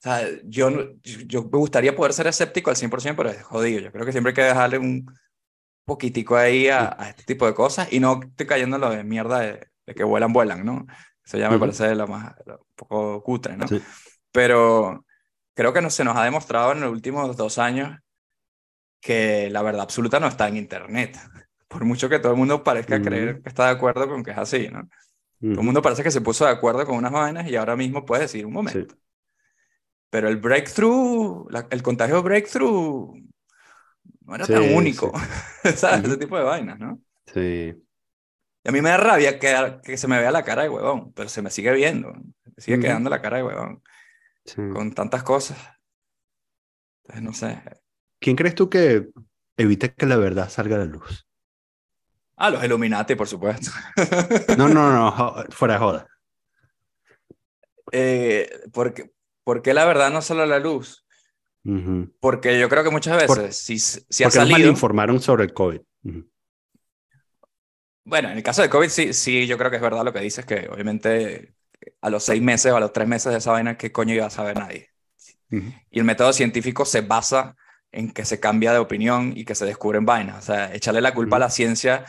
O 0.00 0.02
sea, 0.04 0.28
yo, 0.44 0.70
yo 1.02 1.44
me 1.44 1.58
gustaría 1.58 1.96
poder 1.96 2.12
ser 2.12 2.26
escéptico 2.26 2.70
al 2.70 2.76
100%, 2.76 3.14
pero 3.16 3.30
es 3.30 3.42
jodido. 3.42 3.80
Yo 3.80 3.90
creo 3.90 4.04
que 4.04 4.12
siempre 4.12 4.30
hay 4.30 4.34
que 4.34 4.42
dejarle 4.42 4.78
un 4.78 5.06
poquitico 5.84 6.36
ahí 6.36 6.68
a, 6.68 6.96
este 7.08 7.24
tipo 7.24 7.46
de 7.46 7.54
cosas 7.54 7.92
y 7.92 8.00
no 8.00 8.20
estoy 8.22 8.46
cayendo 8.46 8.76
en 8.76 8.82
lo 8.82 8.90
de 8.90 9.04
mierda 9.04 9.40
de, 9.40 9.68
que 9.94 10.04
vuelan, 10.04 10.32
vuelan, 10.32 10.64
¿no? 10.64 10.86
Eso 11.24 11.38
ya 11.38 11.48
me 11.48 11.58
parece 11.58 11.94
lo 11.94 12.06
más, 12.06 12.34
un 12.46 12.58
poco 12.74 13.22
cutre, 13.22 13.56
¿no? 13.56 13.66
Pero 14.30 15.04
creo 15.54 15.72
que 15.72 15.80
no, 15.80 15.90
se 15.90 16.04
nos 16.04 16.16
ha 16.16 16.24
demostrado 16.24 16.72
en 16.72 16.80
los 16.80 16.90
últimos 16.90 17.36
dos 17.36 17.58
años 17.58 17.98
que 19.00 19.48
la 19.50 19.62
verdad 19.62 19.82
absoluta 19.82 20.20
no 20.20 20.26
está 20.26 20.48
en 20.48 20.56
Internet. 20.56 21.18
Por 21.68 21.84
mucho 21.84 22.08
que 22.08 22.18
todo 22.18 22.32
el 22.32 22.38
mundo 22.38 22.62
parezca 22.62 23.00
creer 23.00 23.42
que 23.42 23.48
está 23.48 23.66
de 23.66 23.72
acuerdo 23.72 24.08
con 24.08 24.22
que 24.22 24.30
es 24.30 24.38
así, 24.38 24.68
¿no? 24.68 24.88
Todo 25.40 25.60
el 25.60 25.66
mundo 25.66 25.82
parece 25.82 26.02
que 26.02 26.10
se 26.10 26.22
puso 26.22 26.46
de 26.46 26.52
acuerdo 26.52 26.86
con 26.86 26.96
unas 26.96 27.12
vainas 27.12 27.46
y 27.48 27.56
ahora 27.56 27.76
mismo 27.76 28.06
puede 28.06 28.22
decir 28.22 28.46
un 28.46 28.52
momento. 28.52 28.94
Pero 30.08 30.28
el 30.28 30.36
breakthrough, 30.36 31.48
el 31.68 31.82
contagio 31.82 32.22
breakthrough 32.22 33.14
no 34.20 34.34
era 34.34 34.46
tan 34.46 34.72
único. 34.72 35.12
¿Sabes? 35.76 36.04
Ese 36.04 36.16
tipo 36.16 36.38
de 36.38 36.44
vainas, 36.44 36.78
¿no? 36.78 37.00
Sí. 37.26 37.74
Y 38.62 38.68
a 38.68 38.72
mí 38.72 38.80
me 38.80 38.88
da 38.88 38.96
rabia 38.96 39.38
que, 39.38 39.80
que 39.82 39.98
se 39.98 40.08
me 40.08 40.18
vea 40.18 40.30
la 40.30 40.44
cara 40.44 40.62
de 40.62 40.70
huevón, 40.70 41.12
pero 41.12 41.28
se 41.28 41.42
me 41.42 41.50
sigue 41.50 41.72
viendo. 41.72 42.12
Me 42.12 42.62
sigue 42.62 42.78
quedando 42.78 43.10
la 43.10 43.20
cara 43.20 43.38
de 43.38 43.42
huevón 43.42 43.82
con 44.72 44.92
tantas 44.92 45.22
cosas. 45.22 45.58
Entonces, 47.02 47.22
no 47.22 47.32
sé. 47.32 47.62
¿Quién 48.20 48.36
crees 48.36 48.54
tú 48.54 48.68
que 48.70 49.10
evite 49.56 49.94
que 49.94 50.06
la 50.06 50.16
verdad 50.16 50.48
salga 50.48 50.76
a 50.76 50.80
la 50.80 50.84
luz? 50.86 51.26
Ah, 52.36 52.50
los 52.50 52.64
Illuminati, 52.64 53.14
por 53.14 53.28
supuesto. 53.28 53.70
no, 54.58 54.68
no, 54.68 54.92
no, 54.92 55.44
fuera 55.50 55.74
de 55.74 55.80
joda. 55.80 56.08
Eh, 57.92 58.50
porque, 58.72 59.14
¿Por 59.44 59.60
qué 59.60 59.74
la 59.74 59.84
verdad 59.84 60.10
no 60.10 60.22
sale 60.22 60.42
a 60.42 60.46
la 60.46 60.58
luz? 60.58 61.04
Porque 62.20 62.58
yo 62.58 62.68
creo 62.68 62.84
que 62.84 62.90
muchas 62.90 63.16
veces, 63.16 63.56
si, 63.56 63.78
si 63.78 64.24
ha 64.24 64.30
salido... 64.30 64.58
Nos 64.58 64.68
informaron 64.68 65.20
sobre 65.20 65.44
el 65.44 65.54
COVID. 65.54 65.80
Bueno, 68.04 68.30
en 68.30 68.36
el 68.36 68.42
caso 68.42 68.60
de 68.60 68.68
COVID 68.68 68.88
sí, 68.88 69.14
sí, 69.14 69.46
yo 69.46 69.56
creo 69.56 69.70
que 69.70 69.76
es 69.76 69.82
verdad 69.82 70.04
lo 70.04 70.12
que 70.12 70.20
dices, 70.20 70.44
que 70.44 70.68
obviamente 70.70 71.54
a 72.00 72.10
los 72.10 72.24
seis 72.24 72.42
meses 72.42 72.72
o 72.72 72.76
a 72.76 72.80
los 72.80 72.92
tres 72.92 73.08
meses 73.08 73.32
de 73.32 73.38
esa 73.38 73.52
vaina, 73.52 73.76
¿qué 73.76 73.92
coño 73.92 74.14
iba 74.14 74.26
a 74.26 74.30
saber 74.30 74.58
nadie? 74.58 74.90
Y 75.90 75.98
el 75.98 76.04
método 76.04 76.32
científico 76.32 76.84
se 76.84 77.00
basa 77.00 77.54
en 77.92 78.10
que 78.10 78.24
se 78.24 78.40
cambia 78.40 78.72
de 78.72 78.78
opinión 78.78 79.32
y 79.36 79.44
que 79.44 79.54
se 79.54 79.64
descubren 79.64 80.04
vainas. 80.04 80.38
O 80.38 80.42
sea, 80.42 80.74
echarle 80.74 81.00
la 81.00 81.14
culpa 81.14 81.36
a 81.36 81.40
la 81.40 81.50
ciencia 81.50 82.04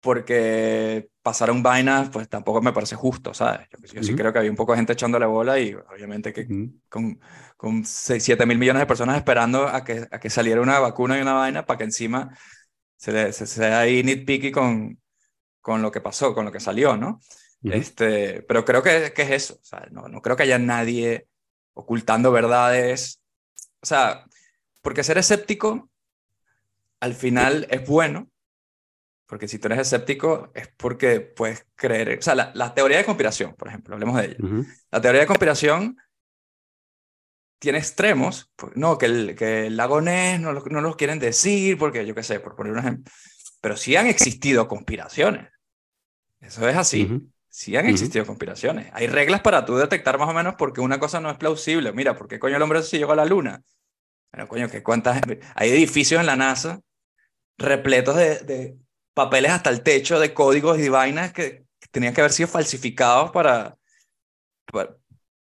porque 0.00 1.10
pasaron 1.22 1.62
vainas, 1.62 2.08
pues 2.10 2.28
tampoco 2.28 2.62
me 2.62 2.72
parece 2.72 2.94
justo, 2.94 3.34
¿sabes? 3.34 3.66
Yo, 3.92 4.02
sí 4.02 4.14
creo 4.14 4.32
que 4.32 4.38
había 4.38 4.50
un 4.50 4.56
poco 4.56 4.72
de 4.72 4.78
gente 4.78 4.92
echándole 4.92 5.26
bola 5.26 5.58
y 5.58 5.74
obviamente 5.74 6.32
que 6.32 6.46
con, 6.88 7.20
con 7.56 7.84
7 7.84 8.46
mil 8.46 8.58
millones 8.58 8.80
de 8.80 8.86
personas 8.86 9.16
esperando 9.16 9.66
a 9.66 9.84
que, 9.84 10.06
a 10.10 10.20
que 10.20 10.30
saliera 10.30 10.60
una 10.60 10.78
vacuna 10.78 11.18
y 11.18 11.22
una 11.22 11.32
vaina 11.32 11.66
para 11.66 11.78
que 11.78 11.84
encima 11.84 12.36
se, 12.96 13.32
se, 13.32 13.46
se 13.46 13.66
ahí 13.66 14.02
nitpicky 14.02 14.52
con, 14.52 15.00
con 15.60 15.82
lo 15.82 15.90
que 15.90 16.00
pasó, 16.00 16.34
con 16.34 16.44
lo 16.44 16.52
que 16.52 16.60
salió, 16.60 16.96
¿no? 16.96 17.20
Este, 17.62 18.42
pero 18.42 18.64
creo 18.64 18.82
que, 18.82 19.12
que 19.14 19.22
es 19.22 19.30
eso, 19.30 19.54
o 19.54 19.64
sea, 19.64 19.86
no, 19.90 20.08
no 20.08 20.22
creo 20.22 20.36
que 20.36 20.44
haya 20.44 20.58
nadie 20.58 21.26
ocultando 21.74 22.32
verdades, 22.32 23.20
o 23.80 23.86
sea, 23.86 24.24
porque 24.82 25.02
ser 25.02 25.18
escéptico 25.18 25.90
al 27.00 27.14
final 27.14 27.66
es 27.70 27.86
bueno, 27.86 28.30
porque 29.26 29.48
si 29.48 29.58
tú 29.58 29.66
eres 29.66 29.80
escéptico 29.80 30.52
es 30.54 30.68
porque 30.76 31.20
puedes 31.20 31.66
creer, 31.74 32.18
o 32.18 32.22
sea, 32.22 32.34
la, 32.34 32.74
teoría 32.74 32.98
de 32.98 33.04
conspiración, 33.04 33.54
por 33.54 33.68
ejemplo, 33.68 33.94
hablemos 33.94 34.16
de 34.16 34.26
ella. 34.26 34.36
La 34.90 35.00
teoría 35.00 35.22
de 35.22 35.26
conspiración 35.26 35.96
tiene 37.58 37.78
extremos, 37.78 38.50
pues, 38.54 38.76
no, 38.76 38.98
que 38.98 39.06
el, 39.06 39.34
que 39.34 39.66
el 39.66 39.76
lago 39.76 40.00
Ness 40.00 40.40
no 40.40 40.52
no 40.52 40.80
lo 40.80 40.96
quieren 40.96 41.18
decir, 41.18 41.76
porque 41.78 42.06
yo 42.06 42.14
qué 42.14 42.22
sé, 42.22 42.38
por 42.40 42.54
poner 42.54 42.72
un 42.72 42.78
ejemplo, 42.78 43.12
pero 43.60 43.76
sí 43.76 43.96
han 43.96 44.06
existido 44.06 44.68
conspiraciones. 44.68 45.50
Eso 46.40 46.68
es 46.68 46.76
así. 46.76 47.28
Sí 47.56 47.74
han 47.74 47.86
existido 47.86 48.26
conspiraciones. 48.26 48.90
Hay 48.92 49.06
reglas 49.06 49.40
para 49.40 49.64
tú 49.64 49.76
detectar 49.76 50.18
más 50.18 50.28
o 50.28 50.34
menos 50.34 50.56
porque 50.58 50.82
una 50.82 51.00
cosa 51.00 51.20
no 51.20 51.30
es 51.30 51.38
plausible. 51.38 51.90
Mira, 51.90 52.14
¿por 52.14 52.28
qué 52.28 52.38
coño 52.38 52.56
el 52.56 52.60
hombre 52.60 52.82
se 52.82 52.98
llegó 52.98 53.12
a 53.12 53.16
la 53.16 53.24
luna? 53.24 53.62
Bueno, 54.30 54.46
coño, 54.46 54.68
que 54.68 54.82
cuántas... 54.82 55.22
Hay 55.54 55.70
edificios 55.70 56.20
en 56.20 56.26
la 56.26 56.36
NASA 56.36 56.82
repletos 57.56 58.14
de, 58.14 58.40
de 58.40 58.76
papeles 59.14 59.52
hasta 59.52 59.70
el 59.70 59.82
techo, 59.82 60.20
de 60.20 60.34
códigos 60.34 60.78
y 60.78 60.90
vainas 60.90 61.32
que, 61.32 61.64
tenían 61.90 62.12
que 62.12 62.20
haber 62.20 62.32
sido 62.32 62.46
falsificados 62.46 63.30
para, 63.30 63.78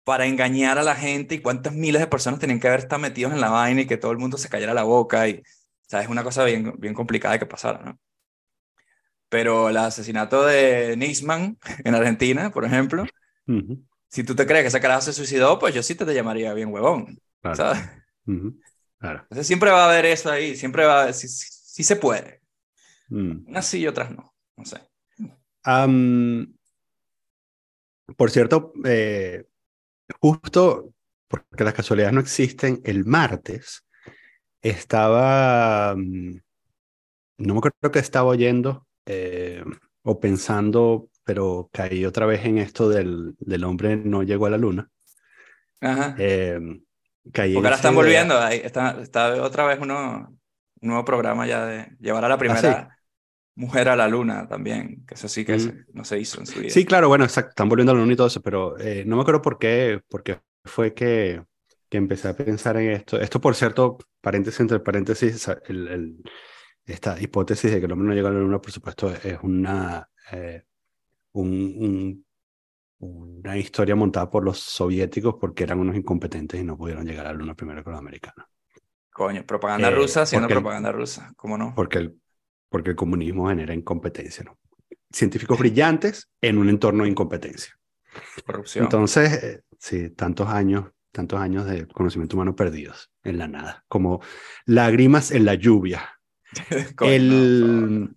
para, 0.04 0.28
engañar 0.28 0.78
a 0.78 0.84
la 0.84 0.93
gente 0.93 1.34
y 1.34 1.41
cuántas 1.41 1.74
miles 1.74 2.00
de 2.00 2.06
personas 2.06 2.39
tenían 2.39 2.60
que 2.60 2.68
haber 2.68 2.82
estado 2.82 3.02
metidos 3.02 3.34
en 3.34 3.41
la 3.41 3.50
vaina 3.50 3.82
y 3.82 3.88
que 3.88 3.98
todo 3.98 4.12
el 4.12 4.20
mundo 4.20 4.38
se 4.38 4.50
cayera 4.50 4.76
la 4.76 4.84
boca 4.84 5.28
y, 5.28 5.39
o 5.39 5.43
sea, 5.88 6.04
es 6.04 6.10
una 6.10 6.24
cosa 6.24 6.43
bien, 6.43 6.76
bien 6.78 6.93
complicada 6.93 7.39
que 7.39 7.48
pasara, 7.48 7.80
¿no? 7.84 8.00
Pero 9.30 9.70
el 9.70 9.78
asesinato 9.78 10.46
de 10.46 10.96
Nisman 10.98 11.58
en 11.84 11.96
Argentina, 11.96 12.50
por 12.52 12.66
ejemplo, 12.66 13.06
si 14.08 14.24
tú 14.24 14.36
te 14.36 14.46
crees 14.46 14.64
que 14.64 14.68
esa 14.68 14.80
cara 14.80 15.02
se 15.02 15.14
suicidó, 15.14 15.60
pues 15.60 15.76
yo 15.76 15.84
sí 15.84 15.96
te, 15.96 16.06
te 16.06 16.14
llamaría 16.14 16.54
bien 16.54 16.72
huevón. 16.72 17.20
¿sabes? 17.56 17.80
claro. 18.98 19.22
Entonces 19.22 19.48
siempre 19.48 19.72
va 19.72 19.86
a 19.86 19.90
haber 19.90 20.06
eso 20.06 20.32
ahí, 20.32 20.56
siempre 20.56 20.86
va 20.86 21.04
a 21.04 21.14
sí, 21.14 21.28
sí, 21.28 21.84
se 21.84 21.96
puede. 21.96 22.42
Mm. 23.10 23.48
Unas 23.48 23.66
sí 23.66 23.80
y 23.80 23.88
otras 23.88 24.12
no, 24.12 24.34
no 24.58 24.66
sé. 24.66 24.82
por 28.16 28.32
cierto, 28.32 28.74
eh, 28.86 29.46
justo 30.20 30.94
porque 31.28 31.64
las 31.64 31.74
casualidades 31.74 32.14
no 32.14 32.22
existen, 32.22 32.82
el 32.86 33.06
martes 33.06 33.86
estaba, 34.62 35.96
mm, 35.96 36.40
no 37.40 37.54
me 37.54 37.58
acuerdo 37.60 37.92
que 37.92 38.00
estaba 38.00 38.30
oyendo 38.30 38.87
eh, 39.08 39.64
o 40.03 40.20
pensando, 40.20 41.10
pero 41.24 41.70
caí 41.74 42.05
otra 42.05 42.26
vez 42.26 42.45
en 42.45 42.60
esto 42.60 42.89
del, 42.89 43.36
del 43.39 43.64
hombre 43.64 43.97
no 43.97 44.24
llegó 44.24 44.45
a 44.45 44.51
la 44.51 44.58
luna. 44.58 44.89
Ajá. 45.82 46.16
Eh, 46.18 46.60
Porque 47.24 47.55
ahora 47.55 47.76
están 47.76 47.95
volviendo, 47.95 48.38
ahí 48.39 48.62
está, 48.64 49.01
está 49.01 49.41
otra 49.41 49.66
vez 49.66 49.80
uno, 49.82 50.30
un 50.82 50.88
nuevo 50.88 51.03
programa 51.05 51.47
ya 51.47 51.66
de 51.66 51.88
llevar 51.99 52.26
a 52.26 52.30
la 52.30 52.36
¿Ah, 52.36 52.38
primera 52.38 52.97
mujer 53.55 53.89
a 53.89 53.95
la 53.95 54.08
luna 54.08 54.47
también, 54.47 55.03
que 55.05 55.16
eso 55.16 55.28
sí 55.28 55.43
que 55.43 55.58
no 55.93 56.05
se 56.05 56.20
hizo 56.20 56.39
en 56.39 56.45
su 56.45 56.60
vida. 56.60 56.70
Sí, 56.70 56.86
claro, 56.86 57.08
bueno, 57.08 57.24
exacto, 57.26 57.49
están 57.49 57.70
volviendo 57.70 57.91
a 57.91 57.95
la 57.95 58.01
luna 58.01 58.14
y 58.14 58.16
todo 58.16 58.28
eso, 58.28 58.41
pero 58.41 58.78
eh, 58.80 59.03
no 59.05 59.16
me 59.16 59.24
acuerdo 59.24 59.41
por 59.41 59.58
qué, 59.58 59.99
porque 60.08 60.39
fue 60.64 60.93
que, 60.93 61.41
que 61.89 61.97
empecé 61.97 62.28
a 62.28 62.36
pensar 62.36 62.78
en 62.78 62.91
esto. 62.91 63.20
Esto, 63.20 63.41
por 63.41 63.55
cierto, 63.55 63.97
paréntesis 64.22 64.60
entre 64.60 64.80
paréntesis, 64.80 65.49
el, 65.68 66.22
esta 66.88 67.22
hipótesis 67.22 67.72
de 67.72 67.80
que 67.80 67.86
el 67.86 67.92
hombre 67.92 68.08
no 68.08 68.14
llega 68.14 68.30
a 68.30 68.32
la 68.32 68.40
luna, 68.40 68.60
por 68.60 68.72
supuesto, 68.72 69.12
es 69.12 69.38
una, 69.44 70.10
eh, 70.32 70.64
un, 71.34 72.26
una 73.00 73.58
historia 73.58 73.96
montada 73.96 74.30
por 74.30 74.44
los 74.44 74.60
soviéticos 74.60 75.36
porque 75.40 75.64
eran 75.64 75.80
unos 75.80 75.96
incompetentes 75.96 76.60
y 76.60 76.64
no 76.64 76.78
pudieron 76.78 77.06
llegar 77.06 77.28
a 77.28 77.32
la 77.32 77.38
luna 77.38 77.56
primero 77.56 77.84
que 77.84 77.90
los 77.90 78.00
americanos. 78.00 78.48
Coño, 79.12 79.46
propaganda 79.46 79.90
eh, 79.90 79.96
rusa 79.96 80.26
siendo 80.26 80.48
propaganda 80.48 80.92
rusa, 80.92 81.34
¿cómo 81.36 81.58
no? 81.58 81.74
Porque 81.76 81.98
el, 81.98 82.22
porque 82.70 82.92
el 82.92 82.96
comunismo 82.96 83.50
genera 83.50 83.74
incompetencia, 83.74 84.44
¿no? 84.44 84.58
Científicos 85.12 85.58
brillantes 85.58 86.30
en 86.42 86.58
un 86.58 86.70
entorno 86.70 87.04
de 87.04 87.10
incompetencia. 87.10 87.78
Corrupción. 88.46 88.86
Entonces, 88.86 89.44
eh, 89.44 89.62
sí, 89.80 90.10
tantos 90.12 90.48
años, 90.50 90.86
tantos 91.12 91.40
años 91.40 91.66
de 91.66 91.88
conocimiento 91.88 92.36
humano 92.36 92.56
perdidos 92.56 93.12
en 93.24 93.38
la 93.38 93.48
nada, 93.48 93.86
como 93.88 94.22
lágrimas 94.66 95.32
en 95.32 95.46
la 95.46 95.56
lluvia. 95.56 96.16
el, 97.01 98.16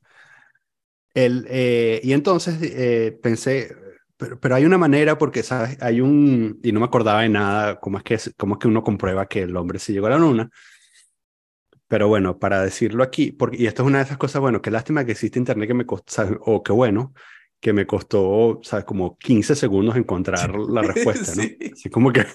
el, 1.14 1.47
eh, 1.49 2.01
y 2.03 2.12
entonces 2.12 2.59
eh, 2.62 3.18
pensé, 3.22 3.74
pero, 4.16 4.38
pero, 4.38 4.55
hay 4.55 4.64
una 4.64 4.78
manera 4.78 5.18
porque, 5.18 5.43
¿sabes? 5.43 5.76
Hay 5.80 6.01
un, 6.01 6.61
y 6.62 6.72
no 6.72 6.80
me 6.80 6.86
acordaba 6.86 7.22
de 7.22 7.28
nada, 7.28 7.80
cómo 7.80 7.99
es 7.99 8.05
que, 8.05 8.18
cómo 8.36 8.55
es 8.55 8.61
que 8.61 8.68
uno 8.68 8.82
comprueba 8.82 9.26
que 9.26 9.43
el 9.43 9.57
hombre 9.57 9.78
sí 9.78 9.93
llegó 9.93 10.07
a 10.07 10.11
la 10.11 10.18
luna. 10.18 10.51
Pero 11.88 12.07
bueno, 12.07 12.38
para 12.38 12.62
decirlo 12.62 13.03
aquí, 13.03 13.32
porque, 13.32 13.57
y 13.57 13.66
esto 13.66 13.82
es 13.82 13.88
una 13.88 13.99
de 13.99 14.05
esas 14.05 14.16
cosas, 14.16 14.41
bueno, 14.41 14.62
qué 14.62 14.70
lástima 14.70 15.05
que 15.05 15.12
existe 15.12 15.41
Internet 15.41 15.66
que 15.68 15.74
me 15.74 15.86
costó, 15.86 16.22
o 16.43 16.62
qué 16.62 16.72
bueno, 16.72 17.12
que 17.61 17.72
me 17.72 17.86
costó, 17.86 18.61
¿sabes? 18.62 18.84
Como 18.84 19.18
15 19.18 19.57
segundos 19.57 19.97
encontrar 19.97 20.55
la 20.70 20.82
respuesta, 20.82 21.34
¿no? 21.34 21.43
Así 21.72 21.91
como 21.91 22.12
que, 22.12 22.26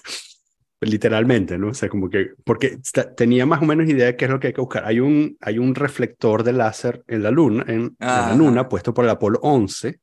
literalmente, 0.80 1.58
¿no? 1.58 1.68
O 1.68 1.74
sea, 1.74 1.88
como 1.88 2.10
que, 2.10 2.32
porque 2.44 2.78
tenía 3.16 3.46
más 3.46 3.62
o 3.62 3.64
menos 3.64 3.88
idea 3.88 4.06
de 4.06 4.16
qué 4.16 4.26
es 4.26 4.30
lo 4.30 4.38
que 4.38 4.48
hay 4.48 4.52
que 4.52 4.60
buscar. 4.60 4.84
Hay 4.84 5.00
un, 5.00 5.36
hay 5.40 5.58
un 5.58 5.74
reflector 5.74 6.42
de 6.42 6.52
láser 6.52 7.02
en 7.06 7.22
la 7.22 7.30
luna, 7.30 7.64
en, 7.66 7.80
en 7.80 7.96
la 7.98 8.34
luna, 8.34 8.68
puesto 8.68 8.92
por 8.92 9.04
el 9.04 9.10
Apolo 9.10 9.38
11, 9.42 10.00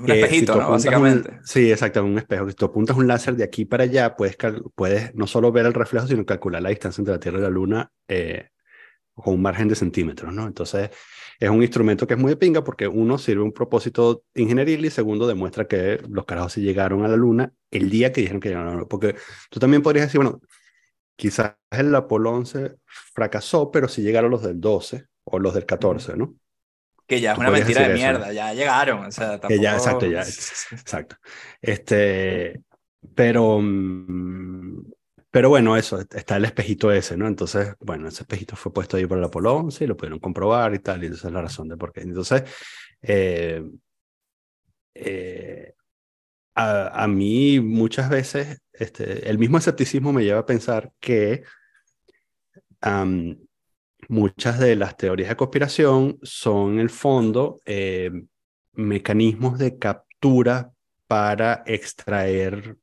un 0.00 0.10
espejito, 0.10 0.56
¿no? 0.56 0.70
Básicamente. 0.70 1.40
sí, 1.44 1.70
exacto, 1.70 2.04
un 2.04 2.18
espejo. 2.18 2.48
Si 2.48 2.54
tú 2.54 2.66
apuntas 2.66 2.96
un 2.96 3.06
láser 3.06 3.36
de 3.36 3.44
aquí 3.44 3.64
para 3.64 3.84
allá, 3.84 4.16
puedes, 4.16 4.36
puedes 4.74 5.14
no 5.14 5.26
solo 5.26 5.52
ver 5.52 5.66
el 5.66 5.74
reflejo, 5.74 6.06
sino 6.06 6.24
calcular 6.24 6.62
la 6.62 6.70
distancia 6.70 7.02
entre 7.02 7.14
la 7.14 7.20
Tierra 7.20 7.38
y 7.38 7.42
la 7.42 7.50
Luna 7.50 7.92
eh, 8.08 8.48
con 9.14 9.34
un 9.34 9.42
margen 9.42 9.68
de 9.68 9.74
centímetros, 9.74 10.32
¿no? 10.32 10.46
Entonces, 10.46 10.90
es 11.40 11.48
un 11.48 11.62
instrumento 11.62 12.06
que 12.06 12.14
es 12.14 12.20
muy 12.20 12.30
de 12.30 12.36
pinga 12.36 12.62
porque 12.62 12.86
uno 12.86 13.16
sirve 13.16 13.42
un 13.42 13.52
propósito 13.52 14.24
ingenieril 14.34 14.84
y 14.84 14.90
segundo 14.90 15.26
demuestra 15.26 15.66
que 15.66 15.98
los 16.06 16.26
carajos 16.26 16.52
se 16.52 16.60
llegaron 16.60 17.02
a 17.02 17.08
la 17.08 17.16
Luna 17.16 17.50
el 17.70 17.88
día 17.88 18.12
que 18.12 18.20
dijeron 18.20 18.40
que 18.40 18.50
llegaron 18.50 18.68
a 18.68 18.70
la 18.72 18.76
Luna. 18.76 18.88
Porque 18.88 19.16
tú 19.48 19.58
también 19.58 19.82
podrías 19.82 20.06
decir, 20.06 20.20
bueno, 20.20 20.42
quizás 21.16 21.54
el 21.70 21.94
Apolo 21.94 22.32
11 22.32 22.76
fracasó, 23.14 23.70
pero 23.70 23.88
sí 23.88 24.02
llegaron 24.02 24.30
los 24.30 24.42
del 24.42 24.60
12 24.60 25.06
o 25.24 25.38
los 25.38 25.54
del 25.54 25.64
14, 25.64 26.14
¿no? 26.18 26.34
Que 27.06 27.22
ya 27.22 27.32
es 27.32 27.38
una 27.38 27.50
mentira 27.50 27.88
de 27.88 27.94
mierda, 27.94 28.32
ya 28.34 28.52
llegaron. 28.52 29.06
O 29.06 29.10
sea, 29.10 29.40
Que 29.40 29.58
ya, 29.58 29.72
exacto, 29.72 30.06
ya, 30.06 30.20
exacto. 30.72 31.16
Este, 31.62 32.60
pero, 33.14 33.60
mm, 33.62 34.82
pero 35.30 35.48
bueno, 35.48 35.76
eso, 35.76 36.00
está 36.00 36.36
el 36.36 36.44
espejito 36.44 36.90
ese, 36.90 37.16
¿no? 37.16 37.28
Entonces, 37.28 37.74
bueno, 37.80 38.08
ese 38.08 38.22
espejito 38.24 38.56
fue 38.56 38.72
puesto 38.72 38.96
ahí 38.96 39.06
por 39.06 39.18
el 39.18 39.24
Apolo 39.24 39.54
11 39.54 39.84
y 39.84 39.86
lo 39.86 39.96
pudieron 39.96 40.18
comprobar 40.18 40.74
y 40.74 40.80
tal, 40.80 41.04
y 41.04 41.06
esa 41.06 41.28
es 41.28 41.34
la 41.34 41.42
razón 41.42 41.68
de 41.68 41.76
por 41.76 41.92
qué. 41.92 42.00
Entonces, 42.00 42.42
eh, 43.00 43.62
eh, 44.94 45.74
a, 46.54 47.06
mí 47.08 47.60
muchas 47.60 48.10
veces 48.10 48.60
este, 48.72 49.30
el 49.30 49.38
mismo 49.38 49.58
escepticismo 49.58 50.12
me 50.12 50.24
lleva 50.24 50.40
a 50.40 50.46
pensar 50.46 50.92
que 51.00 51.44
muchas 54.08 54.58
de 54.58 54.76
las 54.76 54.96
teorías 54.96 55.28
de 55.30 55.36
conspiración 55.36 56.18
son, 56.22 56.74
en 56.74 56.80
el 56.80 56.90
fondo, 56.90 57.60
eh, 57.66 58.10
mecanismos 58.72 59.58
de 59.58 59.78
captura 59.78 60.72
para 61.06 61.62
extraer 61.66 62.76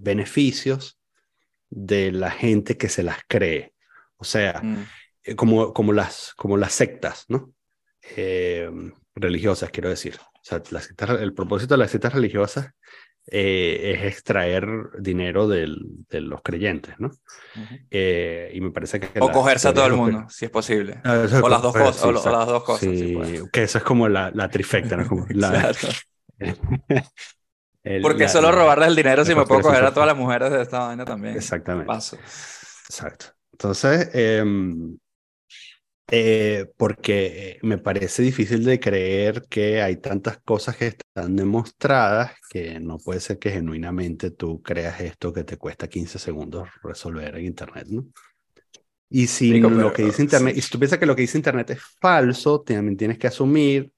beneficios 0.00 0.97
de 1.70 2.12
la 2.12 2.30
gente 2.30 2.76
que 2.76 2.88
se 2.88 3.02
las 3.02 3.18
cree. 3.26 3.72
O 4.16 4.24
sea, 4.24 4.60
mm. 4.62 4.86
eh, 5.24 5.36
como, 5.36 5.72
como, 5.72 5.92
las, 5.92 6.32
como 6.36 6.56
las 6.56 6.72
sectas, 6.72 7.24
¿no? 7.28 7.52
religiosas, 9.14 9.70
quiero 9.70 9.90
decir. 9.90 10.18
O 10.18 10.40
sea, 10.42 10.62
el 11.20 11.34
propósito 11.34 11.74
de 11.74 11.78
las 11.78 11.90
sectas 11.90 12.14
religiosas 12.14 12.70
eh, 13.30 13.92
es 13.94 14.12
extraer 14.12 14.66
dinero 14.98 15.46
del, 15.46 15.78
de 16.08 16.22
los 16.22 16.40
creyentes, 16.42 16.94
¿no? 16.98 17.10
eh, 17.90 18.50
y 18.54 18.60
me 18.62 18.70
parece 18.70 19.00
que... 19.00 19.20
O 19.20 19.30
cogerse 19.30 19.68
a 19.68 19.74
todo 19.74 19.86
el 19.86 19.92
mundo, 19.92 20.24
si 20.30 20.46
es 20.46 20.50
posible. 20.50 21.00
Ah, 21.04 21.26
o, 21.42 21.48
las 21.48 21.60
dos 21.60 21.74
cosas, 21.74 22.04
o, 22.04 22.12
las 22.12 22.46
dos 22.46 22.64
cosas. 22.64 22.80
Sí, 22.80 23.18
que 23.52 23.64
eso 23.64 23.78
es 23.78 23.84
como 23.84 24.08
la, 24.08 24.30
la 24.30 24.48
trifecta, 24.48 24.96
¿no? 24.96 25.06
Como 25.06 25.26
la, 25.30 25.74
Porque 28.02 28.28
solo 28.28 28.52
robarles 28.52 28.88
el 28.88 28.96
dinero 28.96 29.24
si 29.24 29.34
me 29.34 29.44
puedo 29.44 29.62
coger 29.62 29.84
a 29.84 29.92
todas 29.92 30.06
las 30.06 30.16
mujeres 30.16 30.50
de 30.50 30.62
esta 30.62 30.80
vaina 30.80 31.04
también. 31.04 31.36
Exactamente. 31.36 31.86
Paso. 31.86 32.16
Exacto. 32.88 33.26
Entonces, 33.52 34.10
eh, 34.12 34.44
eh, 36.10 36.66
porque 36.78 37.58
me 37.62 37.76
parece 37.76 38.22
difícil 38.22 38.64
de 38.64 38.80
creer 38.80 39.44
que 39.48 39.82
hay 39.82 39.96
tantas 39.96 40.38
cosas 40.38 40.74
que 40.76 40.86
están 40.86 41.36
demostradas 41.36 42.32
que 42.48 42.80
no 42.80 42.96
puede 42.96 43.20
ser 43.20 43.38
que 43.38 43.50
genuinamente 43.50 44.30
tú 44.30 44.62
creas 44.62 45.00
esto 45.02 45.34
que 45.34 45.44
te 45.44 45.58
cuesta 45.58 45.86
15 45.86 46.18
segundos 46.18 46.66
resolver 46.82 47.36
en 47.36 47.44
Internet, 47.44 47.88
¿no? 47.90 48.06
Y 49.10 49.26
si 49.26 49.58
lo 49.58 49.92
que 49.92 50.04
dice 50.04 50.22
Internet, 50.22 50.56
y 50.56 50.62
si 50.62 50.70
tú 50.70 50.78
piensas 50.78 50.98
que 50.98 51.06
lo 51.06 51.14
que 51.14 51.22
dice 51.22 51.38
Internet 51.38 51.70
es 51.70 51.80
falso, 52.00 52.62
también 52.62 52.96
tienes 52.96 53.18
que 53.18 53.26
asumir 53.26 53.92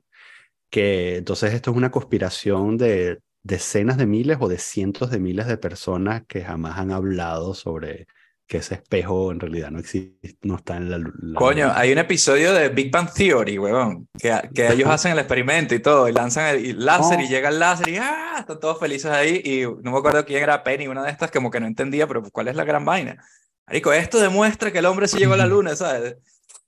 que 0.69 1.17
entonces 1.17 1.55
esto 1.55 1.71
es 1.71 1.77
una 1.77 1.91
conspiración 1.91 2.77
de 2.77 3.21
decenas 3.43 3.97
de 3.97 4.07
miles 4.07 4.39
o 4.41 4.49
de 4.49 4.59
cientos 4.59 5.11
de 5.11 5.19
miles 5.19 5.47
de 5.47 5.57
personas 5.57 6.23
que 6.27 6.45
jamás 6.45 6.79
han 6.79 6.91
hablado 6.91 7.55
sobre 7.55 8.07
que 8.51 8.59
ese 8.59 8.75
espejo 8.75 9.31
en 9.31 9.39
realidad 9.39 9.71
no 9.71 9.79
existe, 9.79 10.37
no 10.43 10.57
está 10.57 10.77
en 10.77 10.91
la... 10.91 10.99
Coño, 11.37 11.71
hay 11.73 11.93
un 11.93 11.99
episodio 11.99 12.53
de 12.53 12.69
Big 12.69 12.91
Bang 12.91 13.09
Theory, 13.09 13.57
huevón, 13.59 14.09
que, 14.19 14.37
que 14.53 14.73
ellos 14.73 14.89
hacen 14.91 15.13
el 15.13 15.21
experimento 15.21 15.73
y 15.73 15.79
todo, 15.79 16.09
y 16.09 16.13
lanzan 16.13 16.57
el 16.57 16.85
láser 16.85 17.21
y 17.21 17.29
llega 17.29 17.49
el 17.49 17.61
láser 17.61 17.89
y 17.89 17.99
¡ah! 17.99 18.39
están 18.41 18.59
todos 18.59 18.81
felices 18.81 19.09
ahí, 19.13 19.41
y 19.45 19.63
no 19.85 19.93
me 19.93 19.99
acuerdo 19.99 20.25
quién 20.25 20.43
era 20.43 20.65
Penny, 20.65 20.89
una 20.89 21.05
de 21.05 21.13
estas 21.13 21.31
como 21.31 21.49
que 21.49 21.61
no 21.61 21.69
entendía, 21.69 22.09
pero 22.09 22.25
¿cuál 22.25 22.49
es 22.49 22.57
la 22.57 22.65
gran 22.65 22.85
vaina? 22.85 23.25
Marico, 23.69 23.93
esto 23.93 24.19
demuestra 24.19 24.73
que 24.73 24.81
el 24.81 24.87
hombre 24.87 25.07
se 25.07 25.19
llegó 25.19 25.35
a 25.35 25.37
la 25.37 25.47
luna, 25.47 25.77
¿sabes? 25.77 26.17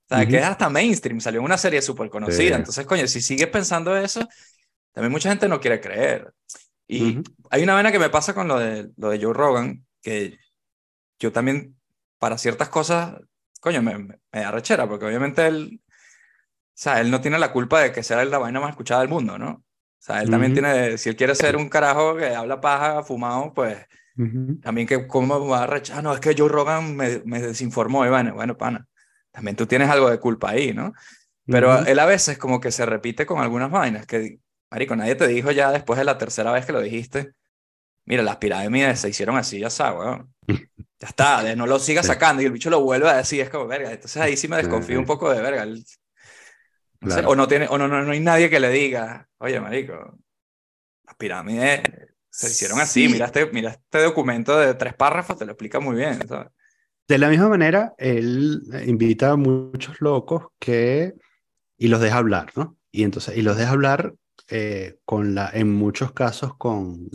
O 0.08 0.14
sea, 0.14 0.24
que 0.24 0.36
es 0.36 0.44
hasta 0.44 0.68
mainstream, 0.68 1.20
salió 1.20 1.40
en 1.40 1.46
una 1.46 1.58
serie 1.58 1.82
súper 1.82 2.10
conocida, 2.10 2.54
entonces, 2.54 2.86
coño, 2.86 3.08
si 3.08 3.20
sigues 3.20 3.48
pensando 3.48 3.96
eso, 3.96 4.20
también 4.92 5.12
mucha 5.12 5.30
gente 5.30 5.48
no 5.48 5.60
quiere 5.60 5.80
creer. 5.80 6.32
Y 6.86 7.22
hay 7.50 7.62
una 7.62 7.74
vaina 7.74 7.90
que 7.90 7.98
me 7.98 8.10
pasa 8.10 8.34
con 8.34 8.48
lo 8.48 8.58
de, 8.58 8.90
lo 8.96 9.10
de 9.10 9.22
Joe 9.22 9.32
Rogan, 9.32 9.84
que 10.02 10.38
yo 11.18 11.32
también, 11.32 11.76
para 12.18 12.36
ciertas 12.36 12.68
cosas, 12.68 13.14
coño, 13.60 13.80
me, 13.82 13.98
me, 13.98 14.18
da 14.32 14.50
rechera, 14.50 14.88
porque 14.88 15.06
obviamente 15.06 15.46
él, 15.46 15.80
o 15.82 15.88
sea, 16.74 17.00
él 17.00 17.10
no 17.10 17.20
tiene 17.20 17.38
la 17.38 17.52
culpa 17.52 17.80
de 17.80 17.92
que 17.92 18.02
sea 18.02 18.22
la 18.24 18.38
vaina 18.38 18.60
más 18.60 18.70
escuchada 18.70 19.00
del 19.00 19.08
mundo, 19.08 19.38
¿no? 19.38 19.50
O 19.50 20.04
sea, 20.04 20.20
él 20.20 20.30
también 20.30 20.52
tiene, 20.52 20.98
si 20.98 21.08
él 21.08 21.16
quiere 21.16 21.34
ser 21.34 21.56
un 21.56 21.68
carajo 21.68 22.16
que 22.16 22.34
habla 22.34 22.60
paja, 22.60 23.04
fumado, 23.04 23.54
pues 23.54 23.78
también 24.60 24.86
que 24.86 25.06
cómo 25.06 25.46
va 25.46 25.62
a 25.62 25.66
rechazar, 25.66 26.00
ah, 26.00 26.02
no, 26.02 26.12
es 26.12 26.20
que 26.20 26.34
Joe 26.36 26.48
Rogan 26.48 26.96
me, 26.96 27.22
me 27.24 27.40
desinformó, 27.40 28.04
y 28.04 28.10
bueno, 28.10 28.34
bueno, 28.34 28.58
pana, 28.58 28.86
también 29.30 29.56
tú 29.56 29.66
tienes 29.66 29.88
algo 29.88 30.10
de 30.10 30.18
culpa 30.18 30.50
ahí, 30.50 30.74
¿no? 30.74 30.92
Pero 31.46 31.84
él 31.86 31.98
a 31.98 32.06
veces 32.06 32.36
como 32.36 32.60
que 32.60 32.70
se 32.70 32.84
repite 32.84 33.26
con 33.26 33.40
algunas 33.40 33.70
vainas 33.70 34.06
que, 34.06 34.38
marico, 34.72 34.96
nadie 34.96 35.14
te 35.14 35.28
dijo 35.28 35.50
ya 35.50 35.70
después 35.70 35.98
de 35.98 36.04
la 36.04 36.16
tercera 36.16 36.50
vez 36.50 36.64
que 36.64 36.72
lo 36.72 36.80
dijiste, 36.80 37.34
mira, 38.06 38.22
las 38.22 38.38
pirámides 38.38 39.00
se 39.00 39.10
hicieron 39.10 39.36
así, 39.36 39.60
ya 39.60 39.70
sabes, 39.70 40.00
weón. 40.00 40.34
Ya 40.98 41.08
está, 41.08 41.56
no 41.56 41.66
lo 41.66 41.80
siga 41.80 42.00
sacando 42.04 42.42
y 42.42 42.44
el 42.46 42.52
bicho 42.52 42.70
lo 42.70 42.80
vuelve 42.80 43.08
a 43.08 43.16
decir, 43.16 43.40
es 43.40 43.50
como, 43.50 43.66
verga, 43.66 43.90
entonces 43.90 44.22
ahí 44.22 44.36
sí 44.36 44.46
me 44.46 44.56
desconfío 44.56 45.00
un 45.00 45.04
poco 45.04 45.32
de 45.32 45.42
verga. 45.42 45.66
o 47.26 47.34
no, 47.34 47.48
tiene, 47.48 47.66
o 47.68 47.76
no, 47.76 47.88
no, 47.88 48.12
hay 48.12 48.20
nadie 48.20 48.48
que 48.48 48.60
le 48.60 48.70
diga, 48.70 49.28
oye, 49.38 49.60
marico, 49.60 50.16
las 51.04 51.16
pirámides 51.16 51.82
se 52.30 52.46
hicieron 52.46 52.78
así, 52.78 53.08
mira, 53.08 53.26
este, 53.26 53.46
mira 53.46 53.70
este 53.70 54.00
documento 54.00 54.56
de 54.56 54.74
tres 54.74 54.94
párrafos, 54.94 55.36
te 55.36 55.44
lo 55.44 55.50
explica 55.50 55.80
muy 55.80 55.96
bien. 55.96 56.20
De 57.08 57.18
la 57.18 57.28
misma 57.28 57.48
manera, 57.48 57.94
él 57.98 58.62
invita 58.86 59.32
a 59.32 59.36
muchos 59.36 60.00
locos 60.00 60.46
que 60.60 61.14
y 61.76 61.88
los 61.88 62.00
deja 62.00 62.18
hablar, 62.18 62.52
¿no? 62.54 62.76
Y 62.92 63.02
entonces, 63.02 63.36
y 63.36 63.42
los 63.42 63.56
deja 63.56 63.72
hablar 63.72 64.14
eh, 64.54 64.98
con 65.06 65.34
la, 65.34 65.48
en 65.54 65.72
muchos 65.72 66.12
casos 66.12 66.58
con, 66.58 67.08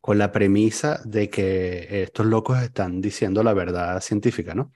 con 0.00 0.18
la 0.18 0.32
premisa 0.32 1.00
de 1.04 1.30
que 1.30 2.02
estos 2.02 2.26
locos 2.26 2.60
están 2.60 3.00
diciendo 3.00 3.44
la 3.44 3.54
verdad 3.54 4.00
científica, 4.00 4.52
¿no? 4.52 4.72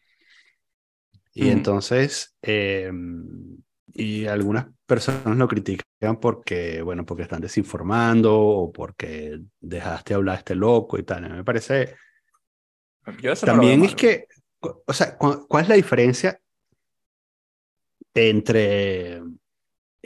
Y 1.33 1.49
entonces, 1.49 2.37
em, 2.43 3.59
y 3.93 4.27
algunas 4.27 4.67
personas 4.87 5.37
lo 5.37 5.49
critican 5.49 6.21
porque, 6.21 6.81
bueno, 6.81 7.05
porque 7.05 7.25
están 7.25 7.41
desinformando 7.41 8.39
o 8.39 8.73
porque 8.73 9.41
dejaste 9.59 10.15
hablar 10.15 10.37
a 10.37 10.39
este 10.39 10.55
loco 10.55 10.97
y 10.97 11.03
tal. 11.03 11.29
Me 11.29 11.43
parece... 11.43 11.97
También 13.45 13.85
es 13.85 13.97
que, 13.97 14.29
o 14.61 14.93
sea, 14.93 15.19
¿cuál 15.19 15.65
es 15.65 15.69
la 15.69 15.75
diferencia 15.75 16.39
entre 18.15 19.21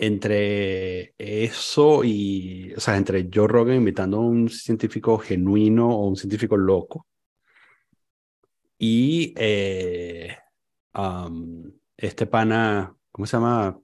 entre 0.01 1.15
eso 1.19 2.05
y, 2.05 2.73
o 2.77 2.81
sea, 2.81 2.97
entre 2.97 3.29
Joe 3.33 3.49
Rogan 3.49 3.77
invitando 3.77 4.19
a 4.19 4.21
un 4.21 4.49
científico 4.49 5.19
genuino 5.19 5.89
o 5.89 6.07
un 6.07 6.17
científico 6.17 6.57
loco 6.57 7.07
y 8.79 9.35
eh, 9.37 10.39
este 11.97 12.27
pana, 12.27 12.95
¿cómo 13.11 13.27
se 13.27 13.37
llama? 13.37 13.79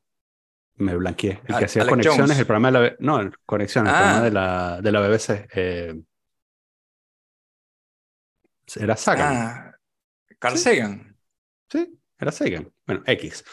Me 0.77 0.97
blanqueé. 0.97 1.41
El 1.47 1.57
que 1.57 1.65
hacía 1.65 1.87
conexiones, 1.87 2.39
el 2.39 2.47
programa 2.47 2.71
de 2.71 2.91
la... 2.91 2.97
No, 3.01 3.31
conexiones, 3.45 3.93
el 3.93 3.99
programa 3.99 4.25
de 4.25 4.31
la, 4.31 4.81
de 4.81 4.93
la 4.93 5.01
BBC. 5.01 5.49
Eh, 5.55 6.01
era 8.77 8.97
Sagan. 8.97 9.37
Ah, 9.37 9.77
Carl 10.39 10.57
Sagan. 10.57 11.17
Sí, 11.69 12.01
era 12.19 12.33
Sagan. 12.33 12.73
Bueno, 12.87 13.03
X. 13.07 13.45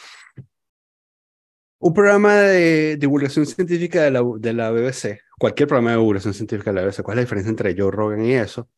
Un 1.84 1.92
programa 1.92 2.34
de 2.34 2.96
divulgación 2.96 3.44
científica 3.44 4.02
de 4.02 4.12
la, 4.12 4.22
de 4.38 4.52
la 4.52 4.70
BBC, 4.70 5.18
cualquier 5.36 5.66
programa 5.66 5.90
de 5.90 5.96
divulgación 5.96 6.32
científica 6.32 6.70
de 6.70 6.76
la 6.76 6.86
BBC, 6.86 7.02
¿cuál 7.02 7.16
es 7.16 7.16
la 7.16 7.24
diferencia 7.24 7.50
entre 7.50 7.74
Joe 7.76 7.90
Rogan 7.90 8.24
y 8.24 8.34
eso? 8.34 8.68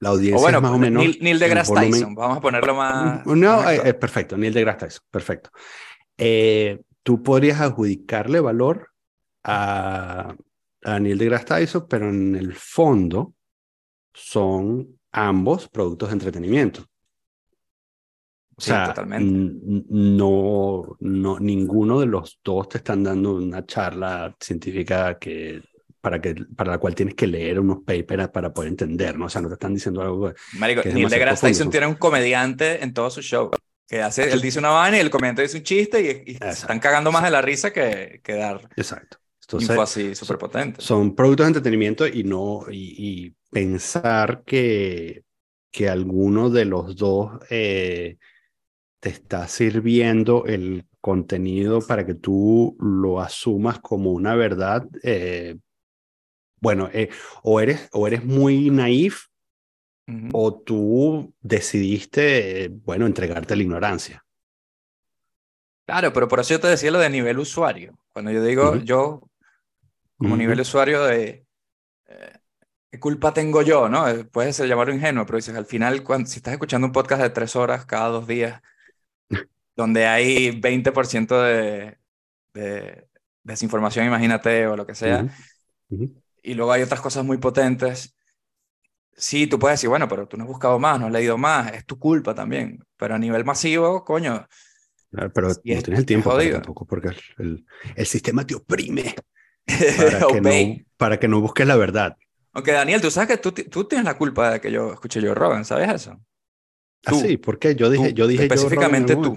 La 0.00 0.08
audiencia 0.08 0.48
es 0.48 0.60
más 0.60 0.72
o 0.72 0.78
menos. 0.78 1.04
Neil, 1.04 1.18
Neil 1.20 1.38
deGrasse 1.38 1.72
Tyson, 1.72 2.16
vamos 2.16 2.38
a 2.38 2.40
ponerlo 2.40 2.74
más. 2.74 3.24
No, 3.24 3.70
eh, 3.70 3.94
perfecto, 3.94 4.36
Neil 4.36 4.52
deGrasse 4.52 4.86
Tyson, 4.86 5.04
perfecto. 5.08 5.50
Eh, 6.18 6.80
tú 7.04 7.22
podrías 7.22 7.60
adjudicarle 7.60 8.40
valor 8.40 8.88
a, 9.44 10.34
a 10.82 10.98
Neil 10.98 11.16
deGrasse 11.16 11.44
Tyson, 11.44 11.86
pero 11.88 12.08
en 12.08 12.34
el 12.34 12.54
fondo 12.54 13.34
son 14.12 14.98
ambos 15.12 15.68
productos 15.68 16.08
de 16.08 16.14
entretenimiento. 16.14 16.89
O 18.60 18.62
sea, 18.62 18.94
no, 19.88 20.96
no, 21.00 21.40
ninguno 21.40 22.00
de 22.00 22.06
los 22.06 22.38
dos 22.44 22.68
te 22.68 22.76
están 22.78 23.02
dando 23.02 23.36
una 23.36 23.64
charla 23.64 24.36
científica 24.38 25.18
que, 25.18 25.62
para, 25.98 26.20
que, 26.20 26.34
para 26.54 26.72
la 26.72 26.78
cual 26.78 26.94
tienes 26.94 27.14
que 27.14 27.26
leer 27.26 27.58
unos 27.58 27.78
papers 27.86 28.28
para 28.28 28.52
poder 28.52 28.68
entender, 28.68 29.18
¿no? 29.18 29.24
O 29.26 29.28
sea, 29.30 29.40
no 29.40 29.48
te 29.48 29.54
están 29.54 29.72
diciendo 29.72 30.02
algo. 30.02 30.34
Marico, 30.58 30.82
Neil 30.84 31.08
deGrasse 31.08 31.46
Tyson 31.46 31.70
tiene 31.70 31.86
un 31.86 31.94
comediante 31.94 32.84
en 32.84 32.92
todo 32.92 33.08
su 33.10 33.22
show. 33.22 33.50
Que 33.88 34.02
hace, 34.02 34.30
él 34.30 34.42
dice 34.42 34.58
una 34.58 34.68
vaina 34.68 34.98
y 34.98 35.00
el 35.00 35.10
comediante 35.10 35.40
dice 35.40 35.56
un 35.56 35.62
chiste 35.62 36.24
y, 36.26 36.34
se 36.34 36.48
están 36.50 36.80
cagando 36.80 37.10
más 37.10 37.24
de 37.24 37.30
la 37.30 37.40
risa 37.40 37.72
que, 37.72 38.20
que 38.22 38.34
dar. 38.34 38.60
Exacto. 38.76 39.16
Entonces, 39.40 39.70
info 39.70 39.82
así 39.82 40.14
súper 40.14 40.36
potente. 40.36 40.82
Son 40.82 41.16
productos 41.16 41.46
de 41.46 41.48
entretenimiento 41.48 42.06
y 42.06 42.24
no. 42.24 42.66
Y, 42.70 42.94
y 42.98 43.34
pensar 43.50 44.42
que, 44.44 45.24
que 45.70 45.88
alguno 45.88 46.50
de 46.50 46.64
los 46.66 46.94
dos. 46.94 47.40
Eh, 47.48 48.18
te 49.00 49.08
está 49.08 49.48
sirviendo 49.48 50.44
el 50.46 50.86
contenido 51.00 51.80
para 51.80 52.04
que 52.04 52.14
tú 52.14 52.76
lo 52.78 53.20
asumas 53.20 53.80
como 53.80 54.12
una 54.12 54.34
verdad, 54.34 54.86
eh, 55.02 55.56
bueno, 56.60 56.90
eh, 56.92 57.08
o, 57.42 57.60
eres, 57.60 57.88
o 57.92 58.06
eres 58.06 58.24
muy 58.24 58.70
naif 58.70 59.26
o 60.32 60.60
tú 60.60 61.32
decidiste, 61.40 62.68
bueno, 62.68 63.06
entregarte 63.06 63.54
a 63.54 63.56
la 63.56 63.62
ignorancia. 63.62 64.24
Claro, 65.86 66.12
pero 66.12 66.26
por 66.26 66.40
eso 66.40 66.54
yo 66.54 66.60
te 66.60 66.66
decía 66.66 66.90
lo 66.90 66.98
de 66.98 67.10
nivel 67.10 67.38
usuario. 67.38 67.96
Cuando 68.12 68.32
yo 68.32 68.42
digo, 68.42 68.76
yo, 68.76 69.22
como 70.16 70.36
nivel 70.36 70.60
usuario 70.60 71.04
de... 71.04 71.46
Eh, 72.06 72.32
¿Qué 72.90 72.98
culpa 72.98 73.32
tengo 73.32 73.62
yo? 73.62 73.88
¿no? 73.88 74.04
Puede 74.32 74.52
ser 74.52 74.66
llamarlo 74.68 74.92
ingenuo, 74.92 75.24
pero 75.24 75.36
dices, 75.36 75.54
al 75.54 75.64
final, 75.64 76.02
cuando, 76.02 76.28
si 76.28 76.38
estás 76.38 76.54
escuchando 76.54 76.88
un 76.88 76.92
podcast 76.92 77.22
de 77.22 77.30
tres 77.30 77.54
horas 77.54 77.86
cada 77.86 78.08
dos 78.08 78.26
días, 78.26 78.60
donde 79.76 80.06
hay 80.06 80.50
20% 80.60 81.42
de, 81.42 81.98
de, 82.54 83.08
desinformación, 83.42 84.06
imagínate, 84.06 84.66
o 84.66 84.76
lo 84.76 84.86
que 84.86 84.94
sea, 84.94 85.26
y 86.42 86.54
luego 86.54 86.72
hay 86.72 86.82
otras 86.82 87.00
cosas 87.00 87.24
muy 87.24 87.38
potentes. 87.38 88.14
Sí, 89.16 89.46
tú 89.46 89.58
puedes 89.58 89.78
decir, 89.78 89.90
bueno, 89.90 90.08
pero 90.08 90.26
tú 90.26 90.36
no 90.36 90.44
has 90.44 90.48
buscado 90.48 90.78
más, 90.78 90.98
no 90.98 91.06
has 91.06 91.12
leído 91.12 91.36
más, 91.36 91.72
es 91.72 91.84
tu 91.84 91.98
culpa 91.98 92.34
también. 92.34 92.82
Pero 92.96 93.14
a 93.14 93.18
nivel 93.18 93.44
masivo, 93.44 94.04
coño. 94.04 94.46
pero 95.10 95.48
no 95.48 95.54
tienes 95.56 95.88
el 95.88 96.06
tiempo 96.06 96.30
para 96.30 96.50
tampoco, 96.50 96.86
porque 96.86 97.10
el, 97.38 97.66
el, 97.96 98.06
sistema 98.06 98.46
te 98.46 98.54
oprime 98.54 99.14
para 99.98 100.26
que, 100.26 100.40
no, 100.40 100.84
para 100.96 101.18
que 101.18 101.28
no 101.28 101.40
busques 101.40 101.66
la 101.66 101.76
verdad. 101.76 102.16
Aunque 102.52 102.72
Daniel, 102.72 103.00
tú 103.00 103.10
sabes 103.10 103.28
que 103.28 103.36
tú, 103.36 103.52
tú 103.52 103.84
tienes 103.84 104.04
la 104.04 104.16
culpa 104.16 104.52
de 104.52 104.60
que 104.60 104.72
yo 104.72 104.92
escuche 104.92 105.20
yo 105.20 105.34
Rogan, 105.34 105.64
¿sabes 105.64 105.90
eso? 105.92 106.18
Ah, 107.06 107.14
sí, 107.14 107.36
¿por 107.36 107.58
qué? 107.58 107.74
Yo 107.74 107.90
dije, 107.90 108.12
yo 108.14 108.26
dije 108.26 108.44
específicamente 108.44 109.16
tú. 109.16 109.34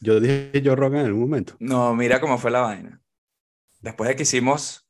Yo 0.00 0.18
dije 0.20 0.60
yo 0.62 0.74
Rogan 0.74 1.00
en 1.00 1.06
algún 1.06 1.22
momento. 1.22 1.54
No, 1.60 1.94
mira 1.94 2.20
cómo 2.20 2.36
fue 2.38 2.50
la 2.50 2.60
vaina. 2.60 3.00
Después 3.80 4.08
de 4.08 4.16
que 4.16 4.24
hicimos 4.24 4.86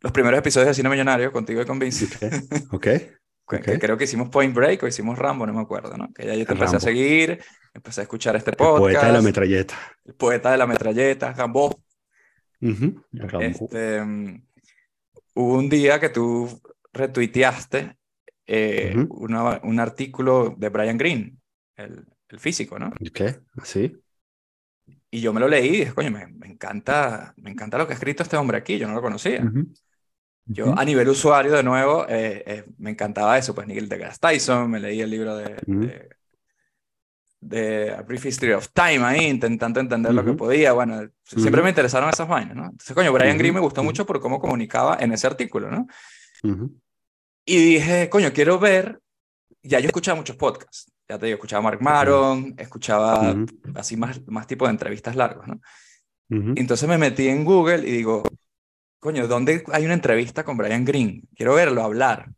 los 0.00 0.12
primeros 0.12 0.38
episodios 0.38 0.68
de 0.68 0.74
Cine 0.74 0.88
Millonario 0.88 1.32
contigo 1.32 1.62
y 1.62 1.64
con 1.64 1.78
Vince. 1.78 2.06
Ok. 2.70 2.86
okay. 3.46 3.78
creo 3.78 3.96
que 3.96 4.04
hicimos 4.04 4.28
Point 4.30 4.54
Break 4.54 4.82
o 4.82 4.86
hicimos 4.88 5.18
Rambo, 5.18 5.46
no 5.46 5.52
me 5.52 5.60
acuerdo, 5.60 5.96
¿no? 5.96 6.12
Que 6.12 6.26
ya 6.26 6.34
yo 6.34 6.44
te 6.44 6.52
empecé 6.52 6.76
a 6.76 6.80
seguir, 6.80 7.40
empecé 7.72 8.00
a 8.00 8.04
escuchar 8.04 8.34
este 8.36 8.52
podcast. 8.52 8.76
El 8.76 8.80
poeta 8.80 9.06
de 9.06 9.12
la 9.12 9.22
metralleta. 9.22 9.74
El 10.04 10.14
poeta 10.14 10.50
de 10.50 10.56
la 10.58 10.66
metralleta, 10.66 11.32
Rambo. 11.32 11.82
este, 12.60 14.04
mm, 14.04 14.46
hubo 15.34 15.54
un 15.54 15.68
día 15.68 16.00
que 16.00 16.08
tú 16.08 16.48
retuiteaste 16.92 17.96
eh, 18.54 18.94
un 19.08 19.80
artículo 19.80 20.54
de 20.58 20.68
Brian 20.68 20.98
Greene, 20.98 21.36
el, 21.74 22.04
el 22.28 22.38
físico, 22.38 22.78
¿no? 22.78 22.92
¿Qué? 23.14 23.40
¿Sí? 23.64 23.96
Y 25.10 25.20
yo 25.20 25.32
me 25.32 25.40
lo 25.40 25.48
leí 25.48 25.68
y 25.68 25.78
dije, 25.78 25.94
coño, 25.94 26.10
me, 26.10 26.26
me, 26.26 26.48
encanta, 26.48 27.32
me 27.38 27.50
encanta 27.50 27.78
lo 27.78 27.86
que 27.86 27.94
ha 27.94 27.96
escrito 27.96 28.22
este 28.22 28.36
hombre 28.36 28.58
aquí, 28.58 28.78
yo 28.78 28.86
no 28.88 28.94
lo 28.94 29.00
conocía. 29.00 29.50
Yo 30.44 30.78
a 30.78 30.84
nivel 30.84 31.08
usuario, 31.08 31.52
de 31.52 31.62
nuevo, 31.62 32.04
eh, 32.08 32.42
eh, 32.46 32.64
me 32.76 32.90
encantaba 32.90 33.38
eso, 33.38 33.54
pues 33.54 33.66
Neil 33.66 33.88
deGrasse 33.88 34.18
Tyson, 34.20 34.70
me 34.70 34.80
leí 34.80 35.00
el 35.00 35.08
libro 35.08 35.34
de, 35.34 36.10
de, 37.40 37.94
A 37.94 38.02
Brief 38.02 38.26
History 38.26 38.52
of 38.52 38.68
Time 38.74 39.02
ahí, 39.04 39.28
intentando 39.28 39.80
entender 39.80 40.12
lo 40.12 40.22
que 40.22 40.34
podía, 40.34 40.72
bueno, 40.72 41.08
siempre 41.22 41.62
me 41.62 41.70
interesaron 41.70 42.10
esas 42.10 42.28
vainas, 42.28 42.54
¿no? 42.54 42.64
Entonces, 42.64 42.94
coño, 42.94 43.12
Brian 43.14 43.38
Greene 43.38 43.54
me 43.54 43.60
gustó 43.60 43.82
mucho 43.82 44.04
por 44.04 44.20
cómo 44.20 44.40
comunicaba 44.40 44.98
en 45.00 45.12
ese 45.12 45.26
artículo, 45.26 45.70
¿no? 45.70 45.86
Y 47.44 47.56
dije, 47.56 48.08
coño, 48.08 48.32
quiero 48.32 48.58
ver, 48.58 49.00
ya 49.62 49.80
yo 49.80 49.86
escuchaba 49.86 50.16
muchos 50.16 50.36
podcasts, 50.36 50.92
ya 51.08 51.18
te 51.18 51.26
digo, 51.26 51.36
escuchaba 51.36 51.62
Mark 51.62 51.80
Maron, 51.80 52.54
escuchaba 52.56 53.34
así 53.74 53.96
más, 53.96 54.20
más 54.26 54.46
tipo 54.46 54.64
de 54.66 54.70
entrevistas 54.70 55.16
largos, 55.16 55.46
¿no? 55.48 55.60
Entonces 56.30 56.88
me 56.88 56.96
metí 56.96 57.28
en 57.28 57.44
Google 57.44 57.86
y 57.86 57.90
digo, 57.90 58.22
coño, 58.98 59.28
¿dónde 59.28 59.64
hay 59.70 59.84
una 59.84 59.92
entrevista 59.92 60.44
con 60.44 60.56
Brian 60.56 60.84
Green? 60.84 61.28
Quiero 61.36 61.54
verlo, 61.54 61.82
hablar. 61.82 62.30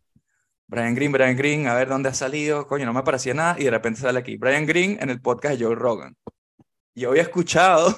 Brian 0.66 0.96
Green, 0.96 1.12
Brian 1.12 1.36
Green, 1.36 1.68
a 1.68 1.74
ver 1.74 1.88
dónde 1.88 2.08
ha 2.08 2.14
salido, 2.14 2.66
coño, 2.66 2.86
no 2.86 2.92
me 2.92 3.00
aparecía 3.00 3.34
nada 3.34 3.54
y 3.56 3.64
de 3.64 3.70
repente 3.70 4.00
sale 4.00 4.18
aquí, 4.18 4.36
Brian 4.36 4.66
Green 4.66 4.98
en 5.00 5.10
el 5.10 5.20
podcast 5.20 5.56
de 5.56 5.64
Joe 5.64 5.76
Rogan. 5.76 6.16
Yo 6.96 7.10
había 7.10 7.22
escuchado 7.22 7.94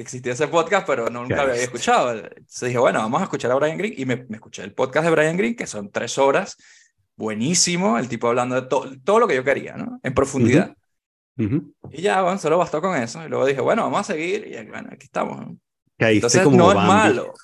que 0.00 0.04
existía 0.04 0.32
ese 0.32 0.48
podcast, 0.48 0.86
pero 0.86 1.10
nunca 1.10 1.44
lo 1.44 1.52
había 1.52 1.62
escuchado. 1.62 2.12
Entonces 2.12 2.68
dije, 2.68 2.78
bueno, 2.78 3.00
vamos 3.00 3.20
a 3.20 3.24
escuchar 3.24 3.50
a 3.50 3.56
Brian 3.56 3.76
Green 3.76 3.94
y 3.96 4.06
me, 4.06 4.24
me 4.28 4.36
escuché 4.36 4.62
el 4.62 4.72
podcast 4.72 5.04
de 5.04 5.10
Brian 5.10 5.36
Green, 5.36 5.54
que 5.54 5.66
son 5.66 5.90
tres 5.90 6.16
horas 6.16 6.56
buenísimo, 7.16 7.98
el 7.98 8.08
tipo 8.08 8.28
hablando 8.28 8.58
de 8.58 8.66
todo 8.66 9.20
lo 9.20 9.28
que 9.28 9.34
yo 9.34 9.44
quería, 9.44 9.76
¿no? 9.76 10.00
En 10.02 10.14
profundidad. 10.14 10.74
Y 11.36 12.02
ya, 12.02 12.22
bueno, 12.22 12.38
solo 12.38 12.58
bastó 12.58 12.80
con 12.80 12.96
eso. 12.96 13.24
Y 13.24 13.28
luego 13.28 13.46
dije, 13.46 13.60
bueno, 13.60 13.82
vamos 13.82 14.00
a 14.00 14.12
seguir. 14.12 14.46
Y 14.46 14.68
bueno, 14.68 14.88
aquí 14.90 15.04
estamos. 15.04 15.54
Entonces 15.98 16.50
no 16.50 16.70
es 16.70 16.76
malo, 16.76 17.34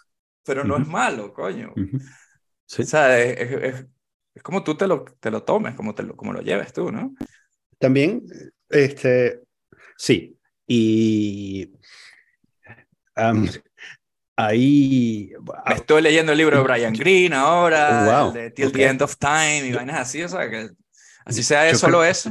pero 0.45 0.65
no 0.65 0.79
es 0.79 0.87
malo, 0.87 1.33
coño. 1.33 1.75
O 1.77 2.83
sea, 2.83 3.19
es, 3.23 3.87
es, 4.35 4.43
como 4.43 4.65
tú 4.65 4.77
te 4.77 4.87
lo, 4.87 5.05
te 5.05 5.31
lo 5.31 5.43
tomes, 5.43 5.75
como, 5.75 5.95
te 5.95 6.03
lo, 6.03 6.17
como 6.17 6.33
lo 6.33 6.41
lleves 6.41 6.73
tú, 6.73 6.91
¿no? 6.91 7.15
También, 7.79 8.25
este, 8.71 9.43
sí. 9.97 10.39
Y 10.67 11.67
ahí... 14.37 15.33
Me 15.67 15.75
estoy 15.75 16.03
leyendo 16.03 16.33
el 16.33 16.39
libro 16.39 16.59
de 16.59 16.63
Brian 16.63 16.93
Greene 16.93 17.35
ahora, 17.35 18.31
de 18.33 18.51
Till 18.51 18.73
the 18.73 18.85
End 18.85 19.03
of 19.03 19.17
Time 19.17 19.67
y 19.67 19.73
vainas 19.73 20.01
así, 20.01 20.23
o 20.23 20.29
sea, 20.29 20.49
que 20.51 20.71
así 21.25 21.43
sea 21.43 21.75
solo 21.75 22.05
eso. 22.05 22.31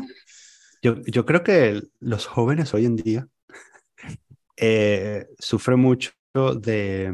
Yo, 0.81 1.01
yo 1.05 1.25
creo 1.25 1.43
que 1.43 1.81
los 1.99 2.27
jóvenes 2.27 2.73
hoy 2.73 2.85
en 2.85 2.95
día 2.95 3.27
eh, 4.57 5.27
sufren 5.39 5.79
mucho 5.79 6.11
de, 6.33 7.11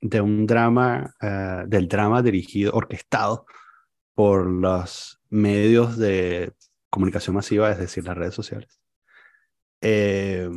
de 0.00 0.20
un 0.20 0.46
drama, 0.46 1.14
eh, 1.20 1.64
del 1.66 1.88
drama 1.88 2.22
dirigido, 2.22 2.72
orquestado 2.72 3.46
por 4.14 4.46
los 4.46 5.20
medios 5.28 5.98
de 5.98 6.52
comunicación 6.88 7.36
masiva, 7.36 7.70
es 7.70 7.78
decir, 7.78 8.04
las 8.04 8.16
redes 8.16 8.34
sociales. 8.34 8.80
Eh, 9.82 10.48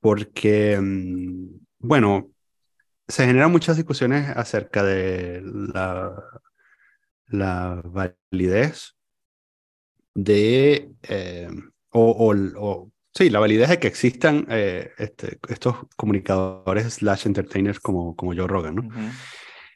porque, 0.00 0.78
mm, 0.80 1.48
bueno, 1.78 2.30
se 3.08 3.26
generan 3.26 3.52
muchas 3.52 3.76
discusiones 3.76 4.28
acerca 4.36 4.82
de 4.82 5.42
la, 5.44 6.14
la 7.28 7.82
validez 7.84 8.94
de, 10.14 10.90
eh, 11.02 11.48
o, 11.90 12.34
o, 12.56 12.92
sí, 13.12 13.30
la 13.30 13.40
validez 13.40 13.68
de 13.68 13.78
que 13.78 13.88
existan 13.88 14.46
eh, 14.48 14.92
este, 14.98 15.38
estos 15.48 15.76
comunicadores 15.96 16.94
slash 16.94 17.26
entertainers 17.26 17.80
como, 17.80 18.14
como 18.16 18.34
Joe 18.34 18.46
Rogan, 18.46 18.74
¿no? 18.76 18.88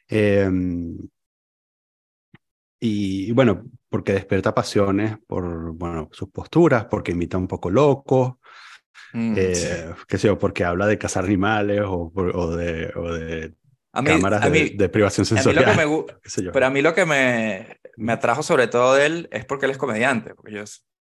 Em, 0.07 0.97
y, 2.79 3.31
bueno, 3.33 3.65
porque 3.89 4.13
despierta 4.13 4.55
pasiones 4.55 5.17
por, 5.27 5.73
bueno, 5.73 6.09
sus 6.11 6.29
posturas, 6.29 6.85
porque 6.85 7.11
imita 7.11 7.37
un 7.37 7.47
poco 7.47 7.69
loco, 7.69 8.38
mm, 9.13 9.33
eh, 9.37 9.93
qué 10.07 10.17
sé 10.17 10.27
yo, 10.27 10.37
porque 10.37 10.63
habla 10.63 10.87
de 10.87 10.97
cazar 10.97 11.25
animales 11.25 11.81
o, 11.85 12.11
o 12.15 12.55
de, 12.55 12.91
o 12.95 13.13
de 13.13 13.53
cámaras 13.91 14.51
de, 14.51 14.89
privación 14.89 15.25
sensorial. 15.25 15.75
pero 16.53 16.65
a 16.65 16.69
mí 16.69 16.81
lo 16.81 16.93
que 16.93 17.05
me, 17.05 17.79
me 17.97 18.13
atrajo 18.13 18.43
sobre 18.43 18.67
todo 18.67 18.95
de 18.95 19.05
él 19.05 19.29
es 19.31 19.45
porque 19.45 19.65
él 19.65 19.71
es 19.71 19.77
comediante. 19.77 20.35
Porque 20.35 20.53
yo, 20.53 20.63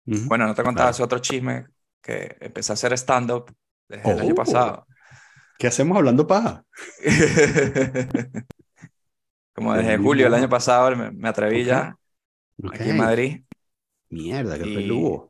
bueno, 0.05 0.47
no 0.47 0.55
te 0.55 0.63
contaba 0.63 0.91
ese 0.91 1.03
otro 1.03 1.19
chisme 1.19 1.67
que 2.03 2.37
empecé 2.41 2.73
a 2.73 2.75
hacer 2.75 2.93
stand-up 2.95 3.53
desde 3.89 4.11
el 4.11 4.21
año 4.21 4.33
oh. 4.33 4.37
pasado. 4.37 4.87
¿Qué 5.59 5.67
hacemos 5.67 5.97
hablando 5.97 6.27
paja? 6.27 6.65
Como 9.55 9.75
desde 9.75 9.99
julio 9.99 10.25
del 10.25 10.35
año 10.35 10.49
pasado 10.49 10.97
me, 10.97 11.29
atreví 11.29 11.65
ya 11.65 11.97
aquí 12.73 12.91
en 12.91 12.97
Madrid. 12.97 13.43
Mierda, 14.09 14.57
qué 14.57 14.65
peludo. 14.65 15.30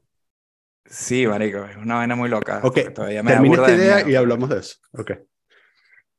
Sí, 0.91 1.27
marico, 1.27 1.65
es 1.65 1.77
una 1.77 1.95
vaina 1.95 2.17
muy 2.17 2.29
loca. 2.29 2.61
Ok, 2.65 2.93
todavía 2.93 3.23
me 3.23 3.31
termina 3.31 3.55
esta 3.55 3.75
idea 3.75 4.09
y 4.11 4.17
hablamos 4.17 4.51
de 4.51 4.59
eso. 4.59 4.77
Ok. 4.93 5.13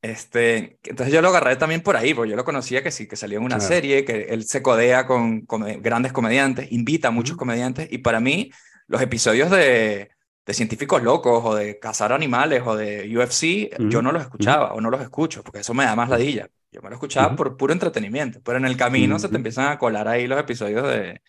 Este, 0.01 0.79
entonces 0.83 1.13
yo 1.13 1.21
lo 1.21 1.27
agarré 1.27 1.57
también 1.57 1.81
por 1.81 1.95
ahí, 1.95 2.13
porque 2.13 2.31
yo 2.31 2.37
lo 2.37 2.45
conocía 2.45 2.81
que 2.81 2.89
sí, 2.89 3.07
que 3.07 3.15
salió 3.15 3.37
en 3.37 3.45
una 3.45 3.59
serie, 3.59 4.03
que 4.03 4.27
él 4.29 4.45
se 4.45 4.63
codea 4.63 5.05
con, 5.05 5.45
grandes 5.81 6.13
comediantes, 6.13 6.71
invita 6.71 7.09
a 7.09 7.11
muchos 7.11 7.37
comediantes, 7.37 7.87
y 7.91 7.99
para 7.99 8.19
mí 8.19 8.49
los 8.87 9.01
episodios 9.01 9.51
de, 9.51 10.09
de 10.45 10.53
científicos 10.53 11.03
locos 11.03 11.43
o 11.45 11.53
de 11.53 11.77
cazar 11.77 12.13
animales 12.13 12.63
o 12.65 12.75
de 12.75 13.15
UFC, 13.15 13.77
yo 13.89 14.01
no 14.01 14.11
los 14.11 14.23
escuchaba 14.23 14.73
o 14.73 14.81
no 14.81 14.89
los 14.89 15.01
escucho, 15.01 15.43
porque 15.43 15.59
eso 15.59 15.73
me 15.73 15.83
da 15.83 15.95
más 15.95 16.09
ladilla. 16.09 16.47
Yo 16.71 16.81
me 16.81 16.89
lo 16.89 16.95
escuchaba 16.95 17.35
por 17.35 17.57
puro 17.57 17.73
entretenimiento, 17.73 18.39
pero 18.43 18.57
en 18.57 18.65
el 18.65 18.77
camino 18.77 19.19
se 19.19 19.27
te 19.27 19.35
empiezan 19.35 19.67
a 19.67 19.77
colar 19.77 20.07
ahí 20.07 20.25
los 20.25 20.39
episodios 20.39 20.87
de... 20.87 21.21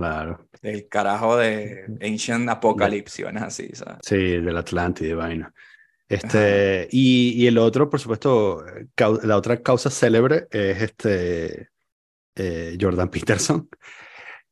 Claro. 0.00 0.48
Del 0.62 0.88
carajo 0.88 1.36
de 1.36 1.84
Ancient 2.00 2.48
Apocalypse, 2.48 3.20
y 3.20 3.36
así, 3.36 3.68
¿sabes? 3.74 3.98
Sí, 4.02 4.16
del 4.16 4.56
Atlántide, 4.56 5.14
vaina. 5.14 5.52
Este, 6.08 6.88
y, 6.90 7.34
y, 7.36 7.46
el 7.46 7.58
otro, 7.58 7.90
por 7.90 8.00
supuesto, 8.00 8.64
la 8.96 9.36
otra 9.36 9.60
causa 9.60 9.90
célebre 9.90 10.46
es 10.50 10.80
este 10.80 11.68
eh, 12.34 12.78
Jordan 12.80 13.10
Peterson, 13.10 13.68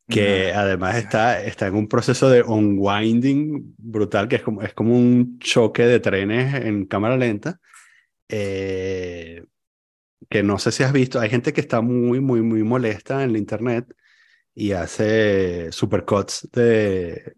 que 0.06 0.52
además 0.52 0.96
está, 0.96 1.42
está 1.42 1.66
en 1.68 1.76
un 1.76 1.88
proceso 1.88 2.28
de 2.28 2.42
unwinding 2.42 3.74
brutal, 3.78 4.28
que 4.28 4.36
es 4.36 4.42
como, 4.42 4.60
es 4.60 4.74
como 4.74 4.94
un 4.94 5.38
choque 5.38 5.86
de 5.86 5.98
trenes 5.98 6.62
en 6.62 6.84
cámara 6.84 7.16
lenta. 7.16 7.58
Eh, 8.28 9.46
que 10.28 10.42
no 10.42 10.58
sé 10.58 10.72
si 10.72 10.82
has 10.82 10.92
visto, 10.92 11.18
hay 11.18 11.30
gente 11.30 11.54
que 11.54 11.62
está 11.62 11.80
muy, 11.80 12.20
muy, 12.20 12.42
muy 12.42 12.62
molesta 12.62 13.24
en 13.24 13.32
la 13.32 13.38
internet 13.38 13.86
y 14.60 14.72
hace 14.72 15.70
supercuts 15.70 16.48
de, 16.50 17.36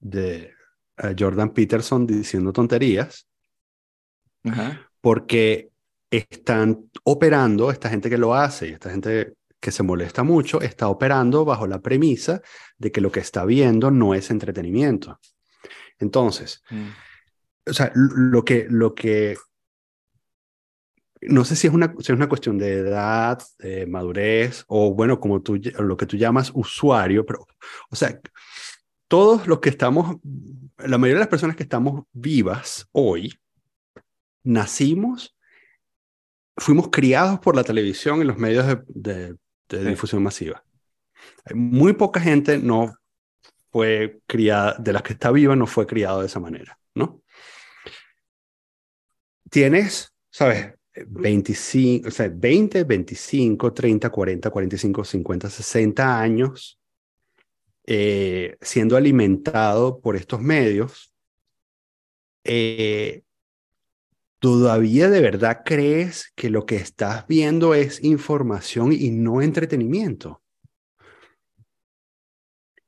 de 0.00 0.52
eh, 0.96 1.14
Jordan 1.16 1.54
Peterson 1.54 2.04
diciendo 2.04 2.52
tonterías, 2.52 3.28
porque 5.00 5.70
están 6.10 6.90
operando, 7.04 7.70
esta 7.70 7.88
gente 7.88 8.10
que 8.10 8.18
lo 8.18 8.34
hace 8.34 8.70
y 8.70 8.72
esta 8.72 8.90
gente 8.90 9.34
que 9.60 9.70
se 9.70 9.84
molesta 9.84 10.24
mucho, 10.24 10.60
está 10.60 10.88
operando 10.88 11.44
bajo 11.44 11.68
la 11.68 11.80
premisa 11.80 12.42
de 12.76 12.90
que 12.90 13.00
lo 13.00 13.12
que 13.12 13.20
está 13.20 13.44
viendo 13.44 13.92
no 13.92 14.12
es 14.14 14.28
entretenimiento. 14.32 15.20
Entonces, 16.00 16.64
mm. 16.70 16.88
o 17.70 17.72
sea, 17.72 17.92
lo 17.94 18.44
que, 18.44 18.66
lo 18.68 18.96
que 18.96 19.36
no 21.22 21.44
sé 21.44 21.56
si 21.56 21.66
es 21.66 21.72
una, 21.72 21.94
si 21.98 22.12
es 22.12 22.16
una 22.16 22.28
cuestión 22.28 22.58
de 22.58 22.78
edad, 22.78 23.42
de 23.58 23.86
madurez, 23.86 24.64
o 24.68 24.94
bueno, 24.94 25.20
como 25.20 25.42
tú, 25.42 25.60
lo 25.78 25.96
que 25.96 26.06
tú 26.06 26.16
llamas 26.16 26.50
usuario, 26.54 27.24
pero, 27.26 27.46
o 27.90 27.96
sea, 27.96 28.20
todos 29.08 29.46
los 29.46 29.60
que 29.60 29.70
estamos, 29.70 30.18
la 30.78 30.98
mayoría 30.98 31.16
de 31.16 31.20
las 31.20 31.28
personas 31.28 31.56
que 31.56 31.62
estamos 31.62 32.04
vivas 32.12 32.88
hoy, 32.92 33.38
nacimos, 34.44 35.36
fuimos 36.56 36.88
criados 36.90 37.38
por 37.40 37.56
la 37.56 37.64
televisión 37.64 38.20
y 38.20 38.24
los 38.24 38.38
medios 38.38 38.66
de, 38.86 39.36
de, 39.68 39.84
difusión 39.84 40.22
masiva. 40.22 40.64
Muy 41.54 41.94
poca 41.94 42.20
gente 42.20 42.58
no 42.58 42.94
fue 43.70 44.20
criada, 44.26 44.76
de 44.78 44.92
las 44.92 45.02
que 45.02 45.14
está 45.14 45.30
viva, 45.30 45.56
no 45.56 45.66
fue 45.66 45.86
criado 45.86 46.20
de 46.20 46.26
esa 46.26 46.40
manera, 46.40 46.78
¿no? 46.94 47.22
Tienes, 49.50 50.12
¿sabes? 50.30 50.77
25, 51.06 52.08
o 52.08 52.10
sea, 52.10 52.30
20, 52.32 52.84
25, 52.84 53.72
30, 53.72 54.10
40, 54.10 54.50
45, 54.50 55.04
50, 55.04 55.50
60 55.50 56.20
años 56.20 56.78
eh, 57.86 58.58
siendo 58.60 58.96
alimentado 58.96 60.00
por 60.00 60.14
estos 60.14 60.42
medios, 60.42 61.14
eh, 62.44 63.22
¿todavía 64.38 65.08
de 65.08 65.22
verdad 65.22 65.62
crees 65.64 66.32
que 66.34 66.50
lo 66.50 66.66
que 66.66 66.76
estás 66.76 67.26
viendo 67.26 67.74
es 67.74 68.04
información 68.04 68.92
y 68.92 69.10
no 69.10 69.40
entretenimiento? 69.40 70.42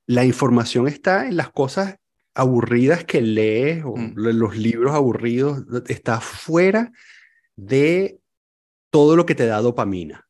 La 0.07 0.25
información 0.25 0.87
está 0.87 1.27
en 1.27 1.37
las 1.37 1.51
cosas 1.51 1.97
aburridas 2.35 3.05
que 3.05 3.23
lees 3.23 3.85
o 3.85 3.97
mm. 3.97 4.13
los 4.17 4.57
libros 4.57 4.95
aburridos, 4.95 5.65
está 5.89 6.21
fuera 6.21 6.93
de 7.61 8.19
todo 8.91 9.17
lo 9.17 9.27
que 9.27 9.35
te 9.35 9.47
da 9.47 9.61
dopamina. 9.61 10.27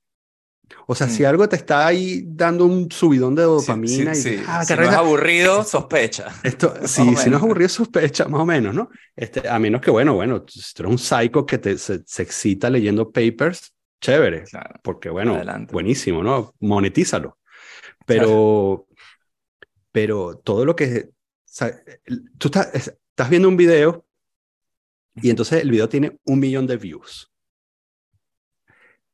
O 0.87 0.95
sea, 0.95 1.09
si 1.09 1.23
mm. 1.23 1.27
algo 1.27 1.49
te 1.49 1.57
está 1.57 1.87
ahí 1.87 2.23
dando 2.27 2.65
un 2.65 2.91
subidón 2.91 3.35
de 3.35 3.43
dopamina 3.43 4.13
y 4.15 4.43
ah, 4.47 4.65
si 4.65 4.75
no 4.75 4.83
es 4.83 4.91
aburrido, 4.91 5.65
sospecha. 5.65 6.29
Esto, 6.43 6.75
sí, 6.85 7.17
si 7.17 7.31
no 7.31 7.37
es 7.37 7.43
aburrido, 7.43 7.69
sospecha, 7.69 8.29
más 8.29 8.41
o 8.41 8.47
menos, 8.47 8.75
¿no? 8.75 8.91
Este, 9.17 9.49
a 9.49 9.59
menos 9.59 9.81
que, 9.81 9.91
bueno, 9.91 10.15
bueno, 10.15 10.45
si 10.49 10.75
tú 10.75 10.83
eres 10.83 10.93
un 10.93 10.99
psycho 10.99 11.45
que 11.45 11.59
te, 11.59 11.77
se, 11.79 12.03
excita 12.19 12.71
leyendo 12.71 13.11
papers, 13.11 13.75
chévere. 14.01 14.45
porque, 14.83 15.11
bueno, 15.11 15.41
buenísimo, 15.71 16.23
¿no? 16.23 16.55
Monetízalo. 16.61 17.39
Pero, 18.07 18.87
pero 19.93 20.39
todo 20.39 20.65
lo 20.65 20.77
que... 20.77 21.11
tú 22.39 22.49
estás, 22.49 22.75
estás 22.75 23.31
viendo 23.31 23.49
un 23.49 23.57
video 23.57 24.05
y 25.15 25.31
entonces 25.31 25.63
el 25.63 25.71
video 25.71 25.89
tiene 25.89 26.19
un 26.25 26.39
millón 26.39 26.67
de 26.67 26.77
views. 26.77 27.31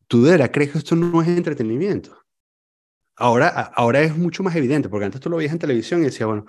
¿Tú 0.07 0.23
de 0.23 0.33
verdad 0.33 0.51
crees 0.53 0.73
que 0.73 0.79
esto 0.79 0.95
no 0.95 1.21
es 1.21 1.29
entretenimiento? 1.29 2.17
Ahora, 3.17 3.49
ahora 3.49 4.01
es 4.01 4.17
mucho 4.17 4.43
más 4.43 4.55
evidente, 4.55 4.89
porque 4.89 5.07
antes 5.07 5.21
tú 5.21 5.31
lo 5.31 5.39
veías 5.39 5.53
en 5.53 5.59
televisión 5.59 6.03
y 6.03 6.05
decías, 6.05 6.27
bueno, 6.27 6.45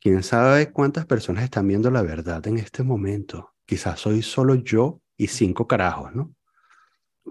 quién 0.00 0.22
sabe 0.22 0.72
cuántas 0.72 1.06
personas 1.06 1.44
están 1.44 1.68
viendo 1.68 1.90
la 1.90 2.02
verdad 2.02 2.44
en 2.48 2.58
este 2.58 2.82
momento. 2.82 3.54
Quizás 3.64 4.00
soy 4.00 4.20
solo 4.22 4.56
yo 4.56 5.00
y 5.16 5.28
cinco 5.28 5.66
carajos, 5.66 6.14
¿no? 6.14 6.34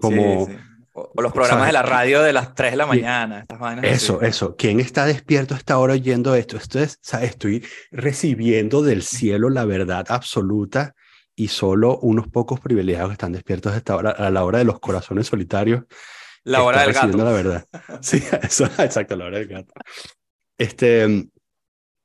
Como, 0.00 0.48
O, 0.94 1.22
los 1.22 1.32
programas 1.32 1.66
de 1.66 1.72
la 1.72 1.82
radio 1.82 2.22
de 2.22 2.32
las 2.32 2.54
3 2.54 2.72
de 2.72 2.76
la 2.76 2.86
mañana. 2.86 3.46
eso, 3.82 4.22
eso. 4.22 4.56
¿Quién 4.56 4.80
está 4.80 5.06
despierto 5.06 5.54
hasta 5.54 5.74
ahora 5.74 5.92
oyendo 5.92 6.34
esto? 6.34 6.56
Esto 6.56 6.80
es, 6.80 6.98
estoy 7.20 7.64
recibiendo 7.90 8.82
del 8.82 9.02
cielo 9.02 9.48
la 9.48 9.64
verdad 9.64 10.06
absoluta 10.08 10.94
y 11.34 11.48
solo 11.48 11.98
unos 11.98 12.28
pocos 12.28 12.60
privilegiados 12.60 13.12
están 13.12 13.32
despiertos 13.32 13.72
hasta 13.72 13.94
ahora, 13.94 14.10
a 14.10 14.30
la 14.30 14.44
hora 14.44 14.58
de 14.58 14.64
los 14.64 14.80
corazones 14.80 15.26
solitarios. 15.26 15.84
La 16.44 16.62
hora 16.62 16.82
del 16.82 16.92
gato. 16.92 17.16
la 17.16 17.32
verdad. 17.32 17.66
Sí, 18.02 18.22
eso, 18.42 18.66
exacto, 18.66 19.16
la 19.16 19.26
hora 19.26 19.38
del 19.38 19.48
gato. 19.48 19.72
Este, 20.58 21.28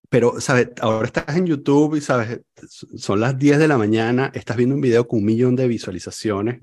pero, 0.09 0.39
¿sabes? 0.39 0.69
Ahora 0.79 1.07
estás 1.07 1.35
en 1.35 1.45
YouTube 1.45 1.95
y, 1.95 2.01
¿sabes? 2.01 2.41
Son 2.69 3.19
las 3.19 3.37
10 3.37 3.59
de 3.59 3.67
la 3.67 3.77
mañana, 3.77 4.31
estás 4.33 4.55
viendo 4.55 4.75
un 4.75 4.81
video 4.81 5.07
con 5.07 5.19
un 5.19 5.25
millón 5.25 5.55
de 5.55 5.67
visualizaciones. 5.67 6.59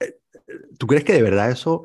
Eh, 0.00 0.18
¿Tú 0.78 0.86
crees 0.86 1.04
que 1.04 1.12
de 1.12 1.22
verdad 1.22 1.50
eso, 1.50 1.84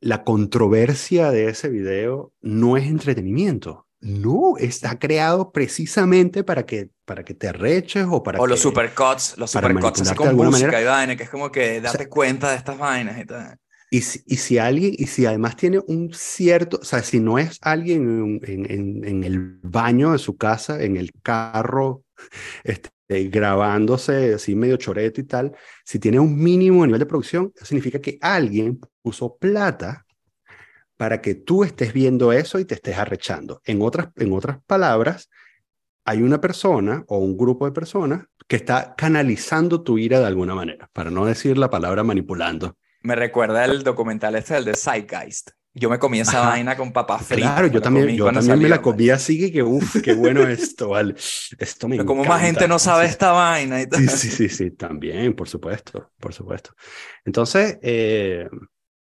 la 0.00 0.22
controversia 0.22 1.30
de 1.30 1.48
ese 1.48 1.68
video 1.68 2.32
no 2.40 2.76
es 2.76 2.86
entretenimiento? 2.86 3.88
No, 4.00 4.56
está 4.58 4.98
creado 4.98 5.52
precisamente 5.52 6.42
para 6.42 6.64
que, 6.64 6.88
para 7.04 7.22
que 7.22 7.34
te 7.34 7.48
arreches 7.48 8.06
o 8.08 8.22
para 8.22 8.40
O 8.40 8.46
los 8.46 8.60
supercuts, 8.60 9.36
los 9.36 9.50
supercuts 9.50 10.00
así 10.00 10.14
con 10.14 10.34
música 10.34 10.68
manera. 10.68 10.80
y 10.80 10.84
vaina, 10.84 11.16
que 11.16 11.24
es 11.24 11.30
como 11.30 11.52
que 11.52 11.80
date 11.82 12.08
cuenta 12.08 12.50
de 12.50 12.56
estas 12.56 12.78
vainas 12.78 13.20
y 13.20 13.26
tal. 13.26 13.58
Y 13.90 14.02
si, 14.02 14.22
y 14.26 14.36
si, 14.36 14.56
alguien, 14.56 14.94
y 14.96 15.06
si 15.06 15.26
además 15.26 15.56
tiene 15.56 15.80
un 15.86 16.14
cierto, 16.14 16.78
o 16.80 16.84
sea, 16.84 17.02
si 17.02 17.18
no 17.18 17.38
es 17.38 17.58
alguien 17.60 18.40
en, 18.44 18.70
en, 18.70 19.04
en 19.04 19.24
el 19.24 19.58
baño 19.62 20.12
de 20.12 20.18
su 20.18 20.36
casa, 20.36 20.80
en 20.82 20.96
el 20.96 21.10
carro, 21.22 22.04
este, 22.64 22.90
grabándose 23.28 24.34
así 24.34 24.54
medio 24.54 24.76
choreto 24.76 25.20
y 25.20 25.24
tal, 25.24 25.52
si 25.84 25.98
tiene 25.98 26.20
un 26.20 26.38
mínimo 26.38 26.86
nivel 26.86 27.00
de 27.00 27.06
producción, 27.06 27.52
significa 27.60 28.00
que 28.00 28.16
alguien 28.20 28.80
puso 29.02 29.36
plata 29.36 30.06
para 31.00 31.22
que 31.22 31.34
tú 31.34 31.64
estés 31.64 31.94
viendo 31.94 32.30
eso 32.30 32.58
y 32.58 32.66
te 32.66 32.74
estés 32.74 32.98
arrechando. 32.98 33.62
En 33.64 33.80
otras, 33.80 34.08
en 34.16 34.34
otras 34.34 34.58
palabras, 34.66 35.30
hay 36.04 36.20
una 36.20 36.42
persona 36.42 37.04
o 37.08 37.16
un 37.16 37.38
grupo 37.38 37.64
de 37.64 37.72
personas 37.72 38.26
que 38.46 38.56
está 38.56 38.94
canalizando 38.98 39.82
tu 39.82 39.96
ira 39.96 40.20
de 40.20 40.26
alguna 40.26 40.54
manera, 40.54 40.90
para 40.92 41.10
no 41.10 41.24
decir 41.24 41.56
la 41.56 41.70
palabra 41.70 42.04
manipulando 42.04 42.76
me 43.02 43.16
recuerda 43.16 43.64
el 43.64 43.82
documental 43.82 44.34
este, 44.34 44.56
el 44.56 44.64
de 44.64 44.74
Zeitgeist. 44.74 45.50
Yo 45.72 45.88
me 45.88 46.00
comí 46.00 46.18
esa 46.18 46.40
vaina 46.40 46.76
con 46.76 46.92
papas 46.92 47.24
fritas. 47.24 47.52
Claro, 47.52 47.68
yo 47.68 47.80
también, 47.80 48.08
yo 48.16 48.30
también 48.30 48.58
me 48.58 48.68
la 48.68 48.82
comí 48.82 49.08
así 49.08 49.52
que, 49.52 49.62
uff, 49.62 50.02
qué 50.02 50.14
bueno 50.14 50.42
esto, 50.48 50.88
vale. 50.88 51.14
Esto 51.58 51.86
me 51.86 51.96
Pero 51.96 52.06
como 52.06 52.24
más 52.24 52.42
gente 52.42 52.66
no 52.66 52.80
sabe 52.80 53.06
esta 53.06 53.30
vaina 53.30 53.80
y 53.80 53.86
tal. 53.86 54.00
Sí, 54.00 54.08
sí, 54.08 54.30
sí, 54.30 54.48
sí, 54.48 54.70
también, 54.72 55.32
por 55.32 55.48
supuesto, 55.48 56.10
por 56.18 56.34
supuesto. 56.34 56.72
Entonces, 57.24 57.78
eh, 57.82 58.48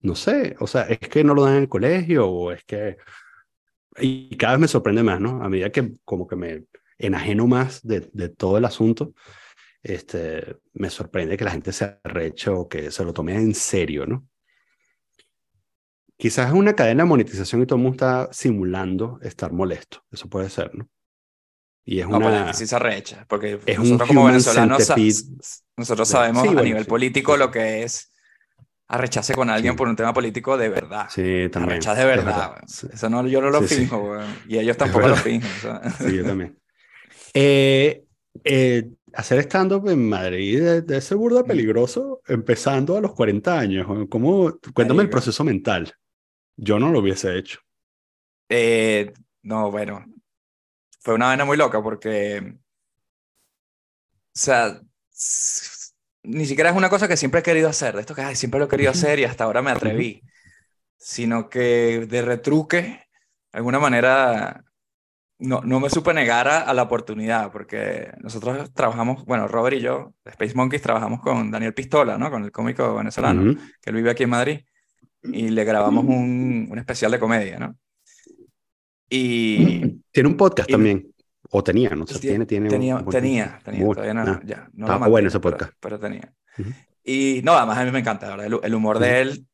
no 0.02 0.14
sé, 0.14 0.56
o 0.60 0.66
sea, 0.66 0.82
es 0.82 0.98
que 0.98 1.24
no 1.24 1.34
lo 1.34 1.44
dan 1.44 1.56
en 1.56 1.62
el 1.62 1.68
colegio 1.68 2.28
o 2.28 2.52
es 2.52 2.64
que... 2.64 2.96
Y 3.98 4.36
cada 4.36 4.54
vez 4.54 4.60
me 4.60 4.68
sorprende 4.68 5.02
más, 5.02 5.20
¿no? 5.20 5.42
A 5.42 5.48
medida 5.48 5.70
que 5.70 5.94
como 6.04 6.26
que 6.26 6.36
me 6.36 6.64
enajeno 6.98 7.46
más 7.46 7.86
de, 7.86 8.08
de 8.12 8.28
todo 8.30 8.58
el 8.58 8.64
asunto, 8.64 9.12
este, 9.82 10.56
me 10.72 10.88
sorprende 10.90 11.36
que 11.36 11.44
la 11.44 11.50
gente 11.50 11.72
se 11.72 11.98
arreche 12.02 12.50
o 12.50 12.68
que 12.68 12.90
se 12.90 13.04
lo 13.04 13.12
tome 13.12 13.34
en 13.34 13.54
serio, 13.54 14.06
¿no? 14.06 14.26
Quizás 16.16 16.48
es 16.48 16.54
una 16.54 16.74
cadena 16.74 17.02
de 17.02 17.08
monetización 17.08 17.62
y 17.62 17.66
todo 17.66 17.76
el 17.76 17.82
mundo 17.82 17.96
está 17.96 18.32
simulando 18.32 19.18
estar 19.22 19.52
molesto. 19.52 20.04
Eso 20.10 20.28
puede 20.28 20.48
ser, 20.50 20.72
¿no? 20.74 20.88
Y 21.84 21.98
es 21.98 22.06
una. 22.06 22.52
sí 22.54 22.66
se 22.66 22.76
arrecha, 22.76 23.26
porque 23.28 23.58
es 23.66 23.78
nosotros 23.78 24.08
como 24.08 24.26
venezolanos 24.26 24.88
nosotros 25.76 26.08
sabemos 26.08 26.46
a 26.46 26.62
nivel 26.62 26.86
político 26.86 27.36
lo 27.36 27.50
que 27.50 27.82
es 27.82 28.11
arrecharse 28.92 29.34
con 29.34 29.48
alguien 29.48 29.74
por 29.74 29.88
un 29.88 29.96
tema 29.96 30.12
político 30.12 30.56
de 30.58 30.68
verdad. 30.68 31.06
Sí, 31.08 31.48
también. 31.50 31.72
Arrechar 31.72 31.96
de 31.96 32.04
verdad. 32.04 32.56
Eso 32.62 33.08
no, 33.08 33.26
yo 33.26 33.40
no 33.40 33.48
lo 33.48 33.62
finjo, 33.62 34.18
y 34.46 34.58
ellos 34.58 34.76
tampoco 34.76 35.08
lo 35.08 35.16
fingen. 35.16 35.48
Sí, 35.98 36.16
yo 36.16 36.24
también. 36.24 36.58
Eh, 37.32 38.04
eh, 38.44 38.90
hacer 39.14 39.38
stand-up 39.40 39.88
en 39.88 40.08
Madrid 40.08 40.82
de 40.82 41.00
ser 41.00 41.16
burda 41.16 41.42
mm. 41.42 41.46
peligroso 41.46 42.20
empezando 42.26 42.96
a 42.96 43.00
los 43.00 43.14
40 43.14 43.58
años. 43.58 43.86
¿Cómo? 44.10 44.58
Cuéntame 44.74 45.02
el 45.02 45.10
proceso 45.10 45.42
mental. 45.42 45.90
Yo 46.56 46.78
no 46.78 46.90
lo 46.90 46.98
hubiese 46.98 47.38
hecho. 47.38 47.60
Eh, 48.50 49.10
no, 49.42 49.70
bueno. 49.70 50.04
Fue 51.00 51.14
una 51.14 51.26
vaina 51.26 51.46
muy 51.46 51.56
loca 51.56 51.82
porque. 51.82 52.56
O 54.34 54.38
sea, 54.38 54.78
ni 56.24 56.46
siquiera 56.46 56.70
es 56.70 56.76
una 56.76 56.88
cosa 56.88 57.08
que 57.08 57.16
siempre 57.16 57.40
he 57.40 57.42
querido 57.42 57.68
hacer. 57.68 57.94
De 57.94 58.00
esto 58.00 58.14
que 58.14 58.34
siempre 58.36 58.60
lo 58.60 58.66
he 58.66 58.68
querido 58.68 58.90
hacer 58.90 59.18
y 59.18 59.24
hasta 59.24 59.44
ahora 59.44 59.62
me 59.62 59.70
atreví. 59.70 60.22
Sino 60.96 61.48
que 61.48 62.06
de 62.08 62.22
retruque, 62.22 62.78
de 62.78 63.58
alguna 63.58 63.80
manera, 63.80 64.64
no, 65.38 65.60
no 65.62 65.80
me 65.80 65.90
supe 65.90 66.14
negar 66.14 66.46
a, 66.46 66.72
la 66.72 66.82
oportunidad, 66.82 67.50
porque 67.50 68.12
nosotros 68.20 68.72
trabajamos, 68.72 69.24
bueno, 69.24 69.48
Robert 69.48 69.76
y 69.76 69.80
yo, 69.80 70.14
de 70.24 70.30
Space 70.30 70.54
Monkeys, 70.54 70.82
trabajamos 70.82 71.20
con 71.20 71.50
Daniel 71.50 71.74
Pistola, 71.74 72.18
¿no? 72.18 72.30
Con 72.30 72.44
el 72.44 72.52
cómico 72.52 72.94
venezolano, 72.94 73.54
que 73.80 73.90
él 73.90 73.96
vive 73.96 74.10
aquí 74.10 74.22
en 74.22 74.30
Madrid, 74.30 74.60
y 75.24 75.48
le 75.48 75.64
grabamos 75.64 76.04
un, 76.04 76.68
un 76.70 76.78
especial 76.78 77.10
de 77.10 77.18
comedia, 77.18 77.58
¿no? 77.58 77.76
Y... 79.08 80.00
Tiene 80.10 80.28
un 80.28 80.36
podcast 80.36 80.70
también. 80.70 81.11
O 81.50 81.62
tenía, 81.62 81.90
no 81.90 82.06
sé, 82.06 82.18
tiene, 82.18 82.46
tiene. 82.46 82.68
Tenía, 82.68 83.04
tenía, 83.04 83.60
tenía, 83.64 83.86
todavía 83.86 84.14
no, 84.14 84.42
ya, 84.42 84.68
no 84.72 84.86
Estaba 84.86 85.08
bueno 85.08 85.28
ese 85.28 85.40
podcast. 85.40 85.72
Pero, 85.80 85.98
tenía. 85.98 86.32
Y 87.04 87.40
no, 87.44 87.52
además 87.52 87.78
a 87.78 87.84
mí 87.84 87.90
me 87.90 87.98
encanta, 87.98 88.34
¿verdad? 88.34 88.60
El, 88.62 88.74
humor 88.74 88.98
de 88.98 89.20
él, 89.20 89.46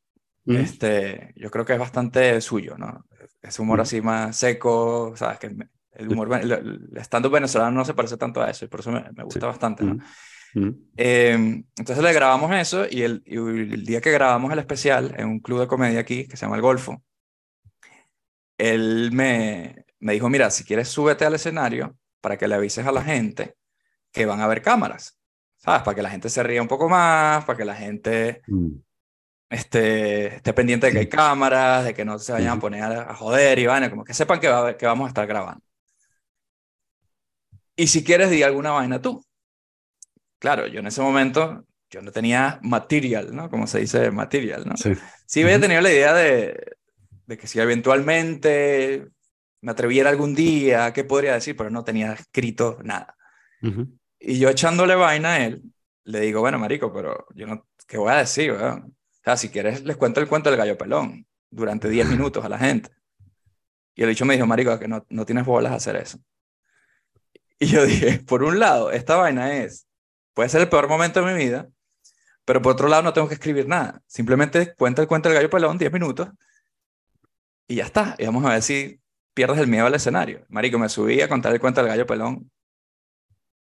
este, 0.45 1.33
yo 1.35 1.49
creo 1.49 1.65
que 1.65 1.73
es 1.73 1.79
bastante 1.79 2.39
suyo, 2.41 2.77
¿no? 2.77 3.05
Ese 3.41 3.61
humor 3.61 3.81
así 3.81 4.01
más 4.01 4.35
seco, 4.35 5.13
¿sabes? 5.15 5.39
Que 5.39 5.55
el 5.93 6.07
humor, 6.07 6.33
el, 6.41 6.89
stand-up 7.01 7.31
venezolano 7.31 7.71
no 7.71 7.85
se 7.85 7.93
parece 7.93 8.17
tanto 8.17 8.41
a 8.41 8.49
eso 8.49 8.65
y 8.65 8.67
por 8.67 8.81
eso 8.81 8.91
me, 8.91 9.03
me 9.13 9.23
gusta 9.23 9.47
bastante. 9.47 9.83
¿no? 9.83 9.97
Em, 10.53 11.63
entonces 11.77 12.03
le 12.03 12.13
grabamos 12.13 12.51
eso 12.55 12.85
y 12.89 13.03
el, 13.03 13.23
el, 13.25 13.85
día 13.85 14.01
que 14.01 14.11
grabamos 14.11 14.51
el 14.51 14.59
especial 14.59 15.13
en 15.17 15.27
un 15.27 15.39
club 15.39 15.59
de 15.59 15.67
comedia 15.67 15.99
aquí 15.99 16.27
que 16.27 16.37
se 16.37 16.45
llama 16.45 16.55
El 16.55 16.61
Golfo, 16.61 17.03
él 18.57 19.11
me, 19.13 19.85
me 19.99 20.13
dijo, 20.13 20.29
mira, 20.29 20.49
si 20.49 20.63
quieres 20.63 20.87
súbete 20.87 21.25
al 21.25 21.35
escenario 21.35 21.97
para 22.21 22.37
que 22.37 22.47
le 22.47 22.55
avises 22.55 22.85
a 22.85 22.91
la 22.91 23.03
gente 23.03 23.55
que 24.11 24.25
van 24.25 24.39
a 24.39 24.45
haber 24.45 24.61
cámaras, 24.61 25.17
¿sabes? 25.57 25.83
Para 25.83 25.95
que 25.95 26.01
la 26.01 26.09
gente 26.09 26.29
se 26.29 26.41
ría 26.43 26.61
un 26.61 26.67
poco 26.67 26.89
más, 26.89 27.45
para 27.45 27.57
que 27.57 27.65
la 27.65 27.75
gente 27.75 28.41
mm. 28.47 28.71
esté, 29.49 30.35
esté 30.35 30.53
pendiente 30.53 30.87
de 30.87 30.93
que 30.93 30.99
hay 30.99 31.09
cámaras, 31.09 31.85
de 31.85 31.93
que 31.93 32.05
no 32.05 32.17
se 32.17 32.31
vayan 32.31 32.57
a 32.57 32.59
poner 32.59 32.83
a, 32.83 33.15
joder 33.15 33.59
y 33.59 33.65
van, 33.65 33.89
como 33.89 34.03
que 34.03 34.13
sepan 34.13 34.39
que, 34.39 34.47
va, 34.47 34.75
que 34.77 34.85
vamos 34.85 35.05
a 35.05 35.09
estar 35.09 35.27
grabando. 35.27 35.63
Y 37.75 37.87
si 37.87 38.03
quieres, 38.03 38.29
di 38.29 38.43
alguna 38.43 38.71
vaina 38.71 39.01
tú. 39.01 39.23
Claro, 40.37 40.67
yo 40.67 40.79
en 40.79 40.87
ese 40.87 41.01
momento, 41.01 41.65
yo 41.89 42.01
no 42.01 42.11
tenía 42.11 42.59
material, 42.61 43.35
¿no? 43.35 43.49
Como 43.49 43.67
se 43.67 43.79
dice 43.79 44.11
material, 44.11 44.65
¿no? 44.65 44.75
Sí. 44.75 44.93
Sí 45.25 45.43
había 45.43 45.59
tenido 45.59 45.81
la 45.81 45.91
idea 45.91 46.13
de, 46.13 46.77
de 47.25 47.37
que 47.37 47.47
si 47.47 47.59
eventualmente 47.59 49.07
me 49.61 49.71
atreviera 49.71 50.09
algún 50.09 50.35
día, 50.35 50.93
¿qué 50.93 51.03
podría 51.03 51.33
decir? 51.33 51.55
Pero 51.55 51.69
no 51.69 51.83
tenía 51.83 52.13
escrito 52.13 52.79
nada. 52.83 53.15
Y 54.19 54.39
yo 54.39 54.49
echándole 54.49 54.95
vaina 54.95 55.33
a 55.33 55.45
él, 55.45 55.63
le 56.05 56.21
digo, 56.21 56.41
bueno, 56.41 56.57
marico, 56.57 56.93
pero 56.93 57.25
yo 57.35 57.47
no, 57.47 57.67
¿qué 57.87 57.97
voy 57.97 58.11
a 58.11 58.17
decir? 58.17 58.51
O 58.51 58.57
sea, 59.23 59.37
si 59.37 59.49
quieres, 59.49 59.83
les 59.83 59.97
cuento 59.97 60.19
el 60.19 60.27
cuento 60.27 60.49
del 60.49 60.57
gallo 60.57 60.77
pelón 60.77 61.25
durante 61.49 61.89
10 61.89 62.07
minutos 62.09 62.43
a 62.43 62.49
la 62.49 62.57
gente. 62.57 62.89
Y 63.95 64.03
el 64.03 64.09
dicho 64.09 64.25
me 64.25 64.35
dijo, 64.35 64.47
marico, 64.47 64.77
que 64.79 64.87
no, 64.87 65.05
no 65.09 65.25
tienes 65.25 65.45
bolas 65.45 65.73
a 65.73 65.75
hacer 65.75 65.97
eso. 65.97 66.19
Y 67.59 67.67
yo 67.67 67.85
dije, 67.85 68.19
por 68.19 68.43
un 68.43 68.59
lado, 68.59 68.91
esta 68.91 69.17
vaina 69.17 69.57
es, 69.57 69.87
puede 70.33 70.49
ser 70.49 70.61
el 70.61 70.69
peor 70.69 70.87
momento 70.87 71.23
de 71.23 71.33
mi 71.33 71.37
vida, 71.37 71.69
pero 72.45 72.61
por 72.61 72.73
otro 72.73 72.87
lado 72.87 73.03
no 73.03 73.13
tengo 73.13 73.27
que 73.27 73.35
escribir 73.35 73.67
nada. 73.67 74.01
Simplemente 74.07 74.73
cuenta 74.75 75.01
el 75.01 75.07
cuento 75.07 75.29
del 75.29 75.35
gallo 75.35 75.49
pelón, 75.49 75.77
10 75.77 75.91
minutos, 75.91 76.29
y 77.67 77.75
ya 77.75 77.83
está. 77.83 78.15
Y 78.17 78.25
vamos 78.25 78.43
a 78.45 78.49
ver 78.49 78.61
si 78.63 78.99
pierdes 79.39 79.59
el 79.59 79.67
miedo 79.67 79.85
al 79.85 79.95
escenario. 79.95 80.45
Marico, 80.49 80.77
me 80.77 80.89
subí 80.89 81.21
a 81.21 81.29
contar 81.29 81.53
el 81.53 81.61
cuento 81.61 81.79
del 81.79 81.87
gallo 81.87 82.05
pelón 82.05 82.51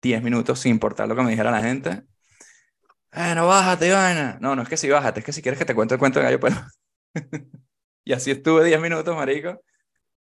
10 0.01 0.23
minutos 0.23 0.61
sin 0.61 0.71
importar 0.71 1.07
lo 1.07 1.15
que 1.15 1.21
me 1.21 1.33
dijera 1.33 1.51
la 1.51 1.61
gente. 1.61 2.05
Eh, 3.13 3.35
no 3.35 3.47
bájate, 3.47 3.93
vaina. 3.93 4.39
No, 4.41 4.57
no 4.57 4.63
es 4.63 4.69
que 4.71 4.79
si 4.79 4.89
bájate, 4.89 5.21
es 5.21 5.27
que 5.27 5.33
si 5.35 5.43
quieres 5.43 5.59
que 5.59 5.67
te 5.67 5.75
cuente 5.75 5.93
el 5.93 5.99
cuento 5.99 6.21
del 6.21 6.25
gallo 6.25 6.41
pelón. 6.41 6.67
y 8.03 8.15
así 8.15 8.31
estuve 8.31 8.65
10 8.65 8.81
minutos, 8.81 9.15
marico. 9.15 9.61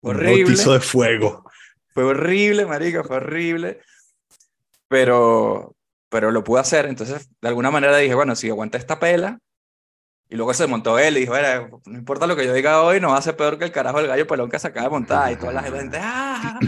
Horrible. 0.00 0.56
Un 0.58 0.72
de 0.72 0.80
fuego. 0.80 1.44
Fue 1.88 2.04
horrible, 2.04 2.64
marica, 2.64 3.04
fue 3.04 3.16
horrible. 3.16 3.82
Pero, 4.88 5.76
pero 6.08 6.30
lo 6.30 6.42
pude 6.42 6.60
hacer. 6.60 6.86
Entonces, 6.86 7.28
de 7.38 7.48
alguna 7.48 7.70
manera 7.70 7.98
dije, 7.98 8.14
bueno, 8.14 8.34
si 8.34 8.48
aguanta 8.48 8.78
esta 8.78 8.98
pela. 8.98 9.38
Y 10.28 10.36
luego 10.36 10.54
se 10.54 10.66
montó 10.66 10.98
él 10.98 11.16
y 11.16 11.20
dijo, 11.20 11.34
no 11.86 11.98
importa 11.98 12.26
lo 12.26 12.34
que 12.36 12.46
yo 12.46 12.52
diga 12.52 12.82
hoy, 12.82 13.00
no 13.00 13.10
va 13.10 13.18
a 13.18 13.22
ser 13.22 13.36
peor 13.36 13.58
que 13.58 13.64
el 13.64 13.72
carajo 13.72 13.98
del 13.98 14.08
gallo 14.08 14.26
pelón 14.26 14.50
que 14.50 14.58
se 14.58 14.68
acaba 14.68 14.86
de 14.86 14.90
montar. 14.90 15.32
Y 15.32 15.36
toda 15.36 15.52
la 15.52 15.62
gente, 15.62 15.98
¡ah! 16.00 16.58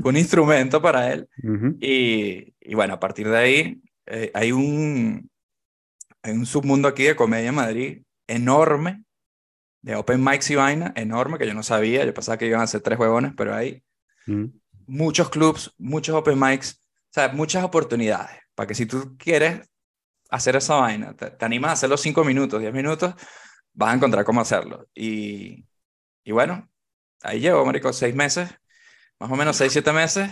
Fue 0.00 0.10
un 0.10 0.16
instrumento 0.16 0.80
para 0.82 1.12
él. 1.12 1.28
y, 1.80 2.54
y, 2.60 2.74
bueno, 2.74 2.94
a 2.94 3.00
partir 3.00 3.28
de 3.28 3.36
ahí, 3.36 3.82
eh, 4.06 4.30
hay, 4.34 4.52
un, 4.52 5.30
hay 6.22 6.32
un 6.32 6.46
submundo 6.46 6.86
aquí 6.86 7.04
de 7.04 7.16
comedia 7.16 7.48
en 7.48 7.54
Madrid 7.54 8.02
enorme, 8.26 9.04
de 9.80 9.96
open 9.96 10.22
mics 10.22 10.50
y 10.50 10.56
vaina, 10.56 10.92
enorme, 10.96 11.38
que 11.38 11.46
yo 11.46 11.54
no 11.54 11.62
sabía. 11.62 12.04
Yo 12.04 12.12
pensaba 12.12 12.36
que 12.36 12.46
iban 12.46 12.60
a 12.60 12.66
ser 12.66 12.82
tres 12.82 12.98
huevones, 12.98 13.32
pero 13.36 13.54
hay 13.54 13.82
Mm. 14.26 14.46
Muchos 14.86 15.30
clubs, 15.30 15.74
muchos 15.78 16.14
open 16.14 16.38
mics, 16.38 16.80
o 16.82 17.12
sea, 17.12 17.28
muchas 17.28 17.64
oportunidades 17.64 18.36
para 18.54 18.66
que 18.68 18.74
si 18.74 18.86
tú 18.86 19.16
quieres 19.18 19.68
hacer 20.30 20.56
esa 20.56 20.76
vaina, 20.76 21.14
te, 21.14 21.44
animas 21.44 21.70
a 21.70 21.72
hacerlo 21.74 21.96
5 21.96 22.24
minutos, 22.24 22.60
10 22.60 22.72
minutos, 22.72 23.14
vas 23.72 23.90
a 23.90 23.94
encontrar 23.94 24.24
cómo 24.24 24.40
hacerlo. 24.40 24.88
Y, 24.94 25.64
y 26.24 26.32
bueno, 26.32 26.68
ahí 27.22 27.40
llevo, 27.40 27.64
marico, 27.64 27.92
seis 27.92 28.14
meses 28.14 28.50
más 29.18 29.30
o 29.30 29.36
menos 29.36 29.56
6, 29.56 29.72
7 29.72 29.92
meses, 29.92 30.30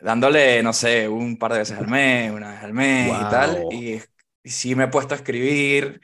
dándole, 0.00 0.62
no 0.62 0.72
sé, 0.72 1.08
un 1.08 1.38
par 1.38 1.52
de 1.52 1.60
veces 1.60 1.78
al 1.78 1.88
mes, 1.88 2.30
una 2.30 2.50
vez 2.52 2.62
al 2.62 2.72
mes 2.72 3.08
y 3.08 3.30
tal. 3.30 3.64
Y, 3.72 4.02
sí 4.44 4.74
me 4.74 4.84
he 4.84 4.88
puesto 4.88 5.14
a 5.14 5.16
escribir. 5.16 6.00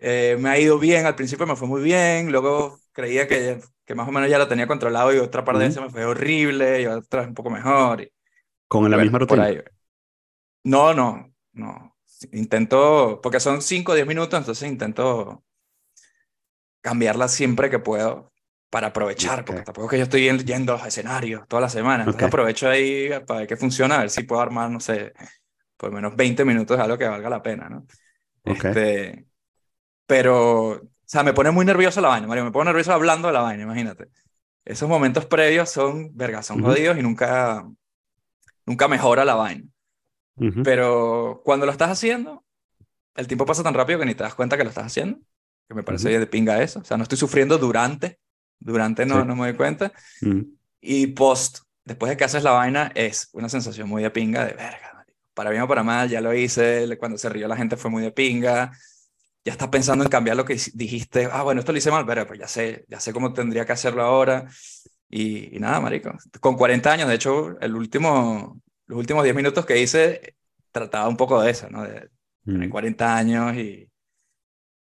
Eh, 0.00 0.36
me 0.38 0.50
ha 0.50 0.58
ido 0.58 0.78
bien, 0.78 1.06
al 1.06 1.14
principio 1.14 1.46
me 1.46 1.56
fue 1.56 1.66
muy 1.66 1.82
bien, 1.82 2.30
luego 2.30 2.78
creía 2.92 3.26
que, 3.26 3.60
que 3.84 3.94
más 3.94 4.06
o 4.06 4.12
menos 4.12 4.28
ya 4.28 4.38
lo 4.38 4.46
tenía 4.46 4.66
controlado 4.66 5.12
y 5.12 5.18
otra 5.18 5.44
par 5.44 5.58
de 5.58 5.66
veces 5.66 5.82
me 5.82 5.90
fue 5.90 6.04
horrible 6.04 6.82
y 6.82 6.86
otra 6.86 7.20
vez 7.20 7.28
un 7.28 7.34
poco 7.34 7.50
mejor. 7.50 8.08
¿Con 8.68 8.90
la 8.90 8.98
misma 8.98 9.18
rutina? 9.18 9.48
No, 10.62 10.94
no, 10.94 11.33
no. 11.54 11.96
Intento, 12.32 13.20
porque 13.22 13.40
son 13.40 13.62
5 13.62 13.92
o 13.92 13.94
10 13.94 14.06
minutos, 14.06 14.38
entonces 14.38 14.68
intento 14.68 15.44
cambiarla 16.80 17.28
siempre 17.28 17.70
que 17.70 17.78
puedo 17.78 18.32
para 18.70 18.88
aprovechar, 18.88 19.44
porque 19.44 19.62
tampoco 19.62 19.86
es 19.86 19.90
que 19.90 19.98
yo 19.98 20.02
estoy 20.02 20.44
yendo 20.44 20.72
a 20.72 20.78
los 20.78 20.86
escenarios 20.86 21.46
toda 21.48 21.62
la 21.62 21.68
semana, 21.68 22.02
entonces 22.02 22.24
aprovecho 22.24 22.68
ahí 22.68 23.08
para 23.26 23.40
ver 23.40 23.48
qué 23.48 23.56
funciona, 23.56 23.96
a 23.96 24.00
ver 24.00 24.10
si 24.10 24.24
puedo 24.24 24.42
armar, 24.42 24.70
no 24.70 24.80
sé, 24.80 25.12
por 25.76 25.90
lo 25.90 25.96
menos 25.96 26.16
20 26.16 26.44
minutos 26.44 26.76
de 26.76 26.82
algo 26.82 26.98
que 26.98 27.06
valga 27.06 27.30
la 27.30 27.42
pena, 27.42 27.68
¿no? 27.68 27.86
Este, 28.44 29.26
pero, 30.06 30.70
o 30.70 30.80
sea, 31.04 31.22
me 31.22 31.32
pone 31.32 31.50
muy 31.50 31.64
nervioso 31.64 32.00
la 32.00 32.08
vaina, 32.08 32.26
Mario, 32.26 32.44
me 32.44 32.50
pongo 32.50 32.64
nervioso 32.64 32.92
hablando 32.92 33.28
de 33.28 33.34
la 33.34 33.42
vaina, 33.42 33.62
imagínate. 33.62 34.08
Esos 34.64 34.88
momentos 34.88 35.26
previos 35.26 35.70
son, 35.70 36.10
verga, 36.16 36.42
son 36.42 36.62
jodidos 36.62 36.98
y 36.98 37.02
nunca, 37.02 37.64
nunca 38.66 38.88
mejora 38.88 39.24
la 39.24 39.34
vaina. 39.34 39.64
Pero 40.64 41.42
cuando 41.44 41.64
lo 41.64 41.72
estás 41.72 41.90
haciendo, 41.90 42.44
el 43.14 43.26
tiempo 43.28 43.46
pasa 43.46 43.62
tan 43.62 43.74
rápido 43.74 44.00
que 44.00 44.06
ni 44.06 44.14
te 44.14 44.24
das 44.24 44.34
cuenta 44.34 44.56
que 44.56 44.64
lo 44.64 44.70
estás 44.70 44.86
haciendo, 44.86 45.20
que 45.68 45.74
me 45.74 45.82
parece 45.82 46.18
de 46.18 46.26
pinga 46.26 46.62
eso. 46.62 46.80
O 46.80 46.84
sea, 46.84 46.96
no 46.96 47.04
estoy 47.04 47.18
sufriendo 47.18 47.56
durante 47.58 48.18
durante 48.64 49.04
no, 49.06 49.24
no 49.24 49.36
me 49.36 49.46
doy 49.46 49.54
cuenta. 49.54 49.92
Y 50.80 51.08
post, 51.08 51.58
después 51.84 52.10
de 52.10 52.16
que 52.16 52.24
haces 52.24 52.42
la 52.42 52.52
vaina, 52.52 52.90
es 52.94 53.28
una 53.32 53.48
sensación 53.48 53.88
muy 53.88 54.02
de 54.02 54.10
pinga, 54.10 54.44
de 54.44 54.54
verga, 54.54 55.04
para 55.34 55.50
bien 55.50 55.62
o 55.62 55.68
para 55.68 55.82
mal, 55.82 56.08
ya 56.08 56.20
lo 56.20 56.32
hice, 56.34 56.96
cuando 56.98 57.18
se 57.18 57.28
rió 57.28 57.48
la 57.48 57.56
gente 57.56 57.76
fue 57.76 57.90
muy 57.90 58.02
de 58.02 58.10
pinga, 58.10 58.72
ya 59.44 59.52
estás 59.52 59.68
pensando 59.68 60.04
en 60.04 60.10
cambiar 60.10 60.36
lo 60.36 60.44
que 60.44 60.58
dijiste, 60.72 61.28
ah, 61.30 61.42
bueno, 61.42 61.60
esto 61.60 61.72
lo 61.72 61.78
hice 61.78 61.90
mal, 61.90 62.06
pero 62.06 62.26
pues 62.26 62.40
ya 62.40 62.48
sé, 62.48 62.84
ya 62.88 63.00
sé 63.00 63.12
cómo 63.12 63.32
tendría 63.32 63.66
que 63.66 63.72
hacerlo 63.72 64.02
ahora. 64.02 64.46
Y, 65.10 65.58
nada, 65.60 65.80
marico, 65.80 66.12
con 66.40 66.56
40 66.56 66.92
años, 66.92 67.08
de 67.08 67.14
hecho, 67.14 67.58
el 67.60 67.76
último, 67.76 68.60
los 68.86 68.98
últimos 68.98 69.24
10 69.24 69.34
minutos 69.34 69.66
que 69.66 69.80
hice 69.80 70.36
trataba 70.70 71.08
un 71.08 71.16
poco 71.16 71.40
de 71.40 71.50
eso, 71.50 71.68
¿no? 71.70 71.84
De 71.84 72.10
tener 72.44 72.68
40 72.68 73.06
mm. 73.06 73.16
años 73.16 73.56
y, 73.56 73.90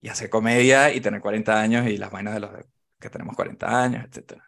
y 0.01 0.09
hacer 0.09 0.29
comedia 0.29 0.93
y 0.93 1.01
tener 1.01 1.21
40 1.21 1.59
años 1.59 1.87
y 1.87 1.97
las 1.97 2.11
vainas 2.11 2.35
de 2.35 2.39
los 2.39 2.51
que 2.99 3.09
tenemos 3.09 3.35
40 3.35 3.83
años, 3.83 4.05
etc. 4.05 4.39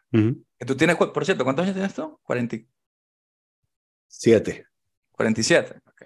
¿Tú 0.66 0.78
tienes, 0.78 0.96
por 0.96 1.26
cierto, 1.26 1.44
cuántos 1.44 1.64
años 1.64 1.76
tienes 1.76 1.94
tú? 1.94 2.18
47. 2.24 4.66
47, 5.12 5.82
ok. 5.86 6.04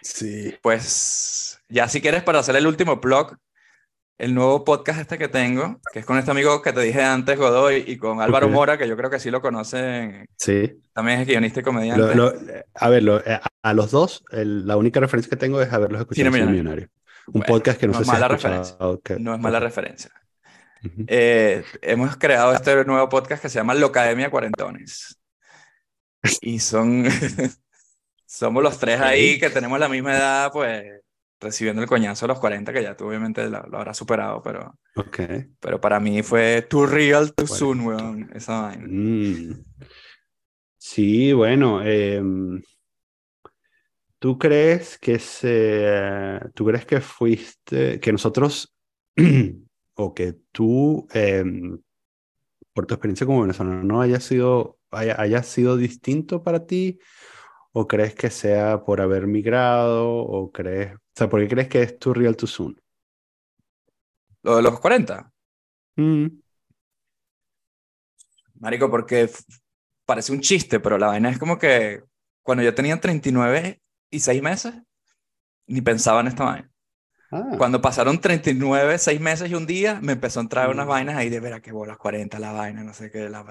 Sí. 0.00 0.56
Pues 0.62 1.60
ya 1.68 1.86
si 1.88 2.00
quieres 2.00 2.22
para 2.22 2.38
hacer 2.40 2.56
el 2.56 2.66
último 2.66 2.96
blog, 2.96 3.36
el 4.22 4.36
nuevo 4.36 4.64
podcast 4.64 5.00
este 5.00 5.18
que 5.18 5.26
tengo, 5.26 5.80
que 5.92 5.98
es 5.98 6.06
con 6.06 6.16
este 6.16 6.30
amigo 6.30 6.62
que 6.62 6.72
te 6.72 6.80
dije 6.80 7.02
antes, 7.02 7.36
Godoy, 7.36 7.82
y 7.88 7.96
con 7.96 8.20
Álvaro 8.20 8.48
Mora, 8.48 8.78
que 8.78 8.86
yo 8.86 8.96
creo 8.96 9.10
que 9.10 9.18
sí 9.18 9.32
lo 9.32 9.42
conocen. 9.42 10.26
Sí. 10.36 10.80
También 10.92 11.18
es 11.18 11.26
guionista 11.26 11.58
y 11.58 11.62
comediante. 11.64 12.62
a 12.74 12.88
ver, 12.88 13.02
eh, 13.26 13.40
a 13.62 13.74
los 13.74 13.90
dos, 13.90 14.22
la 14.30 14.76
única 14.76 15.00
referencia 15.00 15.28
que 15.28 15.34
tengo 15.34 15.60
es 15.60 15.72
haberlos 15.72 16.02
escuchado 16.02 16.24
en 16.28 16.32
Millonario. 16.34 16.62
Millonario. 16.62 16.88
Un 17.32 17.42
podcast 17.42 17.80
que 17.80 17.88
no, 17.88 17.94
sé 17.94 18.02
es 18.02 18.06
mala 18.06 18.28
referencia. 18.28 18.76
No 19.18 19.34
es 19.34 19.40
mala 19.40 19.58
referencia. 19.58 20.12
Eh, 21.08 21.64
hemos 21.80 22.16
creado 22.16 22.52
este 22.52 22.84
nuevo 22.84 23.08
podcast 23.08 23.42
que 23.42 23.48
se 23.48 23.58
llama 23.58 23.74
Locademia 23.74 24.30
Cuarentones. 24.30 25.18
Y 26.40 26.60
son, 26.60 27.06
somos 28.26 28.62
los 28.62 28.78
tres 28.78 29.00
ahí 29.00 29.40
que 29.40 29.50
tenemos 29.50 29.80
la 29.80 29.88
misma 29.88 30.16
edad, 30.16 30.52
pues 30.52 31.02
recibiendo 31.42 31.82
el 31.82 31.88
coñazo 31.88 32.24
a 32.24 32.28
los 32.28 32.38
40, 32.38 32.72
que 32.72 32.82
ya 32.82 32.96
tú 32.96 33.06
obviamente 33.06 33.48
lo, 33.48 33.58
habrás 33.58 33.96
superado, 33.96 34.40
pero, 34.42 34.78
okay. 34.96 35.46
pero 35.60 35.80
para 35.80 36.00
mí 36.00 36.22
fue 36.22 36.62
too 36.62 36.86
real, 36.86 37.34
too 37.34 37.46
soon, 37.46 37.80
weón, 37.80 38.30
esa 38.34 38.62
vaina. 38.62 38.86
Mm. 38.88 39.62
Sí, 40.78 41.32
bueno, 41.32 41.82
em, 41.82 42.62
¿tú 44.18 44.38
crees 44.38 44.98
que 44.98 45.18
se, 45.18 46.40
tú 46.54 46.66
crees 46.66 46.86
que 46.86 47.00
fuiste, 47.00 48.00
que 48.00 48.12
nosotros 48.12 48.74
o 49.94 50.14
que 50.14 50.34
tú, 50.52 51.06
em, 51.12 51.78
por 52.72 52.86
tu 52.86 52.94
experiencia 52.94 53.26
como 53.26 53.42
venezolano, 53.42 53.82
no 53.84 54.00
haya 54.00 54.20
sido, 54.20 54.78
haya, 54.90 55.42
sido 55.42 55.76
distinto 55.76 56.42
para 56.42 56.66
ti? 56.66 56.98
¿O 57.72 57.86
crees 57.86 58.14
que 58.14 58.30
sea 58.30 58.84
por 58.84 59.00
haber 59.00 59.26
migrado? 59.26 60.14
¿O 60.14 60.52
crees, 60.52 60.94
o 60.94 60.98
sea, 61.14 61.28
por 61.28 61.40
qué 61.40 61.48
crees 61.48 61.68
que 61.68 61.82
es 61.82 61.98
tu 61.98 62.12
real 62.12 62.36
too 62.36 62.46
soon? 62.46 62.80
¿Lo 64.42 64.56
de 64.56 64.62
los 64.62 64.78
40? 64.80 65.32
Mm. 65.96 66.26
Marico, 68.54 68.90
porque 68.90 69.30
parece 70.04 70.32
un 70.32 70.40
chiste, 70.40 70.80
pero 70.80 70.98
la 70.98 71.08
vaina 71.08 71.30
es 71.30 71.38
como 71.38 71.58
que 71.58 72.02
cuando 72.42 72.62
yo 72.62 72.74
tenía 72.74 73.00
39 73.00 73.80
y 74.10 74.20
6 74.20 74.42
meses, 74.42 74.74
ni 75.66 75.80
pensaba 75.80 76.20
en 76.20 76.26
esta 76.28 76.44
vaina. 76.44 76.70
Ah. 77.30 77.54
Cuando 77.56 77.80
pasaron 77.80 78.20
39, 78.20 78.98
6 78.98 79.20
meses 79.20 79.50
y 79.50 79.54
un 79.54 79.66
día, 79.66 80.00
me 80.02 80.12
empezó 80.12 80.40
a 80.40 80.42
entrar 80.42 80.68
unas 80.68 80.86
mm. 80.86 80.88
vainas 80.88 81.16
ahí 81.16 81.30
de 81.30 81.40
ver 81.40 81.54
a 81.54 81.60
qué 81.60 81.72
bolas 81.72 81.96
40, 81.96 82.38
la 82.38 82.52
vaina, 82.52 82.84
no 82.84 82.92
sé 82.92 83.10
qué, 83.10 83.28
la, 83.28 83.44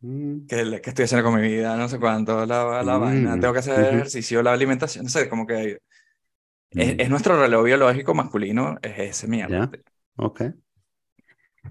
mm. 0.00 0.46
qué, 0.46 0.80
qué, 0.82 0.90
estoy 0.90 1.04
haciendo 1.04 1.28
con 1.28 1.40
mi 1.40 1.46
vida, 1.46 1.76
no 1.76 1.88
sé 1.88 1.98
cuánto, 1.98 2.46
la, 2.46 2.82
la 2.82 2.98
vaina, 2.98 3.36
mm. 3.36 3.40
tengo 3.40 3.52
que 3.52 3.60
hacer 3.60 3.94
ejercicio, 3.94 4.42
la 4.42 4.52
alimentación, 4.52 5.04
no 5.04 5.10
sé, 5.10 5.28
como 5.28 5.46
que 5.46 5.78
es, 6.70 7.08
nuestro 7.08 7.40
reloj 7.40 7.64
biológico 7.64 8.14
masculino, 8.14 8.76
es 8.82 8.98
ese 8.98 9.28
mierda. 9.28 9.70
Ok. 10.16 10.42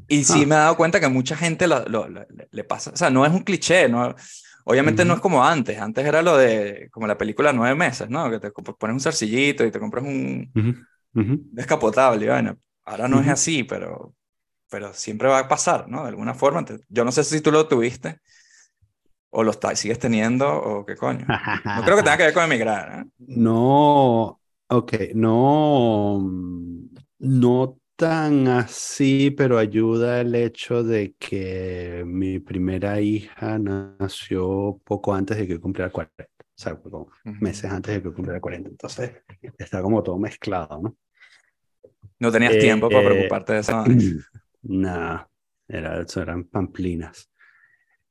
Y 0.07 0.23
sí 0.23 0.43
ah. 0.43 0.47
me 0.47 0.55
he 0.55 0.59
dado 0.59 0.77
cuenta 0.77 0.99
que 0.99 1.07
mucha 1.07 1.35
gente 1.35 1.67
lo, 1.67 1.85
lo, 1.87 2.07
le 2.51 2.63
pasa, 2.63 2.91
o 2.91 2.97
sea, 2.97 3.09
no 3.09 3.25
es 3.25 3.31
un 3.31 3.43
cliché, 3.43 3.89
no, 3.89 4.15
obviamente 4.63 5.05
no 5.05 5.15
es 5.15 5.19
como 5.19 5.43
antes, 5.43 5.79
antes 5.79 6.05
era 6.05 6.21
lo 6.21 6.37
de, 6.37 6.89
como 6.91 7.07
la 7.07 7.17
película 7.17 7.53
Nueve 7.53 7.75
Meses, 7.75 8.09
¿no? 8.09 8.29
Que 8.29 8.39
te 8.39 8.51
pones 8.51 8.93
un 8.93 8.99
zarcillito 8.99 9.65
y 9.65 9.71
te 9.71 9.79
compras 9.79 10.05
un 10.05 10.51
descapotable, 11.51 12.27
bueno, 12.27 12.57
ahora 12.85 13.07
no 13.07 13.19
es 13.19 13.27
así, 13.27 13.63
pero, 13.63 14.13
pero 14.69 14.93
siempre 14.93 15.27
va 15.27 15.39
a 15.39 15.47
pasar, 15.47 15.87
¿no? 15.87 16.03
De 16.03 16.09
alguna 16.09 16.33
forma. 16.33 16.65
Yo 16.89 17.05
no 17.05 17.11
sé 17.11 17.23
si 17.23 17.41
tú 17.41 17.51
lo 17.51 17.67
tuviste 17.67 18.19
o 19.29 19.43
lo 19.43 19.53
sigues 19.75 19.99
teniendo 19.99 20.47
o 20.51 20.85
qué 20.85 20.95
coño. 20.95 21.25
No 21.27 21.83
creo 21.83 21.97
que 21.97 22.03
tenga 22.03 22.17
que 22.17 22.23
ver 22.23 22.33
con 22.33 22.43
emigrar. 22.43 22.99
¿eh? 22.99 23.09
No, 23.19 24.39
ok, 24.67 24.93
no, 25.13 26.31
no 27.19 27.77
tan 27.95 28.47
así, 28.47 29.31
pero 29.31 29.57
ayuda 29.57 30.21
el 30.21 30.35
hecho 30.35 30.83
de 30.83 31.15
que 31.17 32.03
mi 32.05 32.39
primera 32.39 33.01
hija 33.01 33.57
nació 33.59 34.79
poco 34.83 35.13
antes 35.13 35.37
de 35.37 35.47
que 35.47 35.59
cumpliera 35.59 35.91
40. 35.91 36.23
O 36.23 36.59
sea, 36.59 36.79
meses 37.23 37.71
antes 37.71 37.95
de 37.95 38.01
que 38.01 38.13
cumpliera 38.13 38.39
40. 38.39 38.69
Entonces, 38.69 39.11
está 39.57 39.81
como 39.81 40.01
todo 40.01 40.17
mezclado, 40.17 40.81
¿no? 40.81 40.97
No 42.19 42.31
tenías 42.31 42.55
eh, 42.55 42.59
tiempo 42.59 42.89
para 42.89 43.01
eh, 43.01 43.05
preocuparte 43.05 43.53
de 43.53 43.59
eso. 43.59 43.83
Era, 44.69 46.05
eran 46.15 46.43
pamplinas. 46.45 47.29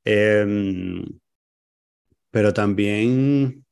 Em, 0.05 1.05
pero 2.31 2.53
también 2.53 3.65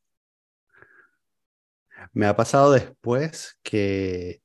me 2.12 2.26
ha 2.26 2.36
pasado 2.36 2.72
después 2.72 3.58
que... 3.62 4.40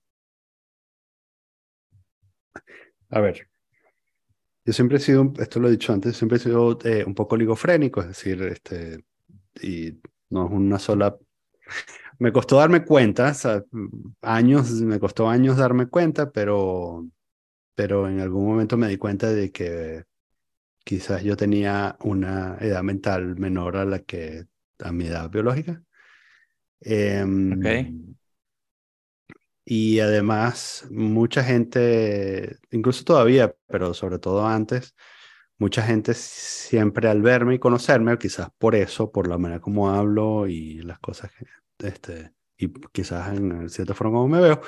A 3.12 3.22
ver, 3.22 3.50
yo 4.66 4.74
siempre 4.74 4.98
he 4.98 5.00
sido, 5.00 5.34
esto 5.40 5.60
lo 5.60 5.68
he 5.68 5.72
dicho 5.72 5.94
antes, 5.94 6.16
siempre 6.16 6.38
he 6.38 6.42
sido 6.42 6.78
eh, 6.84 7.04
un 7.06 7.16
poco 7.16 7.36
ligofrénico, 7.36 8.02
es 8.02 8.08
decir, 8.10 8.42
este, 8.44 9.04
y 9.62 10.00
no 10.30 10.46
es 10.46 10.52
una 10.52 10.78
sola 10.80 11.18
me 12.20 12.34
costó 12.34 12.58
darme 12.58 12.84
cuenta, 12.86 13.34
años, 14.22 14.72
me 14.82 15.00
costó 15.00 15.30
años 15.30 15.58
darme 15.58 15.88
cuenta, 15.88 16.32
pero, 16.32 17.08
pero 17.80 18.10
en 18.10 18.20
algún 18.20 18.46
momento 18.46 18.76
me 18.76 18.90
di 18.90 18.98
cuenta 18.98 19.32
de 19.32 19.54
que 19.54 20.04
quizás 20.84 21.24
yo 21.24 21.38
tenía 21.38 21.96
una 22.02 22.58
edad 22.60 22.84
mental 22.84 23.38
menor 23.38 23.78
a 23.78 23.86
la 23.86 24.00
que 24.00 24.48
a 24.80 24.92
mi 24.92 25.06
edad 25.06 25.30
biológica. 25.30 25.82
Em, 26.82 28.18
y 29.64 30.02
además, 30.02 30.88
mucha 30.92 31.42
gente, 31.42 32.58
incluso 32.70 33.06
todavía, 33.06 33.56
pero 33.66 33.94
sobre 33.94 34.20
todo 34.20 34.46
antes, 34.46 34.94
mucha 35.58 35.82
gente 35.82 36.14
siempre 36.16 37.08
al 37.08 37.22
verme 37.22 37.56
y 37.56 37.60
conocerme, 37.60 38.18
quizás 38.18 38.50
por 38.58 38.76
eso, 38.76 39.10
por 39.10 39.30
la 39.30 39.38
manera 39.38 39.62
como 39.62 39.90
hablo 39.90 40.48
y 40.48 40.82
las 40.82 41.00
cosas 41.00 41.32
que, 41.32 41.46
este, 41.88 42.34
y 42.58 42.74
quizás 42.92 43.38
en 43.38 43.70
cierta 43.70 43.94
forma 43.94 44.18
como 44.18 44.28
me 44.28 44.42
veo, 44.42 44.62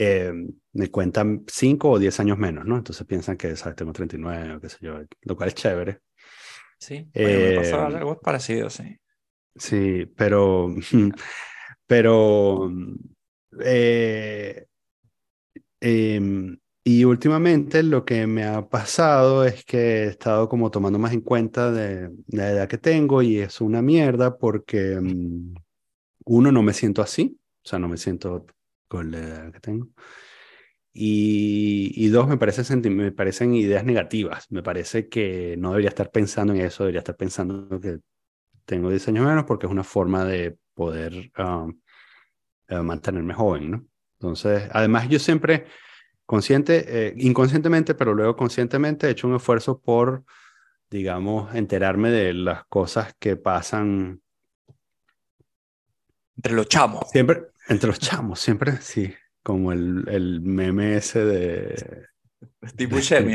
eh, 0.00 0.32
me 0.74 0.90
cuentan 0.92 1.42
5 1.48 1.90
o 1.90 1.98
10 1.98 2.20
años 2.20 2.38
menos, 2.38 2.64
¿no? 2.64 2.76
Entonces 2.76 3.04
piensan 3.04 3.36
que, 3.36 3.56
¿sabes? 3.56 3.74
Tengo 3.74 3.92
39 3.92 4.54
o 4.54 4.60
qué 4.60 4.68
sé 4.68 4.78
yo, 4.80 5.00
lo 5.22 5.36
cual 5.36 5.48
es 5.48 5.56
chévere. 5.56 6.02
Sí, 6.78 7.10
me 7.12 7.56
pasó 7.56 7.84
algo 7.84 8.20
parecido, 8.20 8.70
sí. 8.70 8.96
Sí, 9.56 10.06
pero, 10.16 10.72
pero, 11.88 12.70
eh, 13.60 14.66
em, 15.80 16.56
y 16.84 17.02
últimamente 17.02 17.82
lo 17.82 18.04
que 18.04 18.28
me 18.28 18.44
ha 18.44 18.68
pasado 18.68 19.44
es 19.44 19.64
que 19.64 20.04
he 20.04 20.06
estado 20.06 20.48
como 20.48 20.70
tomando 20.70 21.00
más 21.00 21.12
en 21.12 21.22
cuenta 21.22 21.72
de, 21.72 22.12
la 22.28 22.50
edad 22.50 22.68
que 22.68 22.78
tengo 22.78 23.20
y 23.20 23.40
es 23.40 23.60
una 23.60 23.82
mierda 23.82 24.38
porque 24.38 24.96
mm, 25.00 25.54
uno 26.26 26.52
no 26.52 26.62
me 26.62 26.72
siento 26.72 27.02
así, 27.02 27.36
o 27.64 27.68
sea, 27.68 27.80
no 27.80 27.88
me 27.88 27.96
siento 27.96 28.46
con 28.88 29.10
la 29.10 29.18
edad 29.18 29.52
que 29.52 29.60
tengo. 29.60 29.88
Y, 30.92 31.92
y 31.94 32.08
dos, 32.08 32.26
me, 32.26 32.38
parece, 32.38 32.76
me 32.90 33.12
parecen 33.12 33.54
ideas 33.54 33.84
negativas. 33.84 34.50
Me 34.50 34.62
parece 34.62 35.08
que 35.08 35.56
no 35.58 35.70
debería 35.70 35.90
estar 35.90 36.10
pensando 36.10 36.52
en 36.54 36.62
eso, 36.62 36.82
debería 36.84 37.00
estar 37.00 37.16
pensando 37.16 37.80
que 37.80 38.00
tengo 38.64 38.90
10 38.90 39.08
años 39.08 39.26
menos 39.26 39.44
porque 39.44 39.66
es 39.66 39.72
una 39.72 39.84
forma 39.84 40.24
de 40.24 40.58
poder 40.74 41.30
um, 41.38 41.80
eh, 42.68 42.82
mantenerme 42.82 43.34
joven, 43.34 43.70
¿no? 43.70 43.86
Entonces, 44.20 44.68
además 44.72 45.08
yo 45.08 45.18
siempre 45.18 45.66
consciente, 46.26 46.84
eh, 46.86 47.14
inconscientemente, 47.16 47.94
pero 47.94 48.12
luego 48.12 48.36
conscientemente 48.36 49.06
he 49.06 49.10
hecho 49.10 49.26
un 49.26 49.36
esfuerzo 49.36 49.80
por, 49.80 50.24
digamos, 50.90 51.54
enterarme 51.54 52.10
de 52.10 52.34
las 52.34 52.66
cosas 52.66 53.14
que 53.18 53.36
pasan. 53.36 54.20
Entre 56.36 56.52
los 56.52 56.68
chamos. 56.68 57.08
Siempre, 57.10 57.46
entre 57.68 57.88
los 57.88 57.98
chamos, 57.98 58.40
siempre, 58.40 58.78
sí, 58.80 59.12
como 59.42 59.72
el, 59.72 60.04
el 60.08 60.40
meme 60.40 60.96
ese 60.96 61.24
de... 61.24 62.06
Steve 62.64 62.94
Buscemi 62.94 63.34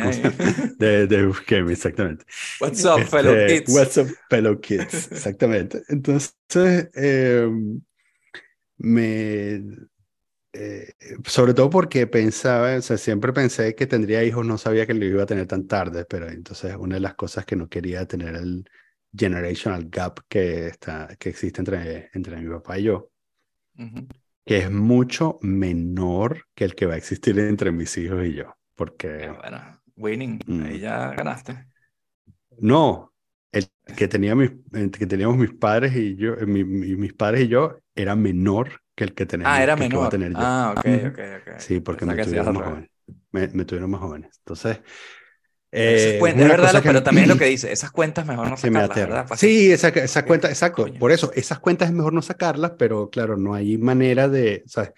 De, 0.78 1.08
de 1.08 1.26
Buscemi, 1.26 1.74
exactamente. 1.74 2.26
What's 2.60 2.86
up, 2.86 3.04
fellow 3.06 3.34
este, 3.34 3.64
kids? 3.64 3.76
What's 3.76 3.98
up, 3.98 4.08
fellow 4.30 4.60
kids, 4.60 5.12
exactamente. 5.12 5.84
Entonces, 5.90 6.36
eh, 6.96 7.50
me 8.78 9.62
eh, 10.56 10.94
sobre 11.26 11.56
todo 11.56 11.72
porque 11.72 12.06
pensaba, 12.06 12.76
o 12.78 12.82
sea, 12.82 12.98
siempre 12.98 13.34
pensé 13.34 13.74
que 13.74 13.88
tendría 13.88 14.24
hijos, 14.24 14.46
no 14.46 14.60
sabía 14.60 14.86
que 14.86 14.94
lo 14.94 15.04
iba 15.04 15.24
a 15.24 15.26
tener 15.26 15.48
tan 15.48 15.68
tarde, 15.68 16.06
pero 16.06 16.30
entonces 16.30 16.76
una 16.78 16.96
de 16.96 17.02
las 17.02 17.16
cosas 17.16 17.44
que 17.44 17.56
no 17.56 17.68
quería 17.68 18.06
tener 18.06 18.36
el 18.36 18.70
generational 19.18 19.90
gap 19.90 20.20
que, 20.30 20.68
está, 20.68 21.08
que 21.18 21.30
existe 21.30 21.60
entre, 21.60 22.12
entre 22.14 22.38
mi 22.38 22.48
papá 22.50 22.78
y 22.78 22.84
yo, 22.84 23.10
que 24.46 24.58
es 24.58 24.72
mucho 24.72 25.40
menor 25.42 26.46
que 26.54 26.66
el 26.66 26.76
que 26.76 26.86
va 26.86 26.96
a 26.96 26.98
existir 26.98 27.38
entre 27.40 27.72
mis 27.72 27.98
hijos 27.98 28.26
y 28.26 28.34
yo, 28.34 28.56
porque... 28.76 29.34
Bueno, 29.40 29.82
winning, 29.96 30.40
ahí 30.66 30.78
mm. 30.78 30.82
ya 30.82 31.12
ganaste. 31.14 31.68
No, 32.60 33.14
el 33.52 33.68
que, 33.96 34.08
tenía 34.08 34.36
mis, 34.36 34.52
que 34.72 35.06
teníamos 35.06 35.38
mis 35.38 35.54
padres 35.54 35.96
y 35.96 36.16
yo, 36.16 36.36
mis 36.46 37.14
padres 37.14 37.44
y 37.44 37.48
yo 37.48 37.80
era 37.96 38.16
menor 38.16 38.82
que 38.96 39.04
el 39.04 39.14
que 39.14 39.26
tenemos. 39.26 39.54
Ah, 39.54 39.64
era 39.64 39.76
menor. 39.76 40.10
tener 40.10 40.32
yo. 40.32 40.38
Ah, 40.40 40.74
ok, 40.78 40.86
ok, 41.08 41.20
ok. 41.42 41.60
Sí, 41.60 41.80
porque 41.80 42.06
me 42.06 42.16
tuvieron, 42.16 42.56
más 42.56 42.64
jóvenes. 42.64 42.90
Me, 43.32 43.66
tuvieron 43.66 43.92
más 43.92 44.02
jóvenes. 44.02 44.38
Entonces. 44.40 44.82
Eh, 45.76 46.20
es 46.24 46.36
verdad, 46.38 46.82
pero 46.84 47.02
también 47.02 47.28
lo 47.28 47.36
que 47.38 47.46
dice, 47.46 47.72
esas 47.72 47.92
cuentas 47.92 48.26
mejor 48.26 48.50
no 48.50 48.58
sacarlas, 48.58 48.96
¿verdad? 48.96 49.28
Sí, 49.36 49.72
esa, 49.72 49.90
esa 49.90 50.26
cuenta, 50.26 50.50
exacto. 50.50 50.86
Por 51.00 51.12
eso, 51.12 51.32
esas 51.34 51.60
cuentas 51.60 51.90
es 51.90 51.96
mejor 51.96 52.14
no 52.14 52.22
sacarlas, 52.22 52.74
pero 52.78 53.10
claro, 53.10 53.38
no 53.38 53.54
hay 53.54 53.78
manera 53.78 54.28
de, 54.28 54.64
¿sabes? 54.68 54.92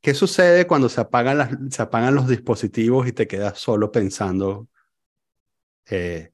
¿Qué 0.00 0.12
sucede 0.14 0.66
cuando 0.66 0.88
se 0.88 1.00
apagan, 1.00 1.38
las, 1.38 1.50
se 1.70 1.82
apagan 1.82 2.14
los 2.14 2.28
dispositivos 2.28 3.08
y 3.08 3.12
te 3.12 3.26
quedas 3.26 3.58
solo 3.58 3.90
pensando, 3.90 4.68
eh, 5.86 6.32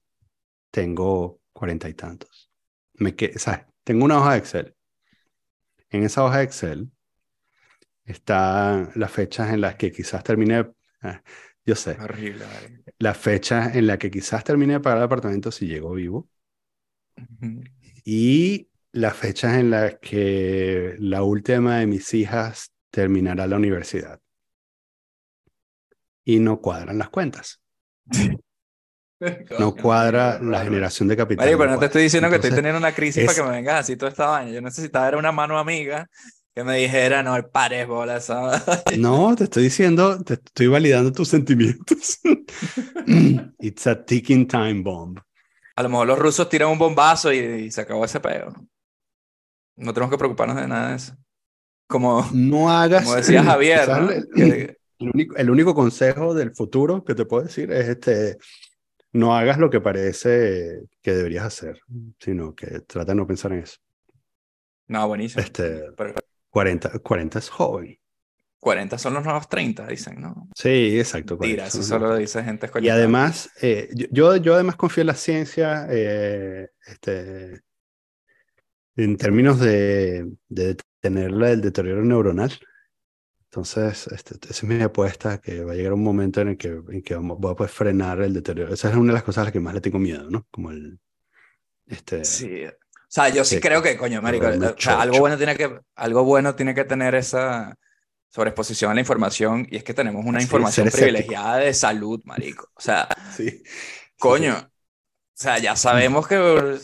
tengo 0.70 1.40
cuarenta 1.52 1.88
y 1.88 1.94
tantos? 1.94 2.50
Me 2.94 3.14
que, 3.14 3.38
¿sabes? 3.38 3.60
Tengo 3.84 4.04
una 4.04 4.18
hoja 4.18 4.32
de 4.32 4.38
Excel 4.38 4.74
en 5.92 6.04
esa 6.04 6.24
hoja 6.24 6.38
de 6.38 6.44
Excel 6.44 6.90
están 8.04 8.90
las 8.94 9.12
fechas 9.12 9.52
en 9.52 9.60
las 9.60 9.76
que 9.76 9.92
quizás 9.92 10.24
termine, 10.24 10.70
ah, 11.02 11.22
yo 11.64 11.74
sé, 11.76 11.96
Horrible, 12.00 12.44
las 12.98 13.16
fechas 13.16 13.74
en 13.76 13.86
las 13.86 13.98
que 13.98 14.10
quizás 14.10 14.44
termine 14.44 14.74
de 14.74 14.80
pagar 14.80 14.98
el 14.98 15.04
apartamento 15.04 15.50
si 15.50 15.66
llego 15.66 15.92
vivo. 15.92 16.28
Y 18.04 18.68
las 18.92 19.16
fechas 19.16 19.58
en 19.58 19.70
las 19.70 19.96
que 20.00 20.96
la 20.98 21.22
última 21.22 21.78
de 21.78 21.86
mis 21.86 22.12
hijas 22.14 22.72
terminará 22.90 23.46
la 23.46 23.56
universidad. 23.56 24.20
Y 26.24 26.38
no 26.38 26.60
cuadran 26.60 26.98
las 26.98 27.10
cuentas. 27.10 27.60
no 29.58 29.74
cuadra 29.74 30.40
la 30.40 30.64
generación 30.64 31.08
de 31.08 31.16
capital. 31.16 31.46
pero 31.46 31.70
no, 31.70 31.78
te 31.78 31.86
estoy 31.86 32.02
diciendo 32.02 32.28
que 32.28 32.36
estoy 32.36 32.50
teniendo 32.50 32.78
una 32.78 32.92
crisis 32.92 33.24
para 33.24 33.36
que 33.36 33.42
me 33.42 33.50
vengas 33.50 33.80
así 33.80 33.96
toda 33.96 34.10
esta 34.10 34.26
vaina. 34.26 34.50
Yo 34.50 34.60
necesitaba 34.60 35.16
una 35.16 35.32
mano 35.32 35.58
amiga 35.58 36.08
que 36.54 36.64
me 36.64 36.76
dijera, 36.76 37.22
no, 37.22 37.34
el 37.34 37.46
pares 37.46 37.86
bola 37.86 38.16
esa. 38.16 38.62
No, 38.98 39.34
te 39.34 39.44
estoy 39.44 39.64
diciendo, 39.64 40.22
te 40.22 40.34
estoy 40.34 40.66
validando 40.66 41.12
tus 41.12 41.28
sentimientos. 41.28 42.20
It's 43.58 43.86
a 43.86 44.04
ticking 44.04 44.46
time 44.46 44.82
bomb. 44.82 45.18
A 45.76 45.82
lo 45.82 45.88
mejor 45.88 46.06
los 46.06 46.18
rusos 46.18 46.48
tiran 46.48 46.68
un 46.68 46.78
bombazo 46.78 47.32
y, 47.32 47.70
se 47.70 47.80
acabó 47.80 48.04
ese 48.04 48.20
peo. 48.20 48.50
¿no? 48.50 48.68
no 49.76 49.94
tenemos 49.94 50.10
que 50.10 50.18
preocuparnos 50.18 50.56
de 50.56 50.68
nada 50.68 50.90
de 50.90 50.96
eso. 50.96 51.16
Como, 51.86 52.28
no 52.32 52.70
hagas, 52.70 53.04
como 53.04 53.16
decía 53.16 53.42
Javier, 53.44 53.88
el, 54.36 54.76
único, 54.98 55.36
el 55.36 55.50
único 55.50 55.74
consejo 55.74 56.34
del 56.34 56.54
futuro 56.54 57.04
que 57.04 57.14
te 57.14 57.24
puedo 57.24 57.44
decir 57.44 57.72
es 57.72 57.88
este 57.88 58.38
no 59.12 59.36
hagas 59.36 59.58
lo 59.58 59.68
que 59.68 59.80
parece 59.80 60.84
que 61.02 61.12
deberías 61.12 61.44
hacer, 61.44 61.80
sino 62.18 62.54
que 62.54 62.80
trata 62.80 63.12
de 63.12 63.16
no 63.16 63.26
pensar 63.26 63.52
en 63.52 63.60
eso. 63.60 63.76
No, 64.88 65.06
buenísimo. 65.06 65.42
Este, 65.42 65.84
40, 66.52 66.98
40 66.98 67.38
es 67.38 67.48
joven. 67.48 67.98
40 68.60 68.98
son 68.98 69.14
los 69.14 69.24
nuevos 69.24 69.48
30, 69.48 69.86
dicen, 69.88 70.20
¿no? 70.20 70.48
Sí, 70.54 70.98
exacto. 70.98 71.36
Mira, 71.40 71.66
eso 71.66 71.82
solo 71.82 72.14
dice 72.14 72.44
gente 72.44 72.70
Y 72.80 72.90
además, 72.90 73.50
eh, 73.60 73.88
yo, 74.10 74.36
yo 74.36 74.54
además 74.54 74.76
confío 74.76 75.00
en 75.00 75.08
la 75.08 75.14
ciencia 75.14 75.88
eh, 75.90 76.68
este, 76.86 77.62
en 78.94 79.16
términos 79.16 79.58
de, 79.58 80.30
de 80.48 80.76
detener 80.76 81.32
el 81.32 81.60
deterioro 81.60 82.04
neuronal. 82.04 82.52
Entonces, 83.46 84.06
este, 84.08 84.34
esa 84.48 84.52
es 84.52 84.64
mi 84.64 84.80
apuesta, 84.80 85.40
que 85.40 85.64
va 85.64 85.72
a 85.72 85.74
llegar 85.74 85.94
un 85.94 86.04
momento 86.04 86.40
en 86.42 86.48
el 86.48 86.56
que, 86.56 86.68
en 86.68 87.02
que 87.02 87.14
vamos, 87.14 87.38
voy 87.40 87.52
a 87.52 87.56
poder 87.56 87.72
frenar 87.72 88.20
el 88.20 88.34
deterioro. 88.34 88.74
Esa 88.74 88.90
es 88.90 88.94
una 88.94 89.08
de 89.08 89.14
las 89.14 89.24
cosas 89.24 89.42
a 89.42 89.44
las 89.46 89.52
que 89.52 89.60
más 89.60 89.74
le 89.74 89.80
tengo 89.80 89.98
miedo, 89.98 90.30
¿no? 90.30 90.46
Como 90.50 90.70
el... 90.70 91.00
Este, 91.86 92.24
sí. 92.24 92.64
O 93.12 93.14
sea, 93.14 93.28
yo 93.28 93.44
sí, 93.44 93.60
creo 93.60 93.82
que, 93.82 93.94
coño, 93.98 94.22
marico, 94.22 94.46
o 94.46 94.74
sea, 94.78 95.02
algo, 95.02 95.18
bueno 95.18 95.36
tiene 95.36 95.54
que, 95.54 95.78
algo 95.96 96.24
bueno 96.24 96.54
tiene 96.54 96.74
que 96.74 96.84
tener 96.84 97.14
esa 97.14 97.76
sobreexposición 98.30 98.90
a 98.90 98.94
la 98.94 99.00
información, 99.00 99.66
y 99.70 99.76
es 99.76 99.84
que 99.84 99.92
tenemos 99.92 100.24
una 100.24 100.40
información 100.40 100.88
privilegiada 100.88 101.58
de 101.58 101.74
salud, 101.74 102.22
marico. 102.24 102.70
O 102.72 102.80
sea, 102.80 103.06
sí. 103.36 103.62
coño, 104.18 104.56
o 104.56 104.70
sea, 105.34 105.58
ya 105.58 105.76
sabemos 105.76 106.26
que 106.26 106.78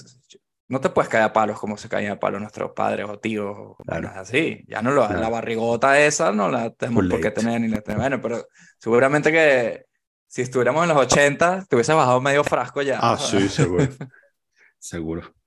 no 0.69 0.83
te 0.83 0.91
puedes 0.91 1.09
caer 1.09 1.25
a 1.25 1.33
palos 1.33 1.59
como 1.59 1.79
se 1.79 1.89
caían 1.89 2.13
a 2.13 2.21
palos 2.21 2.43
nuestros 2.43 2.73
padres 2.73 3.07
o 3.09 3.19
tíos 3.19 3.57
o 3.59 3.77
claro. 3.87 4.13
así. 4.15 4.63
Ya 4.69 4.83
no 4.83 4.91
lo, 4.91 5.09
la 5.09 5.31
barrigota 5.31 5.99
esa 5.99 6.31
no 6.31 6.51
la 6.51 6.69
tenemos 6.69 7.07
por 7.09 7.23
qué 7.23 7.31
tener 7.31 7.59
ni 7.59 7.69
la 7.69 7.81
tenemos. 7.81 8.03
Bueno, 8.03 8.21
pero 8.21 8.47
seguramente 8.77 9.33
que 9.33 9.87
si 10.27 10.43
estuviéramos 10.43 10.83
en 10.83 10.91
los 10.91 10.99
80 10.99 11.65
te 11.67 11.75
hubiese 11.75 11.95
bajado 11.95 12.21
medio 12.21 12.45
frasco 12.45 12.83
ya. 12.83 12.99
Ah, 13.01 13.17
sí, 13.17 13.49
seguro. 13.49 13.89
seguro. 14.79 15.38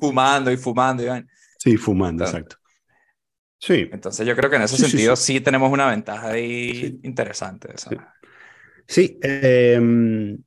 Fumando 0.00 0.50
y 0.50 0.56
fumando. 0.56 1.02
Y 1.04 1.24
Sí, 1.58 1.76
fumando, 1.76 2.24
exacto. 2.24 2.56
Sí. 3.58 3.88
Entonces 3.92 4.26
yo 4.26 4.36
creo 4.36 4.50
que 4.50 4.56
en 4.56 4.62
ese 4.62 4.76
sentido 4.76 5.16
sí, 5.16 5.40
tenemos 5.40 5.72
una 5.72 5.88
ventaja 5.88 6.30
ahí 6.30 7.00
interesante. 7.02 7.72
Sí, 7.76 7.96
sí 8.86 9.18
eh, 9.22 10.38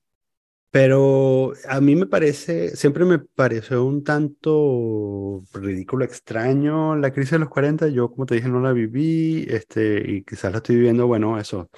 pero 0.71 1.51
a 1.67 1.81
mí 1.81 1.97
me 1.97 2.05
parece, 2.05 2.77
siempre 2.77 3.03
me 3.03 3.19
pareció 3.19 3.83
un 3.83 4.05
tanto 4.05 5.43
ridículo, 5.53 6.05
extraño 6.05 6.95
la 6.95 7.11
crisis 7.11 7.31
de 7.31 7.39
los 7.39 7.49
40. 7.49 7.89
Yo, 7.89 8.09
como 8.09 8.25
te 8.25 8.35
dije, 8.35 8.47
no 8.47 8.61
la 8.61 8.71
viví 8.71 9.45
este, 9.49 10.01
y 10.09 10.23
quizás 10.23 10.53
la 10.53 10.59
estoy 10.59 10.77
viviendo. 10.77 11.07
Bueno, 11.07 11.37
eso, 11.37 11.69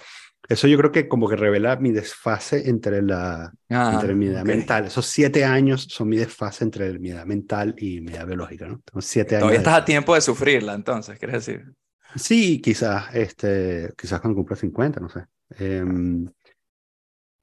eso 0.53 0.67
yo 0.67 0.77
creo 0.77 0.91
que 0.91 1.07
como 1.07 1.27
que 1.27 1.35
revela 1.35 1.75
mi 1.77 1.91
desfase 1.91 2.69
entre, 2.69 3.01
la, 3.01 3.53
ah, 3.69 3.91
entre 3.93 4.15
mi 4.15 4.27
edad 4.27 4.43
mental. 4.43 4.85
Esos 4.85 5.05
siete 5.05 5.45
años 5.45 5.87
son 5.89 6.09
mi 6.09 6.17
desfase 6.17 6.63
entre 6.63 6.97
mi 6.99 7.09
edad 7.09 7.25
mental 7.25 7.75
y 7.77 8.01
mi 8.01 8.13
edad 8.13 8.25
biológica, 8.25 8.67
¿no? 8.67 8.81
Tengo 8.85 9.01
siete 9.01 9.37
Todavía 9.37 9.59
estás 9.59 9.75
a 9.81 9.85
tiempo 9.85 10.15
de 10.15 10.21
sufrirla, 10.21 10.73
entonces, 10.73 11.17
¿quieres 11.19 11.45
decir? 11.45 11.73
Sí, 12.15 12.61
quizás, 12.61 13.13
este, 13.13 13.91
quizás 13.97 14.21
cuando 14.21 14.37
cumpla 14.37 14.55
50, 14.55 14.99
no 14.99 15.09
sé. 15.09 15.25
Em, 15.57 16.29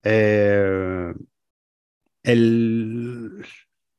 eh, 0.02 1.12
el, 2.22 3.44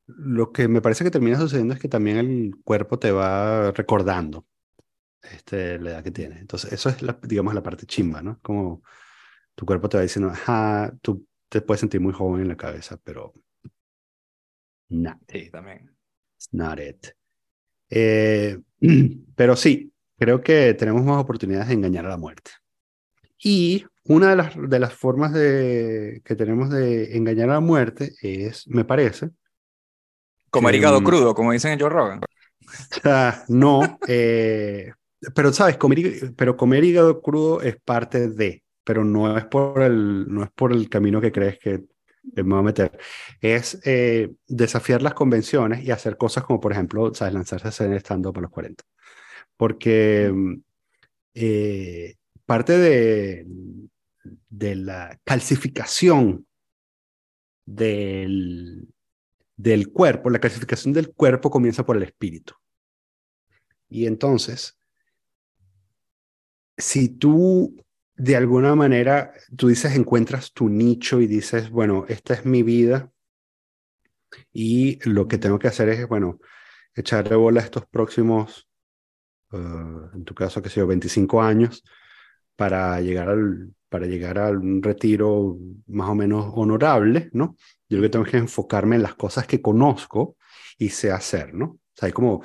lo 0.08 0.52
que 0.52 0.68
me 0.68 0.82
parece 0.82 1.04
que 1.04 1.12
termina 1.12 1.38
sucediendo 1.38 1.74
es 1.74 1.80
que 1.80 1.90
también 1.90 2.18
el 2.18 2.56
cuerpo 2.64 3.00
te 3.00 3.12
va 3.12 3.72
recordando 3.72 4.46
este, 5.22 5.80
la 5.80 5.92
edad 5.92 6.04
que 6.04 6.12
tiene. 6.12 6.40
Entonces, 6.40 6.72
eso 6.74 6.90
es, 6.90 7.02
la, 7.02 7.20
digamos, 7.24 7.54
la 7.54 7.64
parte 7.64 7.86
chimba, 7.86 8.22
¿no? 8.22 8.40
Como 8.42 8.84
tu 9.56 9.66
cuerpo 9.66 9.90
te 9.90 9.98
va 9.98 10.04
diciendo, 10.04 10.32
ajá, 10.32 10.94
tú 11.02 11.26
te 11.50 11.62
puedes 11.62 11.82
sentir 11.82 12.00
muy 12.00 12.14
joven 12.14 12.42
en 12.44 12.48
la 12.48 12.58
cabeza, 12.58 12.98
pero 13.04 13.34
No. 14.90 15.20
Sí, 15.28 15.50
también. 15.50 15.90
It's 16.36 16.50
not 16.52 16.80
it. 16.80 17.08
Eh, 17.90 18.58
pero 19.36 19.56
sí, 19.56 19.92
creo 20.18 20.42
que 20.42 20.74
tenemos 20.74 21.04
más 21.04 21.22
oportunidades 21.22 21.68
de 21.68 21.74
engañar 21.74 22.06
a 22.06 22.10
la 22.10 22.18
muerte. 22.18 22.52
Y 23.38 23.86
una 24.06 24.30
de 24.30 24.36
las, 24.36 24.54
de 24.56 24.80
las 24.80 24.94
formas 24.94 25.34
de, 25.34 26.22
que 26.24 26.36
tenemos 26.36 26.70
de 26.70 27.16
engañar 27.18 27.50
a 27.50 27.54
la 27.54 27.60
muerte 27.60 28.14
es, 28.22 28.68
me 28.68 28.86
parece... 28.86 29.32
Comer 30.50 30.76
hígado 30.76 31.02
crudo, 31.02 31.34
como 31.34 31.54
dicen 31.54 31.72
en 31.72 31.80
Joe 31.80 31.90
Rogan. 31.90 32.22
no, 33.48 34.00
eh, 34.08 34.92
pero 35.34 35.54
sabes, 35.54 35.78
comer, 35.78 36.34
pero 36.36 36.58
comer 36.58 36.84
hígado 36.84 37.22
crudo 37.22 37.62
es 37.62 37.78
parte 37.80 38.28
de, 38.30 38.64
pero 38.84 39.04
no 39.04 39.38
es 39.38 39.46
por 39.46 39.82
el, 39.82 40.28
no 40.28 40.44
es 40.44 40.52
por 40.52 40.72
el 40.72 40.90
camino 40.90 41.22
que 41.22 41.32
crees 41.32 41.60
que 41.60 41.84
me 42.24 42.44
voy 42.44 42.60
a 42.60 42.64
meter. 42.64 43.00
Es 43.40 43.80
eh, 43.86 44.32
desafiar 44.48 45.02
las 45.02 45.14
convenciones 45.14 45.84
y 45.84 45.92
hacer 45.92 46.18
cosas 46.18 46.44
como, 46.44 46.60
por 46.60 46.72
ejemplo, 46.72 47.14
sabes, 47.14 47.34
lanzarse 47.34 47.68
a 47.68 47.70
hacer 47.70 47.94
stand-up 47.94 48.38
a 48.38 48.42
los 48.42 48.52
40. 48.52 48.84
Porque 49.58 50.34
eh, 51.34 52.16
parte 52.46 52.78
de, 52.78 53.46
de 54.50 54.76
la 54.76 55.20
calcificación 55.24 56.46
del, 57.66 58.88
del 59.56 59.92
cuerpo, 59.92 60.30
la 60.30 60.40
calcificación 60.40 60.94
del 60.94 61.14
cuerpo 61.14 61.50
comienza 61.50 61.86
por 61.86 61.98
el 61.98 62.04
espíritu. 62.04 62.56
Y 63.90 64.06
entonces, 64.08 64.78
si 66.78 67.10
tú 67.10 67.76
de 68.22 68.36
alguna 68.36 68.76
manera, 68.76 69.34
tú 69.58 69.70
dices, 69.70 69.96
encuentras 69.96 70.54
tu 70.54 70.70
nicho 70.70 71.22
y 71.22 71.26
dices, 71.26 71.72
bueno, 71.72 72.06
esta 72.08 72.36
es 72.36 72.46
mi 72.46 72.62
vida 72.62 73.12
y 74.54 75.00
lo 75.10 75.28
que 75.28 75.40
tengo 75.40 75.58
que 75.58 75.68
hacer 75.68 75.90
es, 75.90 76.08
bueno, 76.08 76.40
echarle 76.94 77.36
bola 77.36 77.62
a 77.62 77.64
estos 77.64 77.88
próximos, 77.88 78.70
eh, 79.52 79.58
en 80.14 80.24
tu 80.24 80.36
caso, 80.36 80.62
que 80.62 80.70
sé 80.70 80.82
yo, 80.82 80.88
25 80.88 81.42
años, 81.42 81.84
para 82.56 83.02
llegar, 83.02 83.30
al, 83.30 83.74
para 83.90 84.06
llegar 84.06 84.38
a 84.38 84.52
un 84.52 84.84
retiro 84.84 85.58
más 85.88 86.10
o 86.10 86.14
menos 86.14 86.46
honorable, 86.54 87.32
¿no? 87.34 87.56
Yo 87.90 87.98
lo 87.98 88.04
que 88.04 88.10
tengo 88.10 88.26
que 88.26 88.38
enfocarme 88.38 88.98
en 88.98 89.04
las 89.04 89.16
cosas 89.16 89.48
que 89.48 89.64
conozco 89.64 90.38
y 90.78 90.90
sé 90.90 91.12
hacer, 91.12 91.56
¿no? 91.56 91.66
O 91.66 91.80
sea, 91.96 92.06
hay 92.06 92.14
como 92.14 92.44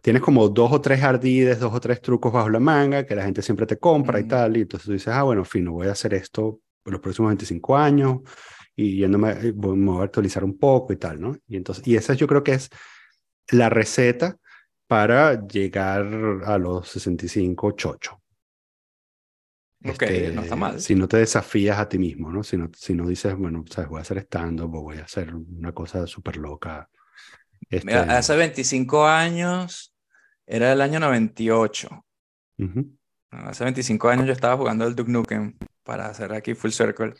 tienes 0.00 0.22
como 0.22 0.48
dos 0.48 0.72
o 0.72 0.80
tres 0.80 1.02
ardides, 1.02 1.60
dos 1.60 1.74
o 1.74 1.80
tres 1.80 2.00
trucos 2.00 2.32
bajo 2.32 2.48
la 2.48 2.60
manga 2.60 3.04
que 3.04 3.14
la 3.14 3.24
gente 3.24 3.42
siempre 3.42 3.66
te 3.66 3.78
compra 3.78 4.20
y 4.20 4.24
tal, 4.24 4.56
y 4.56 4.62
entonces 4.62 4.86
tú 4.86 4.92
dices, 4.92 5.08
ah, 5.08 5.22
bueno, 5.24 5.44
fin, 5.44 5.66
voy 5.70 5.88
a 5.88 5.92
hacer 5.92 6.14
esto 6.14 6.60
por 6.82 6.92
los 6.92 7.02
próximos 7.02 7.30
25 7.30 7.76
años 7.76 8.20
y 8.74 8.96
yéndome, 8.98 9.32
eh, 9.32 9.52
me 9.52 9.90
voy 9.90 10.00
a 10.00 10.04
actualizar 10.04 10.44
un 10.44 10.58
poco 10.58 10.92
y 10.92 10.96
tal, 10.96 11.20
¿no? 11.20 11.36
Y 11.46 11.56
entonces, 11.56 11.86
y 11.86 11.96
esa 11.96 12.14
yo 12.14 12.26
creo 12.26 12.42
que 12.42 12.54
es 12.54 12.70
la 13.50 13.68
receta 13.68 14.36
para 14.86 15.46
llegar 15.46 16.06
a 16.44 16.58
los 16.58 16.88
65 16.88 17.72
chocho. 17.72 18.22
Ok, 19.84 20.02
este, 20.02 20.32
no 20.32 20.42
está 20.42 20.56
mal. 20.56 20.80
Si 20.80 20.94
no 20.94 21.08
te 21.08 21.18
desafías 21.18 21.78
a 21.78 21.88
ti 21.88 21.98
mismo, 21.98 22.30
¿no? 22.30 22.42
Si 22.42 22.56
no, 22.56 22.70
si 22.74 22.94
no 22.94 23.06
dices, 23.08 23.36
bueno, 23.36 23.64
sabes, 23.68 23.90
voy 23.90 23.98
a 23.98 24.02
hacer 24.02 24.18
stand-up 24.18 24.70
voy 24.70 24.98
a 24.98 25.04
hacer 25.04 25.34
una 25.34 25.72
cosa 25.72 26.06
súper 26.06 26.36
loca 26.36 26.88
Mira, 27.84 28.02
este, 28.02 28.12
hace 28.12 28.36
25 28.36 29.06
años, 29.06 29.94
era 30.46 30.72
el 30.72 30.80
año 30.80 31.00
98. 31.00 32.04
Hace 33.30 33.64
25 33.64 34.08
años 34.08 34.26
yo 34.26 34.32
estaba 34.32 34.56
jugando 34.56 34.86
el 34.86 34.94
Duke 34.94 35.10
Nukem 35.10 35.56
para 35.82 36.06
hacer 36.06 36.32
aquí 36.34 36.54
Full 36.54 36.70
Circle. 36.70 37.14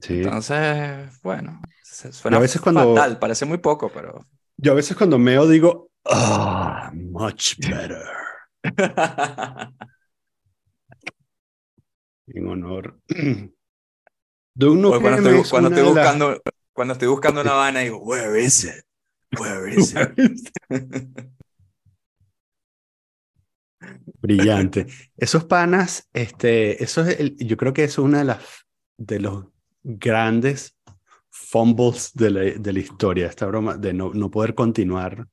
Sí. 0.00 0.18
Entonces, 0.22 1.20
bueno, 1.22 1.60
suena 1.82 2.36
a 2.36 2.40
veces 2.40 2.60
cuando, 2.60 2.94
fatal, 2.94 3.18
parece 3.18 3.46
muy 3.46 3.58
poco, 3.58 3.90
pero... 3.92 4.26
Yo 4.56 4.72
a 4.72 4.74
veces 4.74 4.96
cuando 4.96 5.18
meo 5.18 5.48
digo, 5.48 5.90
ah, 6.04 6.90
much 6.94 7.56
better. 7.58 8.04
en 12.26 12.46
honor. 12.46 13.00
Duke 14.54 14.78
Nukem 14.78 15.00
cuando 15.00 15.30
estoy, 15.30 15.50
cuando 15.50 15.68
estoy 15.70 15.84
buscando, 15.84 16.42
cuando 16.72 16.92
estoy 16.92 17.08
buscando 17.08 17.40
una 17.40 17.52
vaina 17.54 17.80
digo, 17.80 17.98
where 17.98 18.42
is 18.42 18.64
it? 18.64 18.84
Brillante. 24.20 24.86
Esos 25.16 25.44
panas, 25.44 26.08
este, 26.12 26.82
eso 26.82 27.02
es 27.02 27.36
yo 27.36 27.56
creo 27.56 27.72
que 27.72 27.84
es 27.84 27.98
una 27.98 28.18
de 28.18 28.24
las 28.24 28.44
de 28.98 29.20
los 29.20 29.46
grandes 29.82 30.76
fumbles 31.30 32.12
de 32.14 32.30
la, 32.30 32.40
de 32.40 32.72
la 32.72 32.78
historia, 32.78 33.26
esta 33.26 33.46
broma 33.46 33.76
de 33.76 33.94
no, 33.94 34.12
no 34.12 34.30
poder 34.30 34.54
continuar. 34.54 35.26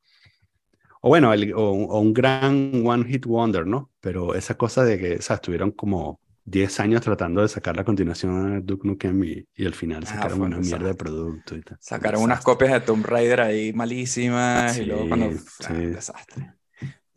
O 1.01 1.09
bueno, 1.09 1.31
o, 1.55 1.99
un 1.99 2.13
gran 2.13 2.85
one 2.85 3.05
hit 3.05 3.25
wonder, 3.25 3.67
¿no? 3.67 3.91
Pero 3.99 4.35
esa 4.35 4.57
cosa 4.57 4.83
de 4.83 4.97
que, 4.97 5.15
o 5.17 5.21
sea, 5.21 5.35
estuvieron 5.35 5.71
como 5.71 6.21
10 6.47 6.79
años 6.79 7.01
tratando 7.01 7.41
de 7.41 7.49
sacar 7.49 7.75
la 7.75 7.83
continuación 7.83 8.53
de 8.53 8.61
Duke 8.61 8.87
Nukem 8.87 9.21
y, 9.25 9.45
y 9.53 9.65
al 9.65 9.73
final 9.73 10.03
ah, 10.03 10.09
sacaron 10.09 10.41
una 10.41 10.59
mierda 10.59 10.87
de 10.87 10.95
producto 10.95 11.57
y 11.57 11.61
tal. 11.61 11.77
Sacaron 11.81 12.23
unas 12.23 12.41
copias 12.41 12.71
de 12.71 12.79
Tomb 12.79 13.05
Raider 13.05 13.41
ahí 13.41 13.73
malísimas 13.73 14.77
y 14.77 14.85
luego 14.85 15.09
cuando... 15.09 15.31
Sí. 15.31 15.73
desastre. 15.73 16.53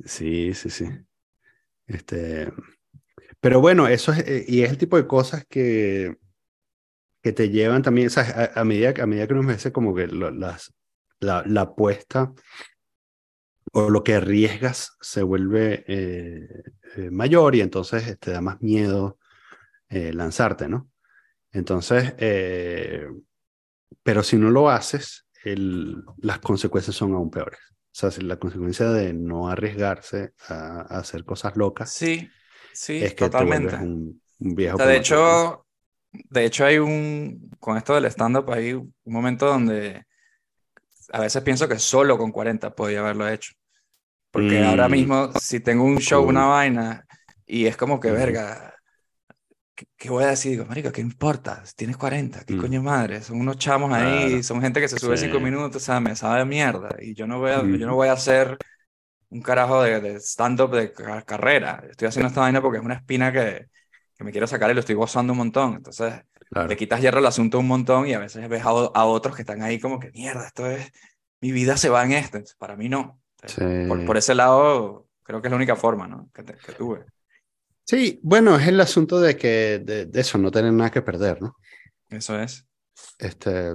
Sí, 0.04 0.52
sí, 0.54 0.68
sí. 0.68 0.86
Este... 1.86 2.52
Pero 3.38 3.60
bueno, 3.60 3.86
eso 3.86 4.12
es, 4.12 4.18
eh, 4.26 4.44
y 4.48 4.62
es 4.62 4.70
el 4.70 4.78
tipo 4.78 4.96
de 4.96 5.06
cosas 5.06 5.46
que, 5.48 6.16
que 7.22 7.32
te 7.32 7.50
llevan 7.50 7.82
también, 7.82 8.08
o 8.08 8.10
sea, 8.10 8.50
a, 8.52 8.64
medida, 8.64 8.92
a 9.00 9.06
medida 9.06 9.28
que 9.28 9.34
uno 9.34 9.44
me 9.44 9.72
como 9.72 9.94
que 9.94 10.08
las, 10.08 10.74
la, 11.20 11.44
la 11.46 11.60
apuesta 11.60 12.32
o 13.72 13.90
lo 13.90 14.02
que 14.02 14.14
arriesgas 14.14 14.96
se 15.00 15.22
vuelve 15.22 15.84
eh, 15.86 16.48
eh, 16.96 17.10
mayor 17.12 17.54
y 17.54 17.60
entonces 17.60 18.18
te 18.18 18.32
da 18.32 18.40
más 18.40 18.60
miedo 18.60 19.19
eh, 19.90 20.12
lanzarte, 20.12 20.68
¿no? 20.68 20.90
Entonces, 21.52 22.14
pero 24.02 24.22
si 24.22 24.36
no 24.36 24.50
lo 24.50 24.70
haces, 24.70 25.26
el, 25.44 26.04
las 26.18 26.38
consecuencias 26.38 26.96
son 26.96 27.14
aún 27.14 27.30
peores. 27.30 27.60
O 27.70 28.10
sea, 28.10 28.10
la 28.22 28.38
consecuencia 28.38 28.88
de 28.90 29.12
no 29.12 29.48
arriesgarse 29.48 30.32
a, 30.48 30.82
hacer 30.98 31.24
cosas 31.24 31.56
locas. 31.56 31.92
Sí, 31.92 32.30
sí, 32.72 33.02
es 33.02 33.14
que 33.14 33.24
totalmente. 33.24 33.74
un, 33.76 34.22
viejo. 34.38 34.78
de 34.78 34.96
hecho, 34.96 35.66
de 36.12 36.44
hecho 36.44 36.64
hay 36.64 36.78
un, 36.78 37.50
con 37.58 37.76
esto 37.76 37.94
del 37.94 38.06
stand-up, 38.06 38.50
hay 38.52 38.74
un 38.74 38.94
momento 39.04 39.46
donde 39.46 40.04
a 41.12 41.20
veces 41.20 41.42
pienso 41.42 41.68
que 41.68 41.78
solo 41.78 42.16
con 42.16 42.30
40 42.30 42.74
podía 42.74 43.00
haberlo 43.00 43.28
hecho. 43.28 43.52
Porque 44.30 44.62
ahora 44.62 44.88
mm. 44.88 44.92
mismo, 44.92 45.32
si 45.40 45.58
tengo 45.58 45.82
un 45.82 45.98
show, 45.98 46.24
una 46.24 46.46
vaina, 46.46 47.04
y 47.44 47.66
es 47.66 47.76
como 47.76 47.98
que, 47.98 48.12
verga, 48.12 48.76
¿qué, 49.96 50.10
voy 50.10 50.24
a 50.24 50.28
decir? 50.28 50.52
Digo, 50.52 50.66
marica, 50.66 50.92
¿qué 50.92 51.00
importa? 51.00 51.62
Tienes 51.76 51.96
40, 51.96 52.44
¿qué 52.44 52.54
mm. 52.54 52.60
coño 52.60 52.82
madre? 52.82 53.22
Son 53.22 53.40
unos 53.40 53.56
chamos 53.56 53.92
ahí, 53.92 54.42
son 54.42 54.60
gente 54.60 54.80
que 54.80 54.88
se 54.88 54.98
sube 54.98 55.16
5 55.16 55.40
minutos, 55.40 55.82
o 55.82 55.84
sea, 55.84 56.00
me 56.00 56.16
sabe 56.16 56.44
mierda. 56.44 56.96
Y 57.00 57.14
yo 57.14 57.26
no 57.26 57.38
voy 57.38 57.50
a, 57.50 57.62
yo 57.62 57.86
no 57.86 57.94
voy 57.94 58.08
a 58.08 58.12
hacer 58.12 58.58
un 59.30 59.42
carajo 59.42 59.82
de, 59.82 60.00
de 60.00 60.16
stand-up 60.20 60.74
de 60.74 60.92
carrera. 61.24 61.82
Estoy 61.88 62.08
haciendo 62.08 62.28
esta 62.28 62.40
vaina 62.40 62.60
porque 62.60 62.78
es 62.78 62.84
una 62.84 62.94
espina 62.94 63.32
que, 63.32 63.66
que 64.16 64.24
me 64.24 64.32
quiero 64.32 64.46
sacar 64.46 64.70
y 64.70 64.74
lo 64.74 64.80
estoy 64.80 64.94
gozando 64.94 65.32
un 65.32 65.38
montón. 65.38 65.74
Entonces, 65.76 66.14
le 66.50 66.76
quitas 66.76 67.00
hierro 67.00 67.18
al 67.18 67.26
asunto 67.26 67.58
un 67.58 67.68
montón 67.68 68.06
y 68.06 68.14
a 68.14 68.18
veces 68.18 68.48
ves 68.48 68.64
a, 68.64 68.68
a, 68.68 69.04
otros 69.04 69.36
que 69.36 69.42
están 69.42 69.62
ahí 69.62 69.78
como 69.78 70.00
que, 70.00 70.10
mierda, 70.10 70.46
esto 70.46 70.68
es, 70.68 70.90
mi 71.40 71.52
vida 71.52 71.76
se 71.76 71.88
va 71.88 72.04
en 72.04 72.12
esto. 72.12 72.38
para 72.58 72.76
mí 72.76 72.88
no. 72.88 73.20
Por, 74.06 74.16
ese 74.16 74.34
lado, 74.34 75.06
creo 75.22 75.40
que 75.40 75.48
es 75.48 75.50
la 75.50 75.56
única 75.56 75.76
forma 75.76 76.06
¿no? 76.06 76.28
que, 76.34 76.42
tuve. 76.72 77.04
Sí, 77.90 78.20
bueno, 78.22 78.54
es 78.54 78.68
el 78.68 78.80
asunto 78.80 79.20
de 79.20 79.36
que 79.36 79.80
de, 79.80 80.08
eso, 80.14 80.38
no 80.38 80.52
tener 80.52 80.72
nada 80.72 80.92
que 80.92 81.02
perder, 81.02 81.42
¿no? 81.42 81.56
Eso 82.08 82.38
es. 82.38 82.64
Este, 83.18 83.72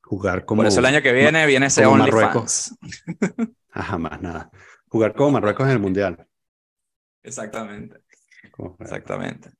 Jugar 0.00 0.44
como. 0.44 0.60
Por 0.60 0.68
eso 0.68 0.78
el 0.78 0.86
año 0.86 1.02
que 1.02 1.12
viene 1.12 1.44
viene 1.44 1.66
ese 1.66 1.84
OnlyFans. 1.84 2.78
Jamás, 3.70 4.22
nada. 4.22 4.48
Jugar 4.86 5.16
como 5.16 5.32
Marruecos 5.32 5.66
en 5.66 5.72
el 5.72 5.80
Mundial. 5.80 6.24
Exactamente. 7.24 7.98
Exactamente. 8.78 9.50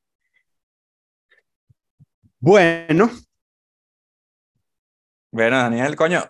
Bueno. 2.39 3.11
Bueno, 5.29 5.57
Daniel, 5.57 5.97
coño, 5.97 6.23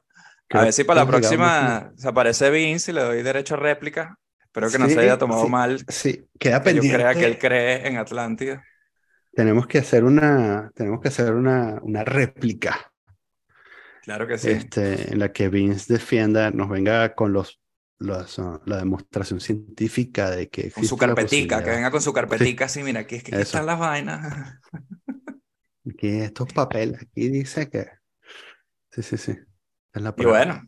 a 0.50 0.62
ver 0.64 0.74
si 0.74 0.84
para 0.86 1.02
la 1.02 1.08
próxima 1.08 1.94
se 1.96 2.08
aparece 2.08 2.50
Vince 2.50 2.90
y 2.90 2.96
le 2.96 3.04
doy 3.04 3.22
derecho 3.22 3.54
a 3.54 3.58
réplica. 3.58 4.18
Espero 4.58 4.72
que 4.72 4.80
no 4.80 4.90
se 4.90 5.00
haya 5.00 5.20
tomado 5.20 5.48
mal. 5.48 5.86
Sí, 5.88 6.26
queda 6.40 6.64
pendiente. 6.64 6.90
Yo 6.90 6.96
crea 6.96 7.14
que 7.14 7.26
él 7.26 7.38
cree 7.38 7.88
en 7.88 7.98
Atlántida. 7.98 8.64
Tenemos 9.32 9.68
que 9.68 9.78
hacer 9.78 10.04
una, 10.04 10.72
tenemos 10.74 11.00
que 11.00 11.10
hacer 11.10 11.34
una, 11.34 11.78
una 11.84 12.04
réplica. 12.04 12.92
Claro 14.02 14.26
que 14.26 14.40
sí. 14.40 14.50
Este, 14.50 15.12
en 15.12 15.20
la 15.20 15.32
que 15.32 15.50
Vince 15.50 15.94
defienda, 15.94 16.50
nos 16.50 16.70
venga 16.70 17.14
con 17.14 17.34
los, 17.34 17.62
los 18.00 18.42
la 18.66 18.78
demostración 18.78 19.40
científica 19.40 20.32
de 20.32 20.50
que. 20.50 20.72
Con 20.72 20.86
su 20.86 20.98
carpetica, 20.98 21.64
que 21.64 21.70
venga 21.70 21.92
con 21.92 22.02
su 22.02 22.12
carpetica 22.12 22.66
así, 22.66 22.82
mira, 22.82 23.02
aquí, 23.02 23.18
es 23.18 23.24
que 23.24 23.36
aquí 23.36 23.44
están 23.44 23.68
las 23.68 23.78
vainas. 23.78 24.56
Aquí 25.88 26.08
estos 26.08 26.52
papeles, 26.52 27.00
aquí 27.04 27.30
dice 27.30 27.70
que. 27.70 27.90
Sí, 28.90 29.04
sí, 29.04 29.18
sí. 29.18 29.38
y 30.18 30.26
bueno, 30.26 30.64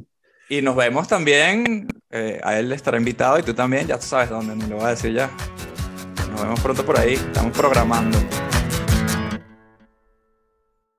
y 0.50 0.62
nos 0.64 0.76
vemos 0.76 1.08
también, 1.08 1.88
eh, 2.10 2.42
a 2.44 2.58
él 2.58 2.72
estará 2.72 2.98
invitado 2.98 3.38
y 3.38 3.44
tú 3.44 3.54
también, 3.54 3.88
ya 3.88 4.00
tú 4.00 4.06
sabes 4.08 4.30
dónde, 4.30 4.56
ni 4.56 4.68
lo 4.68 4.78
voy 4.78 4.86
a 4.86 4.90
decir 4.90 5.14
ya. 5.14 5.30
Nos 6.32 6.42
vemos 6.42 6.60
pronto 6.60 6.84
por 6.86 7.00
ahí, 7.00 7.14
estamos 7.14 7.56
programando. 7.56 8.18